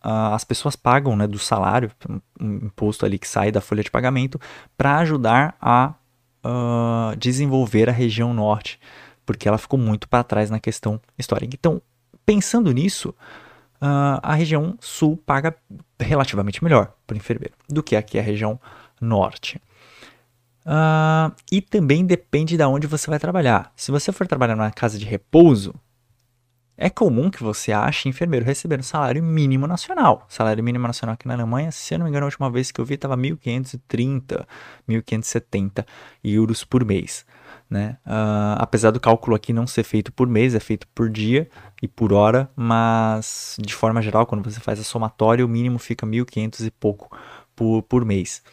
uh, 0.04 0.34
as 0.34 0.43
pessoas 0.43 0.76
pagam 0.76 1.15
né, 1.15 1.28
do 1.28 1.39
salário, 1.39 1.91
um 2.39 2.65
imposto 2.65 3.06
ali 3.06 3.17
que 3.17 3.28
sai 3.28 3.52
da 3.52 3.62
folha 3.62 3.84
de 3.84 3.91
pagamento, 3.91 4.39
para 4.78 4.98
ajudar 4.98 5.56
a 5.60 5.93
uh, 6.43 7.15
desenvolver 7.17 7.89
a 7.89 7.93
região 7.93 8.34
norte, 8.34 8.80
porque 9.26 9.48
ela 9.48 9.58
ficou 9.58 9.80
muito 9.80 10.08
para 10.08 10.24
trás 10.24 10.50
na 10.50 10.60
questão 10.60 11.00
histórica. 11.17 11.56
Então, 11.56 11.82
pensando 12.26 12.71
nisso, 12.71 13.10
uh, 13.82 14.19
a 14.21 14.34
região 14.36 14.78
sul 14.80 15.17
paga 15.17 15.56
relativamente 16.00 16.63
melhor 16.63 16.93
o 17.10 17.15
enfermeiro 17.15 17.54
do 17.67 17.82
que 17.82 17.95
aqui 17.95 18.19
a 18.19 18.21
região 18.21 18.60
norte. 19.02 19.62
Uh, 20.65 21.32
e 21.52 21.62
também 21.62 22.04
depende 22.04 22.58
de 22.58 22.63
onde 22.63 22.88
você 22.88 23.10
vai 23.10 23.19
trabalhar. 23.19 23.71
Se 23.76 23.91
você 23.91 24.12
for 24.12 24.26
trabalhar 24.28 24.56
numa 24.56 24.71
casa 24.71 24.98
de 24.98 25.06
repouso, 25.06 25.76
é 26.77 26.89
comum 26.89 27.29
que 27.29 27.41
você 27.41 27.71
ache 27.71 28.09
enfermeiro 28.09 28.45
recebendo 28.45 28.83
salário 28.83 29.23
mínimo 29.23 29.65
nacional. 29.65 30.25
Salário 30.27 30.63
mínimo 30.63 30.85
nacional 30.85 31.13
aqui 31.13 31.27
na 31.27 31.33
Alemanha, 31.33 31.71
se 31.71 31.93
eu 31.93 31.99
não 31.99 32.05
me 32.05 32.09
engano, 32.09 32.25
a 32.25 32.27
última 32.27 32.49
vez 32.49 32.71
que 32.71 32.81
eu 32.81 32.85
vi 32.85 32.95
estava 32.95 33.15
1.530, 33.15 34.45
1.570 34.89 35.85
euros 36.23 36.63
por 36.63 36.83
mês. 36.83 37.25
Né? 37.69 37.97
Uh, 38.05 38.57
apesar 38.57 38.91
do 38.91 38.99
cálculo 38.99 39.35
aqui 39.35 39.53
não 39.53 39.65
ser 39.65 39.83
feito 39.83 40.11
por 40.11 40.27
mês, 40.27 40.53
é 40.53 40.59
feito 40.59 40.88
por 40.89 41.09
dia 41.09 41.49
e 41.81 41.88
por 41.88 42.13
hora, 42.13 42.49
mas 42.55 43.57
de 43.59 43.73
forma 43.73 44.01
geral, 44.01 44.25
quando 44.25 44.43
você 44.43 44.59
faz 44.59 44.79
a 44.79 44.83
somatória, 44.83 45.45
o 45.45 45.49
mínimo 45.49 45.79
fica 45.79 46.05
1.500 46.05 46.67
e 46.67 46.71
pouco 46.71 47.15
por, 47.55 47.83
por 47.83 48.05
mês. 48.05 48.43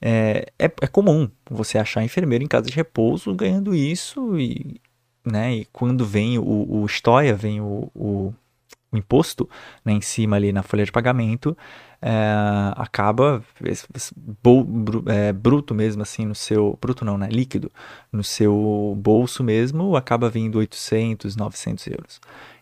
É, 0.00 0.52
é, 0.58 0.66
é, 0.66 0.86
comum 0.86 1.30
você 1.50 1.78
achar 1.78 2.04
enfermeiro 2.04 2.44
em 2.44 2.46
casa 2.46 2.66
de 2.66 2.76
repouso 2.76 3.34
ganhando 3.34 3.74
isso 3.74 4.38
e, 4.38 4.78
né? 5.24 5.54
E 5.54 5.64
quando 5.66 6.04
vem 6.04 6.38
o, 6.38 6.82
o 6.82 6.88
Stoia, 6.88 7.34
vem 7.34 7.60
o, 7.60 7.90
o, 7.94 8.34
o 8.92 8.96
imposto 8.96 9.48
né, 9.84 9.92
em 9.92 10.00
cima 10.00 10.36
ali 10.36 10.52
na 10.52 10.62
folha 10.62 10.84
de 10.84 10.92
pagamento, 10.92 11.56
é, 12.00 12.12
acaba 12.76 13.42
é, 15.06 15.32
bruto 15.32 15.74
mesmo 15.74 16.02
assim 16.02 16.26
no 16.26 16.34
seu 16.34 16.78
bruto 16.80 17.04
não, 17.04 17.16
né? 17.16 17.28
Líquido 17.30 17.72
no 18.12 18.22
seu 18.22 18.94
bolso 18.98 19.42
mesmo 19.42 19.96
acaba 19.96 20.28
vindo 20.28 20.58
800, 20.58 21.34
900 21.34 21.86
euros. 21.86 22.20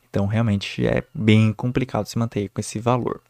Então 0.08 0.26
realmente 0.26 0.86
é 0.86 1.02
bem 1.12 1.52
complicado 1.52 2.06
se 2.06 2.18
manter 2.18 2.48
com 2.50 2.60
esse 2.60 2.78
valor. 2.78 3.20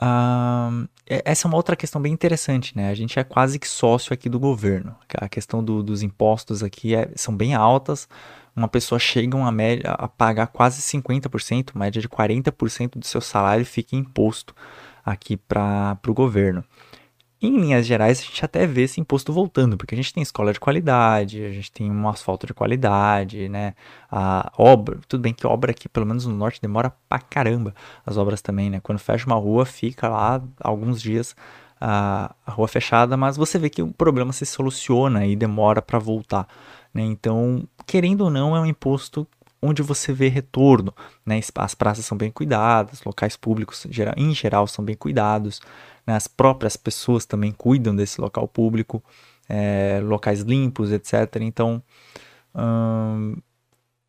Uh, 0.00 0.88
essa 1.06 1.46
é 1.46 1.48
uma 1.48 1.56
outra 1.56 1.74
questão 1.74 2.00
bem 2.00 2.12
interessante, 2.12 2.76
né? 2.76 2.90
A 2.90 2.94
gente 2.94 3.18
é 3.18 3.24
quase 3.24 3.58
que 3.58 3.66
sócio 3.66 4.12
aqui 4.12 4.28
do 4.28 4.38
governo. 4.38 4.94
A 5.14 5.28
questão 5.28 5.62
do, 5.62 5.82
dos 5.82 6.02
impostos 6.02 6.62
aqui 6.62 6.94
é, 6.94 7.10
são 7.14 7.34
bem 7.34 7.54
altas. 7.54 8.08
Uma 8.54 8.68
pessoa 8.68 8.98
chega 8.98 9.38
a, 9.38 9.52
média, 9.52 9.90
a 9.90 10.08
pagar 10.08 10.46
quase 10.48 10.80
50%, 10.80 11.70
média 11.74 12.00
de 12.00 12.08
40% 12.08 12.98
do 12.98 13.06
seu 13.06 13.20
salário 13.20 13.64
fica 13.64 13.94
imposto 13.94 14.54
aqui 15.04 15.36
para 15.36 15.98
o 16.06 16.14
governo. 16.14 16.64
Em 17.40 17.54
linhas 17.54 17.84
gerais, 17.86 18.18
a 18.20 18.22
gente 18.22 18.42
até 18.42 18.66
vê 18.66 18.82
esse 18.84 18.98
imposto 18.98 19.30
voltando, 19.30 19.76
porque 19.76 19.94
a 19.94 19.96
gente 19.96 20.12
tem 20.12 20.22
escola 20.22 20.54
de 20.54 20.60
qualidade, 20.60 21.44
a 21.44 21.52
gente 21.52 21.70
tem 21.70 21.90
um 21.90 22.08
asfalto 22.08 22.46
de 22.46 22.54
qualidade, 22.54 23.46
né? 23.50 23.74
A 24.10 24.50
obra, 24.56 24.98
tudo 25.06 25.20
bem 25.20 25.34
que 25.34 25.46
obra 25.46 25.70
aqui, 25.70 25.86
pelo 25.86 26.06
menos 26.06 26.24
no 26.24 26.34
norte, 26.34 26.62
demora 26.62 26.94
pra 27.08 27.18
caramba 27.18 27.74
as 28.06 28.16
obras 28.16 28.40
também, 28.40 28.70
né? 28.70 28.80
Quando 28.80 28.98
fecha 28.98 29.26
uma 29.26 29.36
rua, 29.36 29.66
fica 29.66 30.08
lá 30.08 30.42
alguns 30.58 31.02
dias 31.02 31.36
a, 31.78 32.34
a 32.46 32.50
rua 32.52 32.68
fechada, 32.68 33.18
mas 33.18 33.36
você 33.36 33.58
vê 33.58 33.68
que 33.68 33.82
o 33.82 33.92
problema 33.92 34.32
se 34.32 34.46
soluciona 34.46 35.26
e 35.26 35.36
demora 35.36 35.82
para 35.82 35.98
voltar, 35.98 36.48
né? 36.92 37.02
Então, 37.02 37.68
querendo 37.86 38.22
ou 38.22 38.30
não, 38.30 38.56
é 38.56 38.60
um 38.60 38.66
imposto 38.66 39.28
onde 39.66 39.82
você 39.82 40.12
vê 40.12 40.28
retorno. 40.28 40.94
Né? 41.24 41.40
As 41.56 41.74
praças 41.74 42.04
são 42.04 42.16
bem 42.16 42.30
cuidadas, 42.30 43.02
locais 43.04 43.36
públicos 43.36 43.86
em 44.16 44.34
geral 44.34 44.66
são 44.66 44.84
bem 44.84 44.96
cuidados, 44.96 45.60
né? 46.06 46.14
as 46.14 46.26
próprias 46.26 46.76
pessoas 46.76 47.26
também 47.26 47.52
cuidam 47.52 47.94
desse 47.94 48.20
local 48.20 48.46
público, 48.46 49.02
é, 49.48 50.00
locais 50.02 50.40
limpos, 50.40 50.92
etc. 50.92 51.36
Então, 51.40 51.82
hum, 52.54 53.36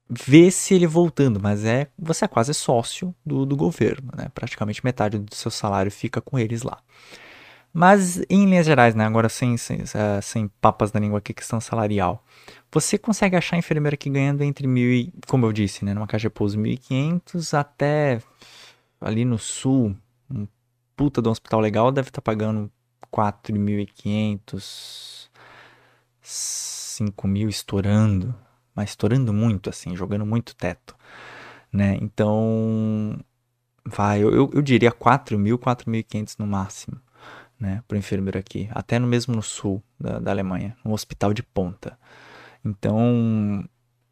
vê-se 0.10 0.74
ele 0.74 0.88
voltando, 0.88 1.40
mas 1.42 1.66
é 1.66 1.88
você 1.98 2.26
é 2.26 2.28
quase 2.28 2.54
sócio 2.54 3.14
do, 3.26 3.46
do 3.46 3.56
governo, 3.56 4.10
né? 4.16 4.30
praticamente 4.34 4.84
metade 4.84 5.18
do 5.18 5.36
seu 5.36 5.52
salário 5.52 5.92
fica 5.92 6.22
com 6.22 6.40
eles 6.40 6.64
lá. 6.64 6.80
Mas, 7.80 8.20
em 8.28 8.46
linhas 8.46 8.66
gerais, 8.66 8.96
né, 8.96 9.06
agora 9.06 9.30
sem, 9.30 9.56
sem, 9.56 9.82
eh, 9.82 10.20
sem 10.20 10.48
papas 10.60 10.90
da 10.90 11.00
língua 11.00 11.20
aqui, 11.20 11.32
questão 11.32 11.62
salarial. 11.62 12.26
Você 12.72 12.98
consegue 12.98 13.36
achar 13.36 13.56
enfermeira 13.56 13.94
aqui 13.94 14.10
ganhando 14.10 14.44
entre 14.44 14.66
mil 14.66 14.92
e, 14.92 15.14
como 15.28 15.46
eu 15.46 15.54
disse, 15.54 15.86
né, 15.86 15.94
numa 15.94 16.08
caixa 16.08 16.28
de 16.28 16.34
pouso, 16.34 16.58
1.500 16.58 17.54
até 17.54 18.20
ali 19.00 19.24
no 19.24 19.38
sul, 19.38 19.96
um 20.28 20.48
puta 20.96 21.22
de 21.22 21.30
um 21.30 21.32
hospital 21.32 21.60
legal 21.60 21.92
deve 21.92 22.10
estar 22.10 22.20
tá 22.20 22.26
pagando 22.26 22.72
4.500, 23.14 25.30
5 26.20 27.28
mil 27.28 27.48
estourando, 27.48 28.34
mas 28.74 28.90
estourando 28.90 29.32
muito, 29.32 29.70
assim, 29.70 29.96
jogando 29.96 30.26
muito 30.26 30.56
teto, 30.56 30.96
né? 31.72 31.96
Então, 32.02 33.20
vai, 33.86 34.24
eu, 34.24 34.50
eu, 34.52 34.62
diria 34.64 34.92
4 34.92 35.38
mil, 35.38 35.60
4.500 35.60 36.38
no 36.40 36.48
máximo 36.48 37.00
né, 37.60 37.82
para 37.88 37.96
o 37.96 37.98
enfermeiro 37.98 38.38
aqui, 38.38 38.70
até 38.72 39.00
no 39.00 39.08
mesmo 39.08 39.36
no 39.36 39.42
sul 39.42 39.82
da, 40.00 40.20
da 40.20 40.32
Alemanha, 40.32 40.76
um 40.86 40.94
hospital 40.94 41.34
de 41.34 41.44
ponta. 41.44 41.98
Então, 42.64 43.68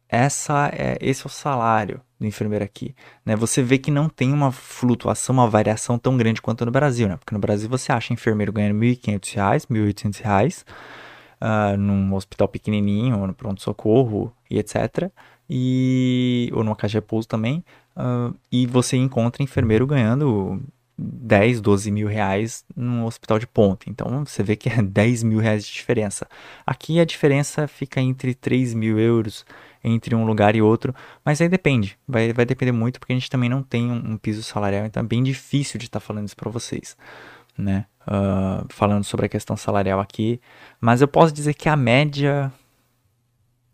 essa 0.08 0.70
é, 0.72 0.96
esse 1.00 1.22
é 1.22 1.26
o 1.26 1.30
salário 1.30 2.00
do 2.18 2.26
enfermeiro 2.26 2.64
aqui. 2.64 2.94
Né? 3.24 3.36
Você 3.36 3.62
vê 3.62 3.78
que 3.78 3.90
não 3.90 4.08
tem 4.08 4.32
uma 4.32 4.50
flutuação, 4.52 5.34
uma 5.34 5.48
variação 5.48 5.98
tão 5.98 6.16
grande 6.16 6.40
quanto 6.40 6.64
no 6.64 6.70
Brasil, 6.70 7.08
né? 7.08 7.16
Porque 7.16 7.34
no 7.34 7.40
Brasil 7.40 7.68
você 7.68 7.92
acha 7.92 8.12
enfermeiro 8.12 8.52
ganhando 8.52 8.80
R$ 8.80 8.96
1.500, 8.96 9.66
R$ 9.68 9.92
1.800, 9.92 10.64
uh, 11.40 11.76
num 11.76 12.14
hospital 12.14 12.48
pequenininho, 12.48 13.26
no 13.26 13.34
pronto-socorro 13.34 14.32
e 14.50 14.58
etc. 14.58 15.10
E, 15.48 16.50
ou 16.54 16.64
numa 16.64 16.76
caixa 16.76 16.92
de 16.92 16.98
repouso 16.98 17.28
também. 17.28 17.64
Uh, 17.96 18.34
e 18.50 18.66
você 18.66 18.96
encontra 18.96 19.42
enfermeiro 19.42 19.86
ganhando 19.86 20.62
10, 20.98 21.60
12 21.60 21.90
mil 21.90 22.08
reais 22.08 22.64
num 22.74 23.04
hospital 23.04 23.38
de 23.38 23.46
ponta. 23.46 23.88
Então 23.88 24.24
você 24.24 24.42
vê 24.42 24.56
que 24.56 24.68
é 24.68 24.80
10 24.82 25.22
mil 25.22 25.38
reais 25.38 25.66
de 25.66 25.72
diferença. 25.72 26.26
Aqui 26.66 26.98
a 27.00 27.04
diferença 27.04 27.68
fica 27.68 28.00
entre 28.00 28.34
3 28.34 28.74
mil 28.74 28.98
euros 28.98 29.44
entre 29.84 30.16
um 30.16 30.26
lugar 30.26 30.56
e 30.56 30.62
outro, 30.62 30.92
mas 31.24 31.40
aí 31.40 31.48
depende, 31.48 31.96
vai, 32.08 32.32
vai 32.32 32.44
depender 32.44 32.72
muito 32.72 32.98
porque 32.98 33.12
a 33.12 33.16
gente 33.16 33.30
também 33.30 33.48
não 33.48 33.62
tem 33.62 33.88
um, 33.88 34.12
um 34.12 34.16
piso 34.16 34.42
salarial, 34.42 34.84
então 34.84 35.00
é 35.00 35.06
bem 35.06 35.22
difícil 35.22 35.78
de 35.78 35.86
estar 35.86 36.00
tá 36.00 36.04
falando 36.04 36.26
isso 36.26 36.36
para 36.36 36.50
vocês, 36.50 36.96
né? 37.56 37.86
Uh, 38.02 38.66
falando 38.68 39.04
sobre 39.04 39.26
a 39.26 39.28
questão 39.28 39.56
salarial 39.56 40.00
aqui, 40.00 40.40
mas 40.80 41.00
eu 41.00 41.08
posso 41.08 41.32
dizer 41.32 41.54
que 41.54 41.68
a 41.68 41.76
média, 41.76 42.52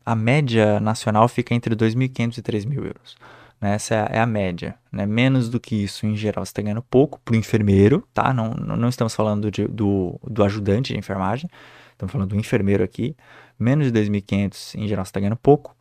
a 0.04 0.14
média 0.14 0.78
nacional 0.80 1.26
fica 1.28 1.54
entre 1.54 1.74
2.500 1.74 2.38
e 2.38 2.42
3.000 2.42 2.84
euros. 2.84 3.16
Né? 3.62 3.74
Essa 3.74 3.94
é 3.94 3.98
a, 4.00 4.18
é 4.18 4.20
a 4.20 4.26
média. 4.26 4.74
Né? 4.90 5.06
Menos 5.06 5.48
do 5.48 5.60
que 5.60 5.76
isso, 5.76 6.04
em 6.04 6.16
geral, 6.16 6.44
você 6.44 6.50
está 6.50 6.60
ganhando 6.60 6.82
pouco 6.82 7.20
para 7.24 7.34
o 7.34 7.36
enfermeiro, 7.36 8.06
tá? 8.12 8.34
Não, 8.34 8.50
não 8.50 8.88
estamos 8.88 9.14
falando 9.14 9.50
de, 9.50 9.68
do, 9.68 10.18
do 10.28 10.42
ajudante 10.42 10.92
de 10.92 10.98
enfermagem, 10.98 11.48
estamos 11.92 12.10
falando 12.10 12.30
do 12.30 12.36
enfermeiro 12.36 12.82
aqui. 12.82 13.16
Menos 13.56 13.92
de 13.92 14.00
2.500, 14.00 14.74
em 14.74 14.88
geral, 14.88 15.04
você 15.04 15.10
está 15.10 15.20
ganhando 15.20 15.36
pouco. 15.36 15.76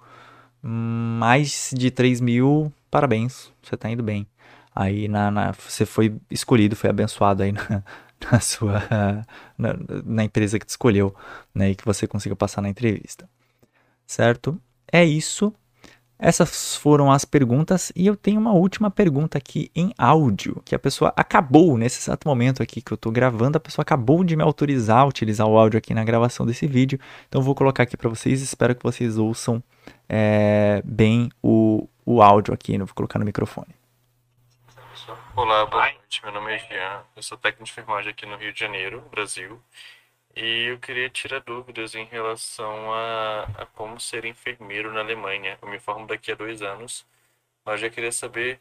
Mais 0.61 1.73
de 1.75 1.89
3 1.89 2.21
mil, 2.21 2.71
parabéns, 2.91 3.51
você 3.63 3.73
está 3.73 3.89
indo 3.89 4.03
bem. 4.03 4.27
Aí 4.75 5.07
na, 5.07 5.31
na, 5.31 5.51
você 5.51 5.85
foi 5.85 6.15
escolhido, 6.29 6.75
foi 6.75 6.89
abençoado 6.89 7.41
aí 7.41 7.51
na, 7.51 7.83
na 8.31 8.39
sua 8.39 9.25
na, 9.57 9.75
na, 10.05 10.23
empresa 10.23 10.59
que 10.59 10.65
te 10.65 10.69
escolheu, 10.69 11.13
né, 11.53 11.71
e 11.71 11.75
que 11.75 11.83
você 11.83 12.07
consiga 12.07 12.35
passar 12.35 12.61
na 12.61 12.69
entrevista. 12.69 13.27
Certo? 14.05 14.61
É 14.91 15.03
isso. 15.03 15.51
Essas 16.23 16.75
foram 16.75 17.11
as 17.11 17.25
perguntas 17.25 17.91
e 17.95 18.05
eu 18.05 18.15
tenho 18.15 18.39
uma 18.39 18.53
última 18.53 18.91
pergunta 18.91 19.39
aqui 19.39 19.71
em 19.75 19.91
áudio, 19.97 20.61
que 20.63 20.75
a 20.75 20.77
pessoa 20.77 21.11
acabou 21.17 21.75
nesse 21.79 21.99
exato 21.99 22.27
momento 22.27 22.61
aqui 22.61 22.79
que 22.79 22.93
eu 22.93 22.95
estou 22.95 23.11
gravando, 23.11 23.57
a 23.57 23.59
pessoa 23.59 23.81
acabou 23.81 24.23
de 24.23 24.35
me 24.35 24.43
autorizar 24.43 24.99
a 24.99 25.05
utilizar 25.05 25.47
o 25.47 25.57
áudio 25.57 25.79
aqui 25.79 25.95
na 25.95 26.03
gravação 26.03 26.45
desse 26.45 26.67
vídeo, 26.67 26.99
então 27.27 27.41
vou 27.41 27.55
colocar 27.55 27.81
aqui 27.81 27.97
para 27.97 28.07
vocês, 28.07 28.39
espero 28.39 28.75
que 28.75 28.83
vocês 28.83 29.17
ouçam 29.17 29.63
é, 30.07 30.83
bem 30.85 31.31
o, 31.41 31.89
o 32.05 32.21
áudio 32.21 32.53
aqui, 32.53 32.75
eu 32.75 32.85
vou 32.85 32.93
colocar 32.93 33.17
no 33.17 33.25
microfone. 33.25 33.73
Olá, 35.35 35.65
boa 35.65 35.85
noite, 35.85 36.21
meu 36.23 36.33
nome 36.33 36.53
é 36.53 36.59
Jean, 36.59 37.01
eu 37.15 37.23
sou 37.23 37.35
técnico 37.35 37.63
de 37.63 37.71
enfermagem 37.71 38.11
aqui 38.11 38.27
no 38.27 38.37
Rio 38.37 38.53
de 38.53 38.59
Janeiro, 38.59 39.03
Brasil. 39.09 39.59
E 40.35 40.65
eu 40.71 40.79
queria 40.79 41.09
tirar 41.09 41.39
dúvidas 41.41 41.93
em 41.95 42.05
relação 42.05 42.93
a, 42.93 43.43
a 43.57 43.65
como 43.65 43.99
ser 43.99 44.25
enfermeiro 44.25 44.91
na 44.93 45.01
Alemanha. 45.01 45.57
Eu 45.61 45.67
me 45.67 45.79
formo 45.79 46.07
daqui 46.07 46.31
a 46.31 46.35
dois 46.35 46.61
anos, 46.61 47.05
mas 47.65 47.81
já 47.81 47.89
queria 47.89 48.11
saber 48.11 48.59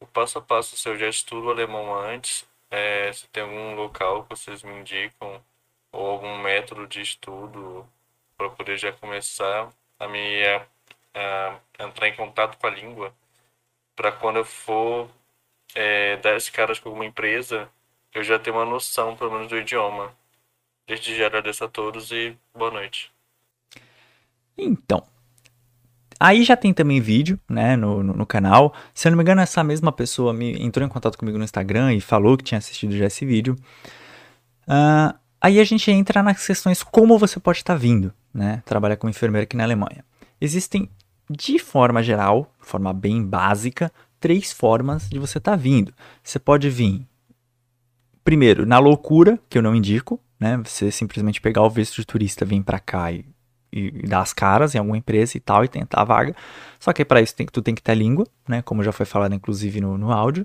o 0.00 0.06
passo 0.06 0.38
a 0.38 0.42
passo 0.42 0.76
se 0.76 0.88
eu 0.88 0.98
já 0.98 1.08
estudo 1.08 1.50
alemão 1.50 1.94
antes, 1.94 2.48
é, 2.70 3.12
se 3.12 3.28
tem 3.28 3.42
algum 3.42 3.74
local 3.76 4.24
que 4.24 4.30
vocês 4.30 4.62
me 4.62 4.72
indicam, 4.80 5.42
ou 5.92 6.10
algum 6.10 6.38
método 6.38 6.86
de 6.86 7.00
estudo 7.02 7.88
para 8.36 8.50
poder 8.50 8.78
já 8.78 8.92
começar 8.92 9.70
a 9.98 10.08
me 10.08 10.44
a, 10.46 10.66
a 11.78 11.84
entrar 11.86 12.08
em 12.08 12.16
contato 12.16 12.58
com 12.58 12.66
a 12.66 12.70
língua, 12.70 13.14
para 13.96 14.12
quando 14.12 14.38
eu 14.38 14.44
for 14.44 15.10
é, 15.74 16.16
dar 16.18 16.36
esse 16.36 16.50
caras 16.52 16.78
com 16.80 16.88
alguma 16.90 17.06
empresa, 17.06 17.70
eu 18.14 18.22
já 18.24 18.38
ter 18.38 18.50
uma 18.50 18.64
noção, 18.64 19.16
pelo 19.16 19.32
menos, 19.32 19.48
do 19.48 19.58
idioma. 19.58 20.16
Desde 20.86 21.16
já 21.16 21.26
agradeço 21.26 21.64
a 21.64 21.68
todos 21.68 22.10
e 22.10 22.36
boa 22.54 22.70
noite. 22.70 23.10
Então, 24.56 25.04
Aí 26.24 26.44
já 26.44 26.56
tem 26.56 26.72
também 26.72 27.00
vídeo, 27.00 27.36
né, 27.50 27.74
no, 27.74 28.00
no, 28.00 28.12
no, 28.14 28.24
canal. 28.24 28.72
Se 28.94 29.08
eu 29.08 29.10
não 29.10 29.16
me 29.16 29.24
engano, 29.24 29.40
essa 29.40 29.64
mesma 29.64 29.90
pessoa 29.90 30.32
me 30.32 30.52
entrou 30.62 30.86
em 30.86 30.88
contato 30.88 31.18
comigo 31.18 31.36
no 31.36 31.42
Instagram 31.42 31.94
e 31.94 32.00
falou 32.00 32.36
que 32.36 32.44
tinha 32.44 32.58
assistido 32.58 32.96
já 32.96 33.06
esse 33.06 33.26
vídeo. 33.26 33.56
Uh, 34.62 35.18
aí 35.40 35.58
a 35.58 35.64
gente 35.64 35.90
entra 35.90 36.22
nas 36.22 36.46
questões 36.46 36.80
como 36.84 37.18
você 37.18 37.40
pode 37.40 37.58
estar 37.58 37.72
tá 37.72 37.78
vindo, 37.78 38.14
né, 38.32 38.62
trabalhar 38.64 38.96
como 38.98 39.10
enfermeiro 39.10 39.42
aqui 39.42 39.56
na 39.56 39.64
Alemanha. 39.64 40.04
Existem, 40.40 40.88
de 41.28 41.58
forma 41.58 42.04
geral, 42.04 42.48
forma 42.60 42.92
bem 42.92 43.20
básica, 43.26 43.90
três 44.20 44.52
formas 44.52 45.08
de 45.08 45.18
você 45.18 45.38
estar 45.38 45.50
tá 45.50 45.56
vindo. 45.56 45.92
Você 46.22 46.38
pode 46.38 46.70
vir, 46.70 47.04
primeiro, 48.22 48.64
na 48.64 48.78
loucura, 48.78 49.40
que 49.50 49.58
eu 49.58 49.62
não 49.62 49.74
indico, 49.74 50.20
né? 50.42 50.60
Você 50.64 50.90
simplesmente 50.90 51.40
pegar 51.40 51.62
o 51.62 51.70
visto 51.70 51.94
de 51.96 52.04
turista, 52.04 52.44
vir 52.44 52.62
para 52.64 52.80
cá 52.80 53.12
e, 53.12 53.24
e, 53.72 53.90
dar 54.08 54.20
as 54.20 54.32
caras 54.32 54.74
em 54.74 54.78
alguma 54.78 54.98
empresa 54.98 55.36
e 55.36 55.40
tal 55.40 55.64
e 55.64 55.68
tentar 55.68 56.00
a 56.00 56.04
vaga. 56.04 56.34
Só 56.80 56.92
que 56.92 57.04
para 57.04 57.22
isso 57.22 57.36
tem, 57.36 57.46
tu 57.46 57.62
tem 57.62 57.76
que 57.76 57.82
ter 57.82 57.94
língua, 57.94 58.26
né? 58.48 58.60
Como 58.60 58.82
já 58.82 58.90
foi 58.90 59.06
falado 59.06 59.34
inclusive 59.36 59.80
no, 59.80 59.96
no 59.96 60.10
áudio. 60.10 60.44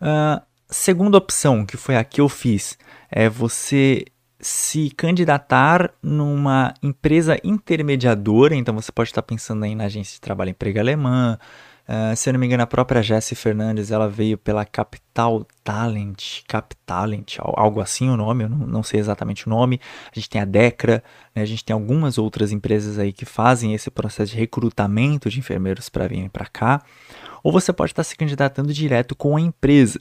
Uh, 0.00 0.42
segunda 0.68 1.16
opção, 1.16 1.64
que 1.64 1.76
foi 1.76 1.96
a 1.96 2.02
que 2.02 2.20
eu 2.20 2.28
fiz, 2.28 2.76
é 3.08 3.28
você 3.28 4.04
se 4.40 4.90
candidatar 4.90 5.94
numa 6.02 6.74
empresa 6.82 7.38
intermediadora, 7.44 8.56
então 8.56 8.74
você 8.74 8.90
pode 8.90 9.10
estar 9.10 9.22
pensando 9.22 9.64
aí 9.64 9.76
na 9.76 9.84
agência 9.84 10.14
de 10.14 10.20
trabalho 10.20 10.50
emprego 10.50 10.80
alemã, 10.80 11.38
Uh, 11.86 12.16
se 12.16 12.30
eu 12.30 12.32
não 12.32 12.40
me 12.40 12.46
engano, 12.46 12.62
a 12.62 12.66
própria 12.66 13.02
Jessie 13.02 13.36
Fernandes 13.36 13.90
ela 13.90 14.08
veio 14.08 14.38
pela 14.38 14.64
Capital 14.64 15.46
Talent, 15.62 16.42
Capitalent, 16.48 17.36
algo 17.38 17.78
assim 17.78 18.08
o 18.08 18.16
nome, 18.16 18.44
eu 18.44 18.48
não, 18.48 18.66
não, 18.66 18.82
sei 18.82 18.98
exatamente 19.00 19.46
o 19.46 19.50
nome. 19.50 19.78
A 20.10 20.14
gente 20.14 20.30
tem 20.30 20.40
a 20.40 20.46
Decra, 20.46 21.04
né, 21.34 21.42
a 21.42 21.44
gente 21.44 21.62
tem 21.62 21.74
algumas 21.74 22.16
outras 22.16 22.52
empresas 22.52 22.98
aí 22.98 23.12
que 23.12 23.26
fazem 23.26 23.74
esse 23.74 23.90
processo 23.90 24.32
de 24.32 24.38
recrutamento 24.38 25.28
de 25.28 25.38
enfermeiros 25.38 25.90
para 25.90 26.08
virem 26.08 26.28
para 26.28 26.46
cá. 26.46 26.82
Ou 27.42 27.52
você 27.52 27.70
pode 27.70 27.92
estar 27.92 28.02
se 28.02 28.16
candidatando 28.16 28.72
direto 28.72 29.14
com 29.14 29.36
a 29.36 29.40
empresa. 29.40 30.00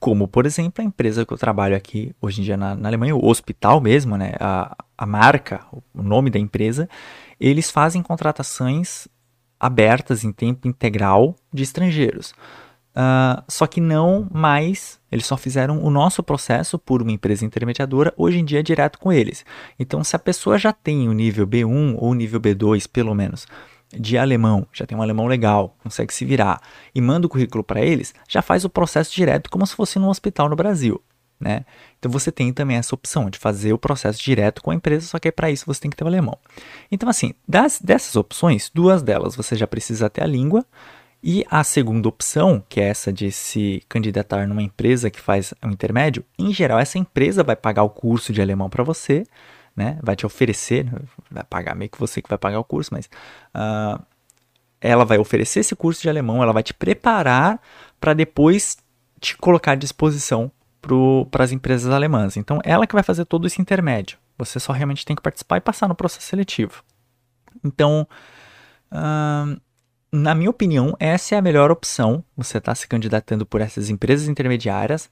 Como, 0.00 0.26
por 0.26 0.44
exemplo, 0.44 0.82
a 0.82 0.84
empresa 0.84 1.24
que 1.24 1.32
eu 1.32 1.38
trabalho 1.38 1.76
aqui 1.76 2.12
hoje 2.20 2.40
em 2.40 2.44
dia 2.44 2.56
na, 2.56 2.74
na 2.74 2.88
Alemanha, 2.88 3.14
o 3.14 3.28
hospital 3.28 3.80
mesmo, 3.80 4.16
né, 4.16 4.32
a, 4.40 4.76
a 4.98 5.06
marca, 5.06 5.64
o 5.94 6.02
nome 6.02 6.30
da 6.30 6.38
empresa, 6.38 6.88
eles 7.38 7.70
fazem 7.70 8.02
contratações 8.02 9.06
abertas 9.60 10.24
em 10.24 10.32
tempo 10.32 10.66
integral 10.66 11.36
de 11.52 11.62
estrangeiros. 11.62 12.32
Uh, 12.90 13.40
só 13.46 13.66
que 13.68 13.80
não 13.80 14.26
mais, 14.32 14.98
eles 15.12 15.26
só 15.26 15.36
fizeram 15.36 15.82
o 15.84 15.90
nosso 15.90 16.22
processo 16.22 16.78
por 16.78 17.02
uma 17.02 17.12
empresa 17.12 17.44
intermediadora, 17.44 18.12
hoje 18.16 18.38
em 18.38 18.44
dia 18.44 18.60
é 18.60 18.62
direto 18.62 18.98
com 18.98 19.12
eles. 19.12 19.44
Então, 19.78 20.02
se 20.02 20.16
a 20.16 20.18
pessoa 20.18 20.58
já 20.58 20.72
tem 20.72 21.08
o 21.08 21.12
nível 21.12 21.46
B1 21.46 21.96
ou 21.98 22.14
nível 22.14 22.40
B2, 22.40 22.88
pelo 22.88 23.14
menos, 23.14 23.46
de 23.92 24.18
alemão, 24.18 24.66
já 24.72 24.86
tem 24.86 24.96
um 24.96 25.02
alemão 25.02 25.26
legal, 25.26 25.76
consegue 25.82 26.12
se 26.12 26.24
virar, 26.24 26.60
e 26.94 27.00
manda 27.00 27.26
o 27.26 27.30
currículo 27.30 27.62
para 27.62 27.80
eles, 27.80 28.14
já 28.28 28.42
faz 28.42 28.64
o 28.64 28.70
processo 28.70 29.14
direto 29.14 29.50
como 29.50 29.66
se 29.66 29.74
fosse 29.74 29.98
num 29.98 30.08
hospital 30.08 30.48
no 30.48 30.56
Brasil. 30.56 31.00
Né? 31.40 31.64
Então 31.98 32.10
você 32.10 32.30
tem 32.30 32.52
também 32.52 32.76
essa 32.76 32.94
opção 32.94 33.30
de 33.30 33.38
fazer 33.38 33.72
o 33.72 33.78
processo 33.78 34.22
direto 34.22 34.62
com 34.62 34.70
a 34.70 34.74
empresa, 34.74 35.06
só 35.06 35.18
que 35.18 35.32
para 35.32 35.50
isso 35.50 35.64
você 35.66 35.80
tem 35.80 35.90
que 35.90 35.96
ter 35.96 36.04
o 36.04 36.06
alemão. 36.06 36.36
Então 36.92 37.08
assim, 37.08 37.32
das, 37.48 37.80
dessas 37.80 38.14
opções, 38.14 38.70
duas 38.72 39.02
delas 39.02 39.34
você 39.34 39.56
já 39.56 39.66
precisa 39.66 40.10
ter 40.10 40.22
a 40.22 40.26
língua, 40.26 40.64
e 41.22 41.44
a 41.50 41.62
segunda 41.62 42.08
opção, 42.08 42.64
que 42.66 42.80
é 42.80 42.88
essa 42.88 43.12
de 43.12 43.30
se 43.30 43.82
candidatar 43.88 44.48
numa 44.48 44.62
empresa 44.62 45.10
que 45.10 45.20
faz 45.20 45.52
o 45.62 45.68
intermédio, 45.68 46.24
em 46.38 46.52
geral 46.52 46.78
essa 46.78 46.98
empresa 46.98 47.42
vai 47.42 47.54
pagar 47.54 47.82
o 47.82 47.90
curso 47.90 48.32
de 48.32 48.40
alemão 48.40 48.70
para 48.70 48.82
você, 48.82 49.26
né? 49.76 49.98
Vai 50.02 50.16
te 50.16 50.24
oferecer, 50.24 50.90
vai 51.30 51.44
pagar 51.44 51.74
meio 51.76 51.90
que 51.90 51.98
você 51.98 52.22
que 52.22 52.28
vai 52.28 52.38
pagar 52.38 52.58
o 52.58 52.64
curso, 52.64 52.90
mas 52.92 53.06
uh, 53.54 54.02
ela 54.80 55.04
vai 55.04 55.18
oferecer 55.18 55.60
esse 55.60 55.76
curso 55.76 56.00
de 56.00 56.08
alemão, 56.08 56.42
ela 56.42 56.54
vai 56.54 56.62
te 56.62 56.72
preparar 56.72 57.60
para 58.00 58.14
depois 58.14 58.78
te 59.20 59.36
colocar 59.36 59.72
à 59.72 59.74
disposição 59.74 60.50
para 61.30 61.44
as 61.44 61.52
empresas 61.52 61.92
alemãs. 61.92 62.36
Então, 62.36 62.58
ela 62.64 62.86
que 62.86 62.94
vai 62.94 63.02
fazer 63.02 63.24
todo 63.24 63.46
esse 63.46 63.60
intermédio. 63.60 64.18
Você 64.38 64.58
só 64.58 64.72
realmente 64.72 65.04
tem 65.04 65.14
que 65.14 65.22
participar 65.22 65.58
e 65.58 65.60
passar 65.60 65.88
no 65.88 65.94
processo 65.94 66.26
seletivo. 66.26 66.82
Então, 67.62 68.06
na 70.12 70.34
minha 70.34 70.50
opinião, 70.50 70.96
essa 70.98 71.34
é 71.34 71.38
a 71.38 71.42
melhor 71.42 71.70
opção. 71.70 72.24
Você 72.36 72.58
está 72.58 72.74
se 72.74 72.88
candidatando 72.88 73.46
por 73.46 73.60
essas 73.60 73.90
empresas 73.90 74.28
intermediárias. 74.28 75.08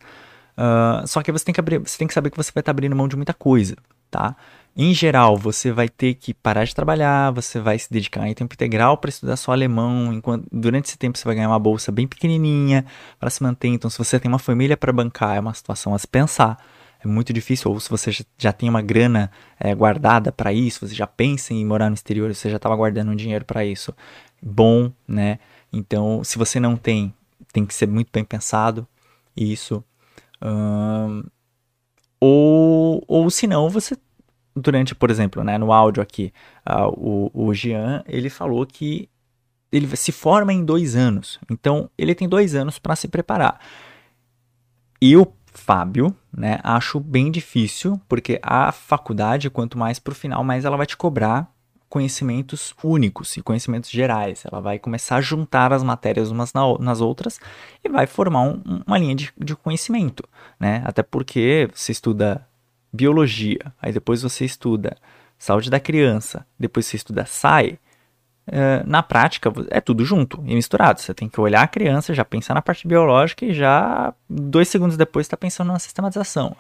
Uh, 0.56 1.06
só 1.06 1.22
que 1.22 1.30
você 1.30 1.44
tem 1.44 1.54
que, 1.54 1.60
abrir, 1.60 1.78
você 1.78 1.96
tem 1.96 2.08
que 2.08 2.14
saber 2.14 2.30
que 2.30 2.36
você 2.36 2.50
vai 2.52 2.60
estar 2.60 2.70
tá 2.70 2.70
abrindo 2.72 2.96
mão 2.96 3.06
de 3.06 3.14
muita 3.14 3.32
coisa, 3.32 3.76
tá? 4.10 4.34
Em 4.76 4.94
geral, 4.94 5.36
você 5.36 5.72
vai 5.72 5.88
ter 5.88 6.14
que 6.14 6.32
parar 6.32 6.64
de 6.64 6.72
trabalhar, 6.74 7.32
você 7.32 7.58
vai 7.58 7.78
se 7.78 7.90
dedicar 7.90 8.28
em 8.28 8.34
tempo 8.34 8.54
integral 8.54 8.96
para 8.96 9.10
estudar 9.10 9.36
só 9.36 9.50
alemão. 9.50 10.12
Enquanto, 10.12 10.46
durante 10.52 10.86
esse 10.86 10.96
tempo, 10.96 11.18
você 11.18 11.24
vai 11.24 11.34
ganhar 11.34 11.48
uma 11.48 11.58
bolsa 11.58 11.90
bem 11.90 12.06
pequenininha 12.06 12.86
para 13.18 13.28
se 13.28 13.42
manter. 13.42 13.68
Então, 13.68 13.90
se 13.90 13.98
você 13.98 14.20
tem 14.20 14.30
uma 14.30 14.38
família 14.38 14.76
para 14.76 14.92
bancar, 14.92 15.36
é 15.36 15.40
uma 15.40 15.52
situação 15.52 15.94
a 15.94 15.98
se 15.98 16.06
pensar. 16.06 16.56
É 17.02 17.08
muito 17.08 17.32
difícil. 17.32 17.72
Ou 17.72 17.80
se 17.80 17.90
você 17.90 18.12
já 18.38 18.52
tem 18.52 18.68
uma 18.68 18.80
grana 18.80 19.32
é, 19.58 19.74
guardada 19.74 20.30
para 20.30 20.52
isso, 20.52 20.86
você 20.86 20.94
já 20.94 21.06
pensa 21.08 21.52
em 21.52 21.64
morar 21.64 21.88
no 21.88 21.94
exterior, 21.94 22.32
você 22.32 22.48
já 22.48 22.56
estava 22.56 22.76
guardando 22.76 23.10
um 23.10 23.16
dinheiro 23.16 23.44
para 23.44 23.64
isso. 23.64 23.92
Bom, 24.40 24.92
né? 25.08 25.40
Então, 25.72 26.22
se 26.22 26.38
você 26.38 26.60
não 26.60 26.76
tem, 26.76 27.12
tem 27.52 27.66
que 27.66 27.74
ser 27.74 27.88
muito 27.88 28.10
bem 28.12 28.24
pensado. 28.24 28.86
Isso. 29.36 29.82
Ou, 32.20 33.02
ou 33.06 33.30
se 33.30 33.46
não, 33.46 33.68
você 33.68 33.96
durante, 34.58 34.94
por 34.94 35.10
exemplo, 35.10 35.42
né, 35.44 35.56
no 35.58 35.72
áudio 35.72 36.02
aqui, 36.02 36.32
uh, 36.68 36.88
o, 36.88 37.30
o 37.48 37.54
Jean, 37.54 38.02
ele 38.06 38.28
falou 38.28 38.66
que 38.66 39.08
ele 39.70 39.94
se 39.96 40.12
forma 40.12 40.52
em 40.52 40.64
dois 40.64 40.96
anos. 40.96 41.38
Então, 41.50 41.90
ele 41.96 42.14
tem 42.14 42.28
dois 42.28 42.54
anos 42.54 42.78
para 42.78 42.96
se 42.96 43.08
preparar. 43.08 43.60
Eu, 45.00 45.32
Fábio, 45.52 46.14
né, 46.32 46.58
acho 46.62 47.00
bem 47.00 47.30
difícil, 47.30 48.00
porque 48.08 48.38
a 48.42 48.72
faculdade, 48.72 49.50
quanto 49.50 49.78
mais 49.78 49.98
para 49.98 50.12
o 50.12 50.14
final, 50.14 50.42
mais 50.44 50.64
ela 50.64 50.76
vai 50.76 50.86
te 50.86 50.96
cobrar 50.96 51.52
conhecimentos 51.88 52.74
únicos 52.82 53.36
e 53.36 53.42
conhecimentos 53.42 53.90
gerais. 53.90 54.44
Ela 54.50 54.60
vai 54.60 54.78
começar 54.78 55.16
a 55.16 55.20
juntar 55.20 55.72
as 55.72 55.82
matérias 55.82 56.30
umas 56.30 56.52
na, 56.52 56.62
nas 56.78 57.00
outras 57.00 57.40
e 57.82 57.88
vai 57.88 58.06
formar 58.06 58.42
um, 58.42 58.62
uma 58.86 58.98
linha 58.98 59.14
de, 59.14 59.32
de 59.38 59.56
conhecimento, 59.56 60.22
né? 60.60 60.82
Até 60.84 61.02
porque 61.02 61.68
você 61.72 61.92
estuda 61.92 62.46
biologia, 62.92 63.72
aí 63.80 63.92
depois 63.92 64.22
você 64.22 64.44
estuda 64.44 64.96
saúde 65.38 65.70
da 65.70 65.78
criança, 65.78 66.46
depois 66.58 66.86
você 66.86 66.96
estuda 66.96 67.24
SAI, 67.24 67.78
é, 68.50 68.82
na 68.86 69.02
prática 69.02 69.52
é 69.70 69.80
tudo 69.80 70.04
junto 70.04 70.42
e 70.46 70.54
misturado. 70.54 71.00
Você 71.00 71.12
tem 71.12 71.28
que 71.28 71.40
olhar 71.40 71.62
a 71.62 71.68
criança, 71.68 72.14
já 72.14 72.24
pensar 72.24 72.54
na 72.54 72.62
parte 72.62 72.88
biológica 72.88 73.44
e 73.44 73.52
já 73.52 74.14
dois 74.28 74.68
segundos 74.68 74.96
depois 74.96 75.26
está 75.26 75.36
pensando 75.36 75.70
na 75.70 75.78
sistematização. 75.78 76.56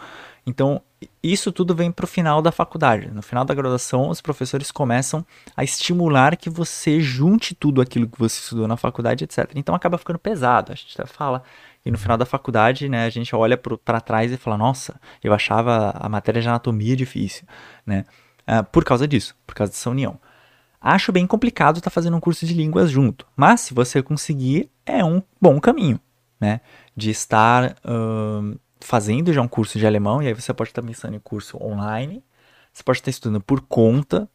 Então, 0.46 0.80
isso 1.22 1.50
tudo 1.50 1.74
vem 1.74 1.90
para 1.90 2.04
o 2.04 2.08
final 2.08 2.40
da 2.40 2.52
faculdade. 2.52 3.10
No 3.10 3.22
final 3.22 3.44
da 3.44 3.54
graduação, 3.54 4.08
os 4.08 4.20
professores 4.20 4.70
começam 4.70 5.24
a 5.56 5.64
estimular 5.64 6.36
que 6.36 6.48
você 6.48 7.00
junte 7.00 7.54
tudo 7.54 7.80
aquilo 7.80 8.08
que 8.08 8.18
você 8.18 8.40
estudou 8.40 8.68
na 8.68 8.76
faculdade, 8.76 9.24
etc. 9.24 9.50
Então, 9.54 9.74
acaba 9.74 9.98
ficando 9.98 10.18
pesado. 10.18 10.72
A 10.72 10.74
gente 10.74 10.96
fala 11.06 11.42
e 11.88 11.90
no 11.90 11.96
final 11.96 12.18
da 12.18 12.26
faculdade, 12.26 12.86
né, 12.86 13.06
a 13.06 13.08
gente 13.08 13.34
olha 13.34 13.56
para 13.56 13.98
trás 13.98 14.30
e 14.30 14.36
fala: 14.36 14.58
nossa, 14.58 15.00
eu 15.24 15.32
achava 15.32 15.94
a 15.98 16.06
matéria 16.06 16.42
de 16.42 16.46
anatomia 16.46 16.94
difícil, 16.94 17.46
né? 17.86 18.04
Uh, 18.46 18.62
por 18.64 18.84
causa 18.84 19.08
disso, 19.08 19.34
por 19.46 19.54
causa 19.54 19.72
dessa 19.72 19.88
união. 19.88 20.20
Acho 20.78 21.10
bem 21.10 21.26
complicado 21.26 21.78
estar 21.78 21.90
tá 21.90 21.94
fazendo 21.94 22.14
um 22.14 22.20
curso 22.20 22.44
de 22.44 22.52
línguas 22.52 22.90
junto, 22.90 23.26
mas 23.34 23.62
se 23.62 23.72
você 23.72 24.02
conseguir, 24.02 24.70
é 24.84 25.02
um 25.02 25.22
bom 25.40 25.58
caminho, 25.58 25.98
né? 26.38 26.60
De 26.94 27.08
estar 27.08 27.70
uh, 27.70 28.60
fazendo 28.80 29.32
já 29.32 29.40
um 29.40 29.48
curso 29.48 29.78
de 29.78 29.86
alemão, 29.86 30.22
e 30.22 30.26
aí 30.26 30.34
você 30.34 30.52
pode 30.52 30.68
estar 30.68 30.82
pensando 30.82 31.16
em 31.16 31.20
curso 31.20 31.56
online, 31.56 32.22
você 32.70 32.82
pode 32.82 32.98
estar 32.98 33.08
estudando 33.08 33.40
por 33.40 33.62
conta, 33.62 34.28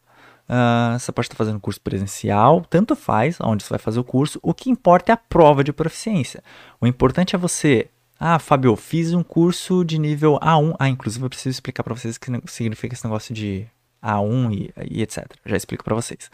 Uh, 0.48 0.98
você 0.98 1.10
pode 1.10 1.26
estar 1.26 1.36
fazendo 1.36 1.58
curso 1.58 1.80
presencial, 1.80 2.62
tanto 2.68 2.94
faz 2.94 3.38
onde 3.40 3.64
você 3.64 3.70
vai 3.70 3.78
fazer 3.78 3.98
o 3.98 4.04
curso. 4.04 4.38
O 4.42 4.52
que 4.52 4.70
importa 4.70 5.12
é 5.12 5.14
a 5.14 5.16
prova 5.16 5.64
de 5.64 5.72
proficiência. 5.72 6.42
O 6.80 6.86
importante 6.86 7.34
é 7.34 7.38
você. 7.38 7.88
Ah, 8.20 8.38
Fábio, 8.38 8.70
eu 8.70 8.76
fiz 8.76 9.12
um 9.12 9.22
curso 9.22 9.84
de 9.84 9.98
nível 9.98 10.38
A1. 10.40 10.76
Ah, 10.78 10.88
inclusive 10.88 11.24
eu 11.24 11.28
preciso 11.28 11.50
explicar 11.50 11.82
para 11.82 11.94
vocês 11.94 12.16
o 12.16 12.20
que 12.20 12.30
significa 12.46 12.94
esse 12.94 13.04
negócio 13.04 13.34
de 13.34 13.66
A1 14.02 14.52
e, 14.52 14.74
e 14.90 15.02
etc. 15.02 15.26
Já 15.44 15.56
explico 15.56 15.82
para 15.82 15.94
vocês. 15.94 16.30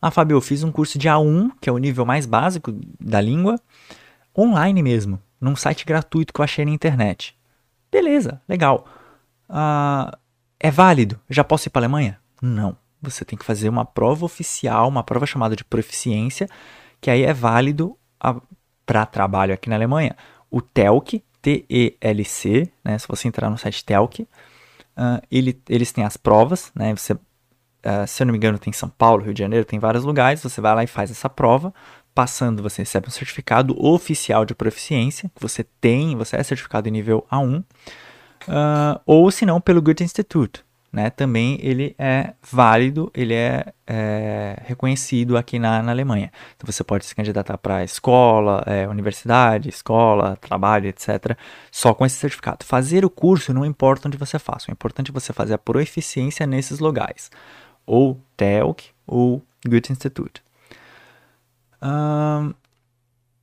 Ah, 0.00 0.10
Fábio, 0.10 0.36
eu 0.36 0.40
fiz 0.40 0.62
um 0.62 0.72
curso 0.72 0.98
de 0.98 1.08
A1, 1.08 1.52
que 1.60 1.68
é 1.68 1.72
o 1.72 1.78
nível 1.78 2.06
mais 2.06 2.24
básico 2.24 2.72
da 3.00 3.20
língua, 3.20 3.60
online 4.36 4.82
mesmo, 4.82 5.20
num 5.40 5.56
site 5.56 5.84
gratuito 5.84 6.32
que 6.32 6.40
eu 6.40 6.44
achei 6.44 6.64
na 6.64 6.70
internet. 6.70 7.36
Beleza, 7.90 8.40
legal. 8.48 8.86
Uh, 9.50 10.16
é 10.60 10.70
válido? 10.70 11.18
Já 11.28 11.42
posso 11.42 11.68
ir 11.68 11.70
para 11.70 11.80
Alemanha? 11.80 12.18
Não 12.40 12.76
você 13.00 13.24
tem 13.24 13.38
que 13.38 13.44
fazer 13.44 13.68
uma 13.68 13.84
prova 13.84 14.24
oficial, 14.24 14.88
uma 14.88 15.02
prova 15.02 15.26
chamada 15.26 15.54
de 15.54 15.64
proficiência, 15.64 16.48
que 17.00 17.10
aí 17.10 17.22
é 17.22 17.32
válido 17.32 17.96
para 18.84 19.06
trabalho 19.06 19.54
aqui 19.54 19.68
na 19.68 19.76
Alemanha. 19.76 20.16
O 20.50 20.60
TELC, 20.60 21.22
T-E-L-C, 21.40 22.70
né, 22.84 22.98
se 22.98 23.06
você 23.06 23.28
entrar 23.28 23.48
no 23.48 23.58
site 23.58 23.84
TELC, 23.84 24.20
uh, 24.22 25.22
ele, 25.30 25.60
eles 25.68 25.92
têm 25.92 26.04
as 26.04 26.16
provas, 26.16 26.72
né, 26.74 26.94
você, 26.94 27.12
uh, 27.12 28.06
se 28.06 28.22
eu 28.22 28.26
não 28.26 28.32
me 28.32 28.38
engano 28.38 28.58
tem 28.58 28.72
São 28.72 28.88
Paulo, 28.88 29.22
Rio 29.22 29.34
de 29.34 29.40
Janeiro, 29.40 29.64
tem 29.64 29.78
vários 29.78 30.04
lugares, 30.04 30.42
você 30.42 30.60
vai 30.60 30.74
lá 30.74 30.84
e 30.84 30.88
faz 30.88 31.10
essa 31.10 31.28
prova, 31.28 31.72
passando 32.14 32.62
você 32.62 32.82
recebe 32.82 33.06
um 33.06 33.12
certificado 33.12 33.76
oficial 33.78 34.44
de 34.44 34.54
proficiência, 34.54 35.30
que 35.34 35.40
você 35.40 35.64
tem, 35.80 36.16
você 36.16 36.36
é 36.36 36.42
certificado 36.42 36.88
em 36.88 36.92
nível 36.92 37.24
A1, 37.30 37.60
uh, 37.60 37.64
ah, 38.48 39.00
ou 39.06 39.30
se 39.30 39.46
não 39.46 39.60
pelo 39.60 39.80
Goethe 39.80 40.02
Institute, 40.02 40.64
né, 40.92 41.10
também 41.10 41.58
ele 41.62 41.94
é 41.98 42.32
válido, 42.42 43.10
ele 43.14 43.34
é, 43.34 43.72
é 43.86 44.62
reconhecido 44.64 45.36
aqui 45.36 45.58
na, 45.58 45.82
na, 45.82 45.92
Alemanha. 45.92 46.32
Então 46.56 46.70
você 46.70 46.82
pode 46.82 47.04
se 47.04 47.14
candidatar 47.14 47.58
para 47.58 47.84
escola, 47.84 48.62
é, 48.66 48.88
universidade, 48.88 49.68
escola, 49.68 50.36
trabalho, 50.36 50.88
etc., 50.88 51.36
só 51.70 51.92
com 51.92 52.06
esse 52.06 52.16
certificado. 52.16 52.64
Fazer 52.64 53.04
o 53.04 53.10
curso 53.10 53.52
não 53.52 53.64
importa 53.64 54.08
onde 54.08 54.16
você 54.16 54.38
faça, 54.38 54.70
o 54.70 54.72
importante 54.72 55.10
é 55.10 55.12
você 55.12 55.32
fazer 55.32 55.54
a 55.54 55.58
proeficiência 55.58 56.46
nesses 56.46 56.78
lugares, 56.78 57.30
ou 57.86 58.20
TELC 58.36 58.90
ou 59.06 59.42
Goethe 59.66 59.92
Institute. 59.92 60.42
Um, 61.82 62.54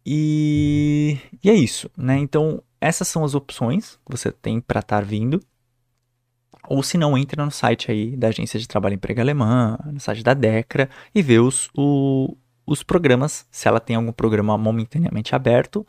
e, 0.05 1.17
e 1.43 1.49
é 1.49 1.53
isso, 1.53 1.89
né? 1.97 2.17
Então, 2.17 2.61
essas 2.79 3.07
são 3.07 3.23
as 3.23 3.33
opções 3.33 3.97
que 4.05 4.11
você 4.11 4.31
tem 4.31 4.61
para 4.61 4.79
estar 4.79 5.03
vindo. 5.03 5.41
Ou 6.67 6.81
se 6.83 6.97
não, 6.97 7.17
entra 7.17 7.43
no 7.43 7.51
site 7.51 7.91
aí 7.91 8.15
da 8.15 8.27
Agência 8.27 8.59
de 8.59 8.67
Trabalho 8.67 8.93
e 8.93 8.95
Emprego 8.95 9.21
Alemã, 9.21 9.77
no 9.85 9.99
site 9.99 10.23
da 10.23 10.33
DECRA 10.33 10.89
e 11.13 11.21
vê 11.21 11.39
os, 11.39 11.69
o, 11.75 12.35
os 12.65 12.83
programas, 12.83 13.45
se 13.51 13.67
ela 13.67 13.79
tem 13.79 13.95
algum 13.95 14.11
programa 14.11 14.57
momentaneamente 14.57 15.35
aberto, 15.35 15.85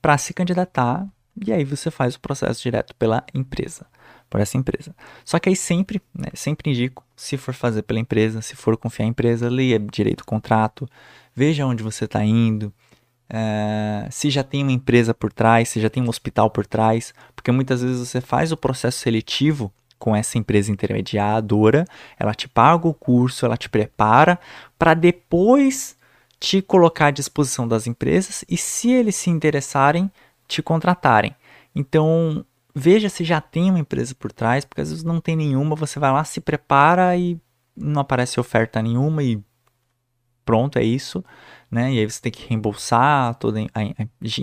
para 0.00 0.16
se 0.18 0.32
candidatar 0.32 1.06
e 1.46 1.52
aí 1.52 1.64
você 1.64 1.90
faz 1.90 2.14
o 2.14 2.20
processo 2.20 2.62
direto 2.62 2.94
pela 2.96 3.24
empresa, 3.32 3.86
por 4.28 4.40
essa 4.40 4.56
empresa. 4.56 4.94
Só 5.24 5.38
que 5.38 5.48
aí 5.48 5.56
sempre, 5.56 6.00
né, 6.14 6.28
sempre 6.34 6.70
indico, 6.70 7.04
se 7.16 7.36
for 7.36 7.54
fazer 7.54 7.82
pela 7.82 8.00
empresa, 8.00 8.42
se 8.42 8.56
for 8.56 8.76
confiar 8.76 9.06
em 9.06 9.10
empresa, 9.10 9.48
leia 9.48 9.78
direito 9.78 10.22
o 10.22 10.26
contrato, 10.26 10.88
veja 11.34 11.66
onde 11.66 11.82
você 11.82 12.04
está 12.04 12.24
indo, 12.24 12.72
é, 13.28 14.08
se 14.10 14.28
já 14.28 14.42
tem 14.42 14.62
uma 14.62 14.72
empresa 14.72 15.14
por 15.14 15.32
trás, 15.32 15.68
se 15.68 15.80
já 15.80 15.88
tem 15.88 16.02
um 16.02 16.08
hospital 16.08 16.50
por 16.50 16.66
trás, 16.66 17.14
porque 17.34 17.52
muitas 17.52 17.80
vezes 17.80 18.08
você 18.08 18.20
faz 18.20 18.50
o 18.50 18.56
processo 18.56 18.98
seletivo 18.98 19.72
com 20.00 20.16
essa 20.16 20.38
empresa 20.38 20.72
intermediadora, 20.72 21.84
ela 22.18 22.34
te 22.34 22.48
paga 22.48 22.88
o 22.88 22.94
curso, 22.94 23.44
ela 23.44 23.56
te 23.56 23.68
prepara 23.68 24.40
para 24.78 24.94
depois 24.94 25.96
te 26.40 26.62
colocar 26.62 27.08
à 27.08 27.10
disposição 27.10 27.68
das 27.68 27.86
empresas 27.86 28.42
e 28.48 28.56
se 28.56 28.90
eles 28.90 29.14
se 29.14 29.28
interessarem, 29.28 30.10
te 30.48 30.62
contratarem. 30.62 31.36
Então, 31.74 32.44
veja 32.74 33.10
se 33.10 33.22
já 33.24 33.42
tem 33.42 33.68
uma 33.68 33.78
empresa 33.78 34.14
por 34.14 34.32
trás, 34.32 34.64
porque 34.64 34.80
às 34.80 34.88
vezes 34.88 35.04
não 35.04 35.20
tem 35.20 35.36
nenhuma, 35.36 35.76
você 35.76 36.00
vai 36.00 36.10
lá, 36.10 36.24
se 36.24 36.40
prepara 36.40 37.14
e 37.14 37.38
não 37.76 38.00
aparece 38.00 38.40
oferta 38.40 38.80
nenhuma 38.80 39.22
e 39.22 39.38
pronto, 40.46 40.78
é 40.78 40.82
isso, 40.82 41.22
né? 41.70 41.92
E 41.92 41.98
aí 41.98 42.10
você 42.10 42.20
tem 42.20 42.32
que 42.32 42.48
reembolsar 42.48 43.34
toda 43.36 43.60
em, 43.60 43.70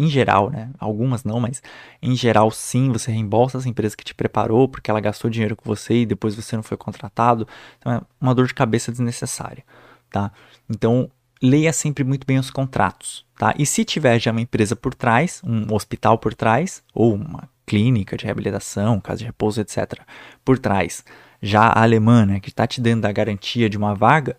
geral, 0.08 0.50
né? 0.50 0.70
Algumas 0.80 1.24
não, 1.24 1.40
mas 1.40 1.62
em 2.02 2.16
geral 2.16 2.50
sim, 2.52 2.92
você 2.92 3.12
reembolsa 3.12 3.58
essa 3.58 3.68
empresa 3.68 3.98
que 3.98 4.04
te 4.04 4.16
preparou 4.16 4.68
porque 4.68 4.90
ela 4.90 5.02
gastou 5.02 5.30
dinheiro 5.30 5.56
com 5.56 5.66
você 5.66 6.02
e 6.02 6.06
depois 6.06 6.36
você 6.36 6.56
não 6.56 6.64
foi 6.64 6.78
contratado. 6.78 7.48
Então 7.78 7.92
é 7.92 8.02
uma 8.22 8.34
dor 8.34 8.48
de 8.48 8.54
cabeça 8.54 8.92
desnecessária, 8.92 9.64
tá? 10.10 10.32
Então 10.70 11.10
leia 11.42 11.74
sempre 11.74 12.04
muito 12.04 12.26
bem 12.26 12.40
os 12.40 12.50
contratos, 12.50 13.26
tá? 13.38 13.54
E 13.58 13.66
se 13.66 13.84
tiver 13.84 14.20
já 14.20 14.32
uma 14.32 14.42
empresa 14.42 14.76
por 14.76 14.94
trás, 14.94 15.42
um 15.44 15.74
hospital 15.74 16.18
por 16.18 16.34
trás 16.34 16.82
ou 16.94 17.14
uma 17.14 17.50
clínica 17.66 18.16
de 18.16 18.26
reabilitação, 18.26 19.02
casa 19.02 19.20
de 19.20 19.26
repouso, 19.26 19.60
etc., 19.60 20.00
por 20.44 20.58
trás, 20.58 21.04
já 21.42 21.64
a 21.64 21.84
alemã, 21.84 22.26
né, 22.26 22.40
que 22.40 22.50
está 22.50 22.66
te 22.66 22.82
dando 22.82 23.06
a 23.06 23.12
garantia 23.12 23.70
de 23.70 23.78
uma 23.78 23.94
vaga, 23.94 24.38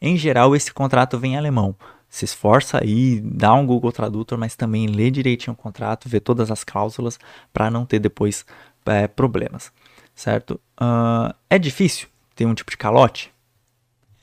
em 0.00 0.16
geral 0.16 0.56
esse 0.56 0.72
contrato 0.72 1.18
vem 1.18 1.34
em 1.34 1.36
alemão. 1.36 1.76
Se 2.12 2.26
esforça 2.26 2.78
aí, 2.78 3.22
dá 3.22 3.54
um 3.54 3.64
Google 3.64 3.90
Tradutor, 3.90 4.36
mas 4.36 4.54
também 4.54 4.86
lê 4.86 5.10
direitinho 5.10 5.54
o 5.54 5.56
contrato, 5.56 6.10
vê 6.10 6.20
todas 6.20 6.50
as 6.50 6.62
cláusulas 6.62 7.18
para 7.54 7.70
não 7.70 7.86
ter 7.86 7.98
depois 7.98 8.44
é, 8.84 9.08
problemas, 9.08 9.72
certo? 10.14 10.60
Uh, 10.78 11.34
é 11.48 11.58
difícil 11.58 12.08
ter 12.36 12.44
um 12.44 12.52
tipo 12.52 12.70
de 12.70 12.76
calote? 12.76 13.32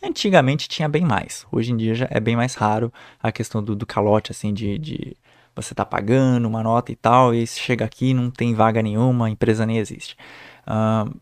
Antigamente 0.03 0.69
tinha 0.69 0.87
bem 0.87 1.03
mais. 1.03 1.47
Hoje 1.51 1.71
em 1.71 1.77
dia 1.77 1.95
já 1.95 2.07
é 2.11 2.19
bem 2.19 2.35
mais 2.35 2.53
raro 2.53 2.93
a 3.19 3.31
questão 3.31 3.63
do, 3.63 3.75
do 3.75 3.87
calote, 3.87 4.31
assim, 4.31 4.53
de, 4.53 4.77
de 4.77 5.17
você 5.55 5.73
tá 5.73 5.83
pagando 5.83 6.47
uma 6.47 6.61
nota 6.61 6.91
e 6.91 6.95
tal, 6.95 7.33
e 7.33 7.47
chega 7.47 7.85
aqui 7.85 8.13
não 8.13 8.29
tem 8.29 8.53
vaga 8.53 8.83
nenhuma, 8.83 9.25
a 9.25 9.29
empresa 9.31 9.65
nem 9.65 9.79
existe. 9.79 10.15
Uh, 10.61 11.19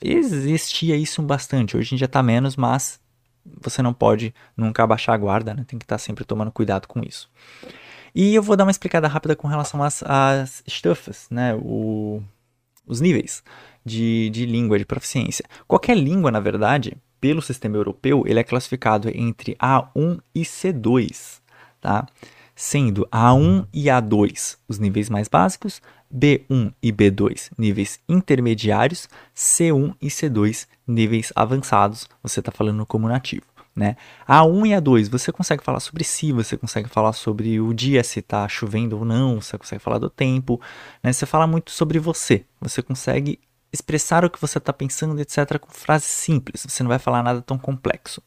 existia 0.00 0.94
isso 0.96 1.20
bastante, 1.22 1.76
hoje 1.76 1.96
em 1.96 1.98
dia 1.98 2.06
tá 2.06 2.22
menos, 2.22 2.54
mas 2.54 3.00
você 3.60 3.82
não 3.82 3.92
pode 3.92 4.34
nunca 4.56 4.82
abaixar 4.82 5.14
a 5.14 5.18
guarda, 5.18 5.54
né? 5.54 5.64
tem 5.66 5.78
que 5.78 5.84
estar 5.84 5.96
tá 5.96 5.98
sempre 5.98 6.24
tomando 6.24 6.50
cuidado 6.50 6.86
com 6.86 7.00
isso. 7.00 7.30
E 8.14 8.34
eu 8.34 8.42
vou 8.42 8.56
dar 8.56 8.64
uma 8.64 8.70
explicada 8.70 9.08
rápida 9.08 9.34
com 9.34 9.48
relação 9.48 9.82
às, 9.82 10.02
às 10.04 10.62
estufas, 10.66 11.26
né? 11.30 11.54
O, 11.56 12.22
os 12.86 13.00
níveis 13.00 13.42
de, 13.84 14.30
de 14.30 14.46
língua, 14.46 14.78
de 14.78 14.84
proficiência. 14.84 15.44
Qualquer 15.66 15.96
língua, 15.96 16.30
na 16.30 16.38
verdade, 16.38 16.96
pelo 17.20 17.42
sistema 17.42 17.76
europeu, 17.76 18.22
ele 18.26 18.38
é 18.38 18.44
classificado 18.44 19.10
entre 19.12 19.56
A1 19.56 20.20
e 20.34 20.42
C2, 20.42 21.40
tá? 21.80 22.06
sendo 22.54 23.06
A1 23.10 23.66
e 23.72 23.84
A2 23.86 24.58
os 24.68 24.78
níveis 24.78 25.10
mais 25.10 25.28
básicos, 25.28 25.82
B1 26.14 26.72
e 26.82 26.92
B2 26.92 27.50
níveis 27.58 27.98
intermediários, 28.08 29.08
C1 29.34 29.94
e 30.00 30.08
C2 30.08 30.66
níveis 30.86 31.32
avançados, 31.34 32.08
você 32.22 32.40
está 32.40 32.52
falando 32.52 32.76
no 32.76 32.86
comunativo. 32.86 33.42
Né? 33.74 33.96
A1 34.28 34.68
e 34.68 34.70
A2 34.70 35.10
você 35.10 35.32
consegue 35.32 35.64
falar 35.64 35.80
sobre 35.80 36.04
si, 36.04 36.30
você 36.30 36.56
consegue 36.56 36.88
falar 36.88 37.12
sobre 37.12 37.60
o 37.60 37.74
dia, 37.74 38.04
se 38.04 38.20
está 38.20 38.46
chovendo 38.46 38.96
ou 38.96 39.04
não, 39.04 39.40
você 39.40 39.58
consegue 39.58 39.82
falar 39.82 39.98
do 39.98 40.08
tempo, 40.08 40.60
né? 41.02 41.12
você 41.12 41.26
fala 41.26 41.44
muito 41.44 41.72
sobre 41.72 41.98
você, 41.98 42.44
você 42.60 42.80
consegue 42.80 43.40
expressar 43.72 44.24
o 44.24 44.30
que 44.30 44.40
você 44.40 44.58
está 44.58 44.72
pensando, 44.72 45.20
etc., 45.20 45.58
com 45.58 45.68
frases 45.72 46.08
simples, 46.08 46.64
você 46.68 46.84
não 46.84 46.88
vai 46.88 47.00
falar 47.00 47.24
nada 47.24 47.42
tão 47.42 47.58
complexo. 47.58 48.22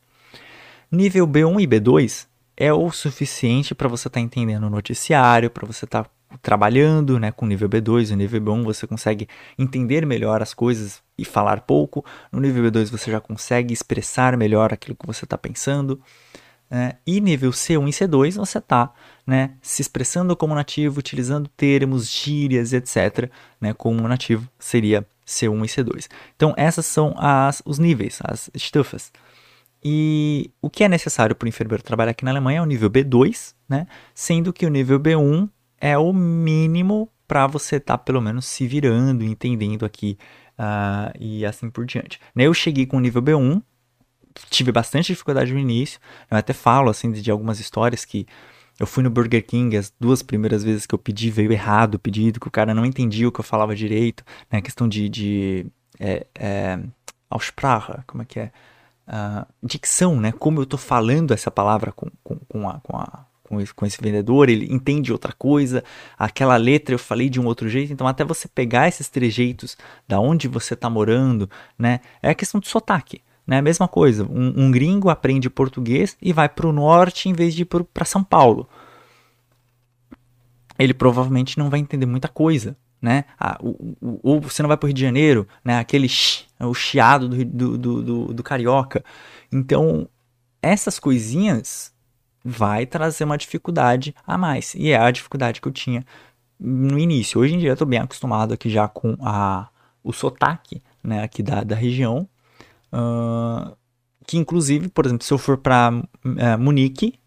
Nível 0.92 1.26
B1 1.26 1.62
e 1.62 1.68
B2 1.68 2.28
é 2.58 2.74
o 2.74 2.92
suficiente 2.92 3.74
para 3.74 3.88
você 3.88 4.10
estar 4.10 4.20
tá 4.20 4.24
entendendo 4.26 4.66
o 4.66 4.70
noticiário, 4.70 5.50
para 5.50 5.66
você 5.66 5.86
estar 5.86 6.04
tá 6.04 6.10
trabalhando 6.42 7.20
né, 7.20 7.32
com 7.32 7.46
nível 7.46 7.70
B2 7.70 8.12
e 8.12 8.16
nível 8.16 8.42
B1 8.42 8.64
você 8.64 8.86
consegue 8.86 9.28
entender 9.58 10.06
melhor 10.06 10.42
as 10.42 10.54
coisas 10.54 11.02
e 11.18 11.26
falar 11.26 11.62
pouco. 11.62 12.06
No 12.32 12.40
nível 12.40 12.70
B2 12.70 12.90
você 12.90 13.12
já 13.12 13.20
consegue 13.20 13.74
expressar 13.74 14.38
melhor 14.38 14.74
aquilo 14.74 14.96
que 14.96 15.06
você 15.06 15.26
está 15.26 15.38
pensando. 15.38 16.00
Né? 16.70 16.94
E 17.06 17.22
nível 17.22 17.52
C1 17.52 17.88
e 17.88 17.92
C2 17.92 18.36
você 18.36 18.58
está 18.58 18.94
né, 19.26 19.52
se 19.62 19.82
expressando 19.82 20.36
como 20.36 20.54
nativo, 20.54 21.00
utilizando 21.00 21.50
termos, 21.56 22.10
gírias, 22.10 22.74
etc. 22.74 23.32
Né, 23.60 23.74
como 23.74 24.08
nativo 24.08 24.50
seria 24.60 25.06
C1 25.26 25.66
e 25.66 25.68
C2. 25.68 26.08
Então 26.36 26.54
essas 26.58 26.86
são 26.86 27.14
as, 27.18 27.62
os 27.66 27.80
níveis, 27.80 28.20
as 28.24 28.50
estufas. 28.54 29.12
E 29.84 30.52
o 30.62 30.70
que 30.70 30.84
é 30.84 30.90
necessário 30.90 31.36
para 31.36 31.46
o 31.46 31.50
enfermeiro 31.50 31.84
trabalhar 31.84 32.12
aqui 32.12 32.26
na 32.26 32.32
Alemanha 32.32 32.60
é 32.60 32.62
o 32.62 32.66
nível 32.66 32.90
B2, 32.90 33.54
né? 33.70 33.88
Sendo 34.14 34.52
que 34.52 34.66
o 34.66 34.70
nível 34.70 35.00
B1 35.00 35.48
é 35.80 35.98
o 35.98 36.14
mínimo 36.14 37.10
para 37.28 37.48
você 37.48 37.78
estar 37.78 37.98
tá, 37.98 38.04
pelo 38.04 38.22
menos 38.22 38.46
se 38.46 38.66
virando, 38.68 39.24
entendendo 39.24 39.86
aqui 39.86 40.18
uh, 40.58 41.12
e 41.20 41.46
assim 41.46 41.70
por 41.70 41.86
diante. 41.86 42.20
Eu 42.36 42.54
cheguei 42.54 42.86
com 42.86 42.98
o 42.98 43.00
nível 43.00 43.22
B1, 43.22 43.62
tive 44.50 44.72
bastante 44.72 45.08
dificuldade 45.08 45.54
no 45.54 45.60
início. 45.60 46.00
Eu 46.30 46.38
até 46.38 46.54
falo 46.54 46.90
assim 46.90 47.12
de, 47.12 47.30
algumas 47.30 47.60
histórias 47.60 48.06
que 48.06 48.26
eu 48.80 48.88
fui 48.88 49.04
no 49.04 49.10
Burger 49.10 49.46
King 49.46 49.76
as 49.76 49.92
duas 50.00 50.22
primeiras 50.22 50.64
vezes 50.64 50.86
que 50.86 50.94
eu 50.94 51.00
pedi 51.00 51.32
veio 51.32 51.52
errado 51.52 51.96
o 51.96 52.00
pedido, 52.00 52.40
que 52.40 52.48
o 52.48 52.52
cara 52.52 52.74
não 52.74 52.86
entendia 52.86 53.28
o 53.28 53.32
que 53.32 53.40
eu 53.40 53.44
falava 53.44 53.76
direito, 53.76 54.24
né? 54.52 54.62
Questão 54.62 54.88
de, 54.88 55.10
de 55.10 55.66
é, 56.00 56.28
é, 56.36 56.80
Aussprache, 57.30 57.94
como 58.06 58.22
é 58.22 58.26
que 58.26 58.40
é? 58.40 58.52
uh, 59.08 59.46
dicção, 59.64 60.20
né? 60.20 60.32
Como 60.32 60.60
eu 60.60 60.64
estou 60.64 60.80
falando 60.80 61.34
essa 61.34 61.50
palavra 61.50 61.92
com, 61.92 62.08
com, 62.24 62.38
com, 62.48 62.70
a, 62.70 62.80
com, 62.82 62.98
a, 62.98 63.26
com, 63.48 63.62
esse, 63.62 63.74
com 63.74 63.86
esse 63.86 64.02
vendedor, 64.02 64.50
ele 64.50 64.72
entende 64.72 65.12
outra 65.12 65.34
coisa, 65.34 65.84
aquela 66.18 66.56
letra 66.58 66.94
eu 66.94 67.00
falei 67.00 67.30
de 67.30 67.40
um 67.40 67.46
outro 67.46 67.70
jeito, 67.70 67.92
então 67.94 68.08
até 68.08 68.24
você 68.24 68.48
pegar 68.48 68.88
esses 68.88 69.10
trejeitos 69.10 69.78
da 70.08 70.20
onde 70.20 70.48
você 70.48 70.74
está 70.74 70.90
morando, 70.90 71.50
né? 71.78 72.00
É 72.22 72.30
a 72.30 72.36
questão 72.36 72.60
de 72.60 72.68
sotaque. 72.68 73.22
Né? 73.48 73.60
A 73.60 73.62
mesma 73.62 73.88
coisa, 73.88 74.26
um, 74.26 74.66
um 74.66 74.72
gringo 74.72 75.10
aprende 75.10 75.50
português 75.50 76.18
e 76.22 76.34
vai 76.34 76.50
para 76.50 76.68
o 76.68 76.74
norte 76.74 77.30
em 77.30 77.34
vez 77.34 77.56
de 77.56 77.62
ir 77.62 77.66
para 77.66 78.04
São 78.04 78.22
Paulo. 78.22 78.68
Ele 80.78 80.94
provavelmente 80.94 81.58
não 81.58 81.70
vai 81.70 81.80
entender 81.80 82.06
muita 82.06 82.28
coisa, 82.28 82.76
né? 83.02 83.24
Ah, 83.40 83.58
ou 84.22 84.42
você 84.42 84.62
não 84.62 84.68
vai 84.68 84.78
para 84.78 84.86
o 84.86 84.88
Rio 84.88 84.94
de 84.94 85.02
Janeiro, 85.02 85.48
né? 85.64 85.80
Aquele 85.80 86.08
o 86.60 86.74
chiado 86.74 87.30
do, 87.30 87.78
do, 87.78 88.04
do, 88.04 88.34
do, 88.34 88.44
carioca. 88.44 89.04
Então, 89.52 90.08
essas 90.62 91.00
coisinhas 91.00 91.94
vai 92.48 92.86
trazer 92.86 93.26
uma 93.26 93.38
dificuldade 93.38 94.16
a 94.26 94.38
mais. 94.38 94.74
E 94.76 94.92
é 94.92 94.98
a 94.98 95.12
dificuldade 95.12 95.60
que 95.60 95.68
eu 95.68 95.72
tinha 95.72 96.06
no 96.58 96.98
início. 96.98 97.42
Hoje 97.42 97.56
em 97.56 97.58
dia 97.58 97.70
eu 97.70 97.74
estou 97.74 97.88
bem 97.88 98.00
acostumado 98.00 98.54
aqui 98.54 98.70
já 98.70 98.88
com 98.88 99.18
a, 99.22 99.68
o 100.02 100.14
sotaque, 100.14 100.82
né? 101.04 101.24
Aqui 101.24 101.44
da, 101.44 101.64
da 101.64 101.76
região. 101.76 102.28
Uh, 102.94 103.76
que 104.26 104.38
inclusive, 104.38 104.88
por 104.88 105.06
exemplo, 105.06 105.26
se 105.26 105.34
eu 105.34 105.38
for 105.38 105.58
para 105.58 105.92
é, 106.38 106.56
Munique, 106.56 107.20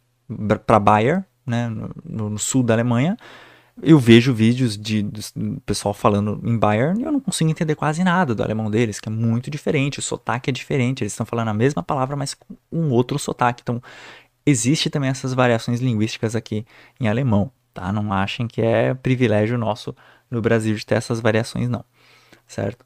para 0.66 0.80
Bayer, 0.80 1.24
né, 1.46 1.68
no, 1.68 2.30
no, 2.30 2.38
sul 2.38 2.62
da 2.62 2.74
Alemanha, 2.74 3.16
eu 3.82 3.98
vejo 3.98 4.34
vídeos 4.34 4.76
de, 4.76 5.02
do 5.02 5.60
pessoal 5.64 5.94
falando 5.94 6.40
em 6.44 6.58
Bayern 6.58 7.00
e 7.00 7.04
eu 7.04 7.12
não 7.12 7.20
consigo 7.20 7.50
entender 7.50 7.74
quase 7.74 8.04
nada 8.04 8.34
do 8.34 8.42
alemão 8.42 8.70
deles, 8.70 9.00
que 9.00 9.08
é 9.08 9.12
muito 9.12 9.50
diferente, 9.50 9.98
o 9.98 10.02
sotaque 10.02 10.50
é 10.50 10.52
diferente, 10.52 11.02
eles 11.02 11.12
estão 11.12 11.24
falando 11.24 11.48
a 11.48 11.54
mesma 11.54 11.82
palavra, 11.82 12.16
mas 12.16 12.34
com 12.34 12.54
um 12.70 12.90
outro 12.90 13.18
sotaque. 13.18 13.62
Então, 13.62 13.82
existe 14.50 14.90
também 14.90 15.10
essas 15.10 15.32
variações 15.32 15.80
linguísticas 15.80 16.36
aqui 16.36 16.66
em 17.00 17.08
alemão, 17.08 17.50
tá? 17.72 17.92
Não 17.92 18.12
achem 18.12 18.46
que 18.46 18.60
é 18.60 18.94
privilégio 18.94 19.56
nosso 19.56 19.94
no 20.30 20.40
Brasil 20.40 20.74
de 20.74 20.84
ter 20.84 20.96
essas 20.96 21.20
variações, 21.20 21.68
não, 21.68 21.84
certo? 22.46 22.84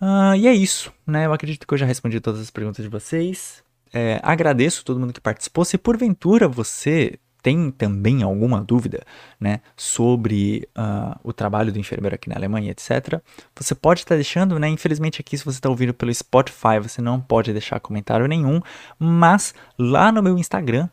Uh, 0.00 0.36
e 0.36 0.46
é 0.46 0.54
isso, 0.54 0.92
né? 1.06 1.26
Eu 1.26 1.32
acredito 1.32 1.66
que 1.66 1.74
eu 1.74 1.78
já 1.78 1.86
respondi 1.86 2.20
todas 2.20 2.40
as 2.40 2.50
perguntas 2.50 2.84
de 2.84 2.88
vocês. 2.88 3.62
É, 3.92 4.20
agradeço 4.22 4.84
todo 4.84 5.00
mundo 5.00 5.12
que 5.12 5.20
participou. 5.20 5.64
Se 5.64 5.78
porventura 5.78 6.48
você 6.48 7.18
tem 7.46 7.70
também 7.70 8.24
alguma 8.24 8.60
dúvida 8.60 9.04
né, 9.38 9.60
sobre 9.76 10.68
uh, 10.76 11.16
o 11.22 11.32
trabalho 11.32 11.72
do 11.72 11.78
enfermeiro 11.78 12.16
aqui 12.16 12.28
na 12.28 12.34
Alemanha, 12.34 12.72
etc., 12.72 13.20
você 13.54 13.72
pode 13.72 14.00
estar 14.00 14.08
tá 14.08 14.14
deixando, 14.16 14.58
né? 14.58 14.68
Infelizmente 14.68 15.20
aqui, 15.20 15.38
se 15.38 15.44
você 15.44 15.58
está 15.58 15.68
ouvindo 15.68 15.94
pelo 15.94 16.12
Spotify, 16.12 16.80
você 16.82 17.00
não 17.00 17.20
pode 17.20 17.52
deixar 17.52 17.78
comentário 17.78 18.26
nenhum, 18.26 18.60
mas 18.98 19.54
lá 19.78 20.10
no 20.10 20.24
meu 20.24 20.36
Instagram, 20.36 20.88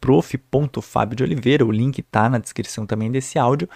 prof.fabio 0.00 1.14
de 1.14 1.22
Oliveira, 1.22 1.64
o 1.64 1.70
link 1.70 2.00
está 2.00 2.28
na 2.28 2.38
descrição 2.38 2.84
também 2.86 3.08
desse 3.12 3.38
áudio, 3.38 3.68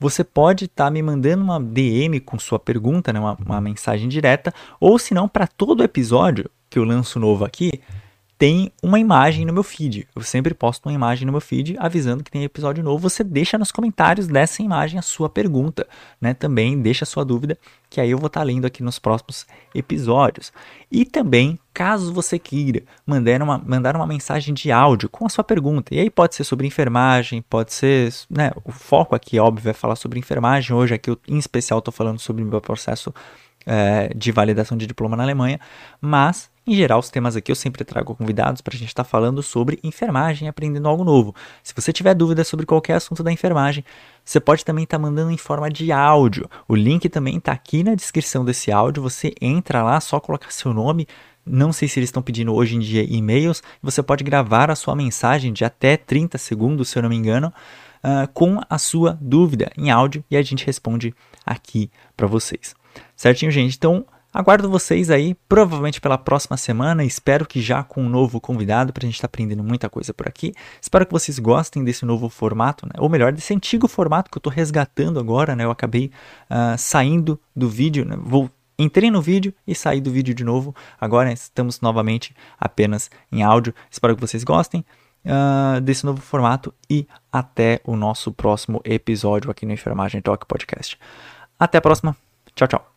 você 0.00 0.24
pode 0.24 0.64
estar 0.64 0.86
tá 0.86 0.90
me 0.90 1.02
mandando 1.02 1.44
uma 1.44 1.60
DM 1.60 2.20
com 2.20 2.38
sua 2.38 2.58
pergunta, 2.58 3.12
né, 3.12 3.20
uma, 3.20 3.34
uma 3.34 3.60
mensagem 3.60 4.08
direta, 4.08 4.50
ou 4.80 4.98
se 4.98 5.12
não, 5.12 5.28
para 5.28 5.46
todo 5.46 5.84
episódio 5.84 6.50
que 6.70 6.78
eu 6.78 6.84
lanço 6.84 7.20
novo 7.20 7.44
aqui, 7.44 7.82
tem 8.38 8.70
uma 8.82 8.98
imagem 8.98 9.46
no 9.46 9.52
meu 9.52 9.62
feed. 9.62 10.06
Eu 10.14 10.20
sempre 10.20 10.52
posto 10.52 10.86
uma 10.86 10.92
imagem 10.92 11.24
no 11.24 11.32
meu 11.32 11.40
feed 11.40 11.74
avisando 11.78 12.22
que 12.22 12.30
tem 12.30 12.44
episódio 12.44 12.84
novo. 12.84 13.08
Você 13.08 13.24
deixa 13.24 13.56
nos 13.56 13.72
comentários 13.72 14.26
dessa 14.26 14.62
imagem 14.62 14.98
a 14.98 15.02
sua 15.02 15.28
pergunta, 15.30 15.86
né? 16.20 16.34
Também 16.34 16.80
deixa 16.80 17.04
a 17.04 17.06
sua 17.06 17.24
dúvida, 17.24 17.56
que 17.88 17.98
aí 17.98 18.10
eu 18.10 18.18
vou 18.18 18.26
estar 18.26 18.42
lendo 18.42 18.66
aqui 18.66 18.82
nos 18.82 18.98
próximos 18.98 19.46
episódios. 19.74 20.52
E 20.92 21.06
também, 21.06 21.58
caso 21.72 22.12
você 22.12 22.38
queira 22.38 22.82
mandar 23.06 23.40
uma, 23.40 23.58
mandar 23.58 23.96
uma 23.96 24.06
mensagem 24.06 24.52
de 24.52 24.70
áudio 24.70 25.08
com 25.08 25.24
a 25.24 25.30
sua 25.30 25.42
pergunta, 25.42 25.94
e 25.94 26.00
aí 26.00 26.10
pode 26.10 26.34
ser 26.34 26.44
sobre 26.44 26.66
enfermagem, 26.66 27.40
pode 27.40 27.72
ser, 27.72 28.12
né? 28.28 28.52
O 28.64 28.70
foco 28.70 29.14
aqui, 29.14 29.38
óbvio, 29.38 29.70
é 29.70 29.72
falar 29.72 29.96
sobre 29.96 30.18
enfermagem. 30.18 30.76
Hoje 30.76 30.94
aqui 30.94 31.08
eu, 31.08 31.18
em 31.26 31.38
especial, 31.38 31.78
estou 31.78 31.92
falando 31.92 32.18
sobre 32.18 32.42
o 32.42 32.46
meu 32.46 32.60
processo 32.60 33.14
é, 33.64 34.12
de 34.14 34.30
validação 34.30 34.76
de 34.76 34.86
diploma 34.86 35.16
na 35.16 35.22
Alemanha, 35.22 35.58
mas 36.00 36.50
Em 36.68 36.74
geral, 36.74 36.98
os 36.98 37.08
temas 37.08 37.36
aqui 37.36 37.52
eu 37.52 37.54
sempre 37.54 37.84
trago 37.84 38.12
convidados 38.16 38.60
para 38.60 38.74
a 38.74 38.78
gente 38.78 38.88
estar 38.88 39.04
tá 39.04 39.08
falando 39.08 39.40
sobre 39.40 39.78
enfermagem, 39.84 40.48
aprendendo 40.48 40.88
algo 40.88 41.04
novo. 41.04 41.32
Se 41.62 41.72
você 41.72 41.92
tiver 41.92 42.12
dúvidas 42.12 42.48
sobre 42.48 42.66
qualquer 42.66 42.94
assunto 42.94 43.22
da 43.22 43.30
enfermagem, 43.30 43.84
você 44.24 44.40
pode 44.40 44.64
também 44.64 44.82
estar 44.82 44.96
tá 44.96 45.02
mandando 45.02 45.30
em 45.30 45.36
forma 45.36 45.70
de 45.70 45.92
áudio. 45.92 46.50
O 46.66 46.74
link 46.74 47.08
também 47.08 47.36
está 47.36 47.52
aqui 47.52 47.84
na 47.84 47.94
descrição 47.94 48.44
desse 48.44 48.72
áudio. 48.72 49.00
Você 49.00 49.32
entra 49.40 49.80
lá, 49.84 50.00
só 50.00 50.18
colocar 50.18 50.50
seu 50.50 50.74
nome. 50.74 51.06
Não 51.46 51.72
sei 51.72 51.86
se 51.86 52.00
eles 52.00 52.08
estão 52.08 52.20
pedindo 52.20 52.52
hoje 52.52 52.74
em 52.74 52.80
dia 52.80 53.06
e-mails. 53.08 53.62
Você 53.80 54.02
pode 54.02 54.24
gravar 54.24 54.68
a 54.68 54.74
sua 54.74 54.96
mensagem 54.96 55.52
de 55.52 55.64
até 55.64 55.96
30 55.96 56.36
segundos, 56.36 56.88
se 56.88 56.98
eu 56.98 57.02
não 57.04 57.10
me 57.10 57.14
engano, 57.14 57.52
uh, 58.02 58.26
com 58.34 58.60
a 58.68 58.76
sua 58.76 59.16
dúvida 59.20 59.70
em 59.78 59.92
áudio 59.92 60.24
e 60.28 60.36
a 60.36 60.42
gente 60.42 60.66
responde 60.66 61.14
aqui 61.44 61.88
para 62.16 62.26
vocês. 62.26 62.74
Certinho, 63.14 63.52
gente? 63.52 63.76
Então, 63.76 64.04
Aguardo 64.36 64.68
vocês 64.68 65.08
aí, 65.08 65.34
provavelmente 65.48 65.98
pela 65.98 66.18
próxima 66.18 66.58
semana. 66.58 67.02
Espero 67.02 67.46
que 67.46 67.58
já 67.62 67.82
com 67.82 68.02
um 68.02 68.08
novo 68.08 68.38
convidado, 68.38 68.92
para 68.92 69.02
a 69.02 69.06
gente 69.06 69.14
estar 69.14 69.26
tá 69.26 69.30
aprendendo 69.32 69.64
muita 69.64 69.88
coisa 69.88 70.12
por 70.12 70.28
aqui. 70.28 70.52
Espero 70.78 71.06
que 71.06 71.12
vocês 71.12 71.38
gostem 71.38 71.82
desse 71.82 72.04
novo 72.04 72.28
formato, 72.28 72.84
né? 72.84 72.92
ou 72.98 73.08
melhor, 73.08 73.32
desse 73.32 73.54
antigo 73.54 73.88
formato 73.88 74.30
que 74.30 74.36
eu 74.36 74.40
estou 74.40 74.52
resgatando 74.52 75.18
agora. 75.18 75.56
Né? 75.56 75.64
Eu 75.64 75.70
acabei 75.70 76.10
uh, 76.50 76.76
saindo 76.76 77.40
do 77.56 77.66
vídeo, 77.66 78.04
né? 78.04 78.14
vou 78.20 78.50
Entrei 78.78 79.10
no 79.10 79.22
vídeo 79.22 79.54
e 79.66 79.74
saí 79.74 80.02
do 80.02 80.10
vídeo 80.10 80.34
de 80.34 80.44
novo. 80.44 80.76
Agora 81.00 81.32
estamos 81.32 81.80
novamente 81.80 82.36
apenas 82.60 83.10
em 83.32 83.42
áudio. 83.42 83.74
Espero 83.90 84.14
que 84.14 84.20
vocês 84.20 84.44
gostem 84.44 84.84
uh, 85.24 85.80
desse 85.80 86.04
novo 86.04 86.20
formato 86.20 86.74
e 86.90 87.08
até 87.32 87.80
o 87.84 87.96
nosso 87.96 88.30
próximo 88.30 88.82
episódio 88.84 89.50
aqui 89.50 89.64
no 89.64 89.72
Enfermagem 89.72 90.20
Talk 90.20 90.44
Podcast. 90.44 90.98
Até 91.58 91.78
a 91.78 91.80
próxima. 91.80 92.14
Tchau, 92.54 92.68
tchau. 92.68 92.95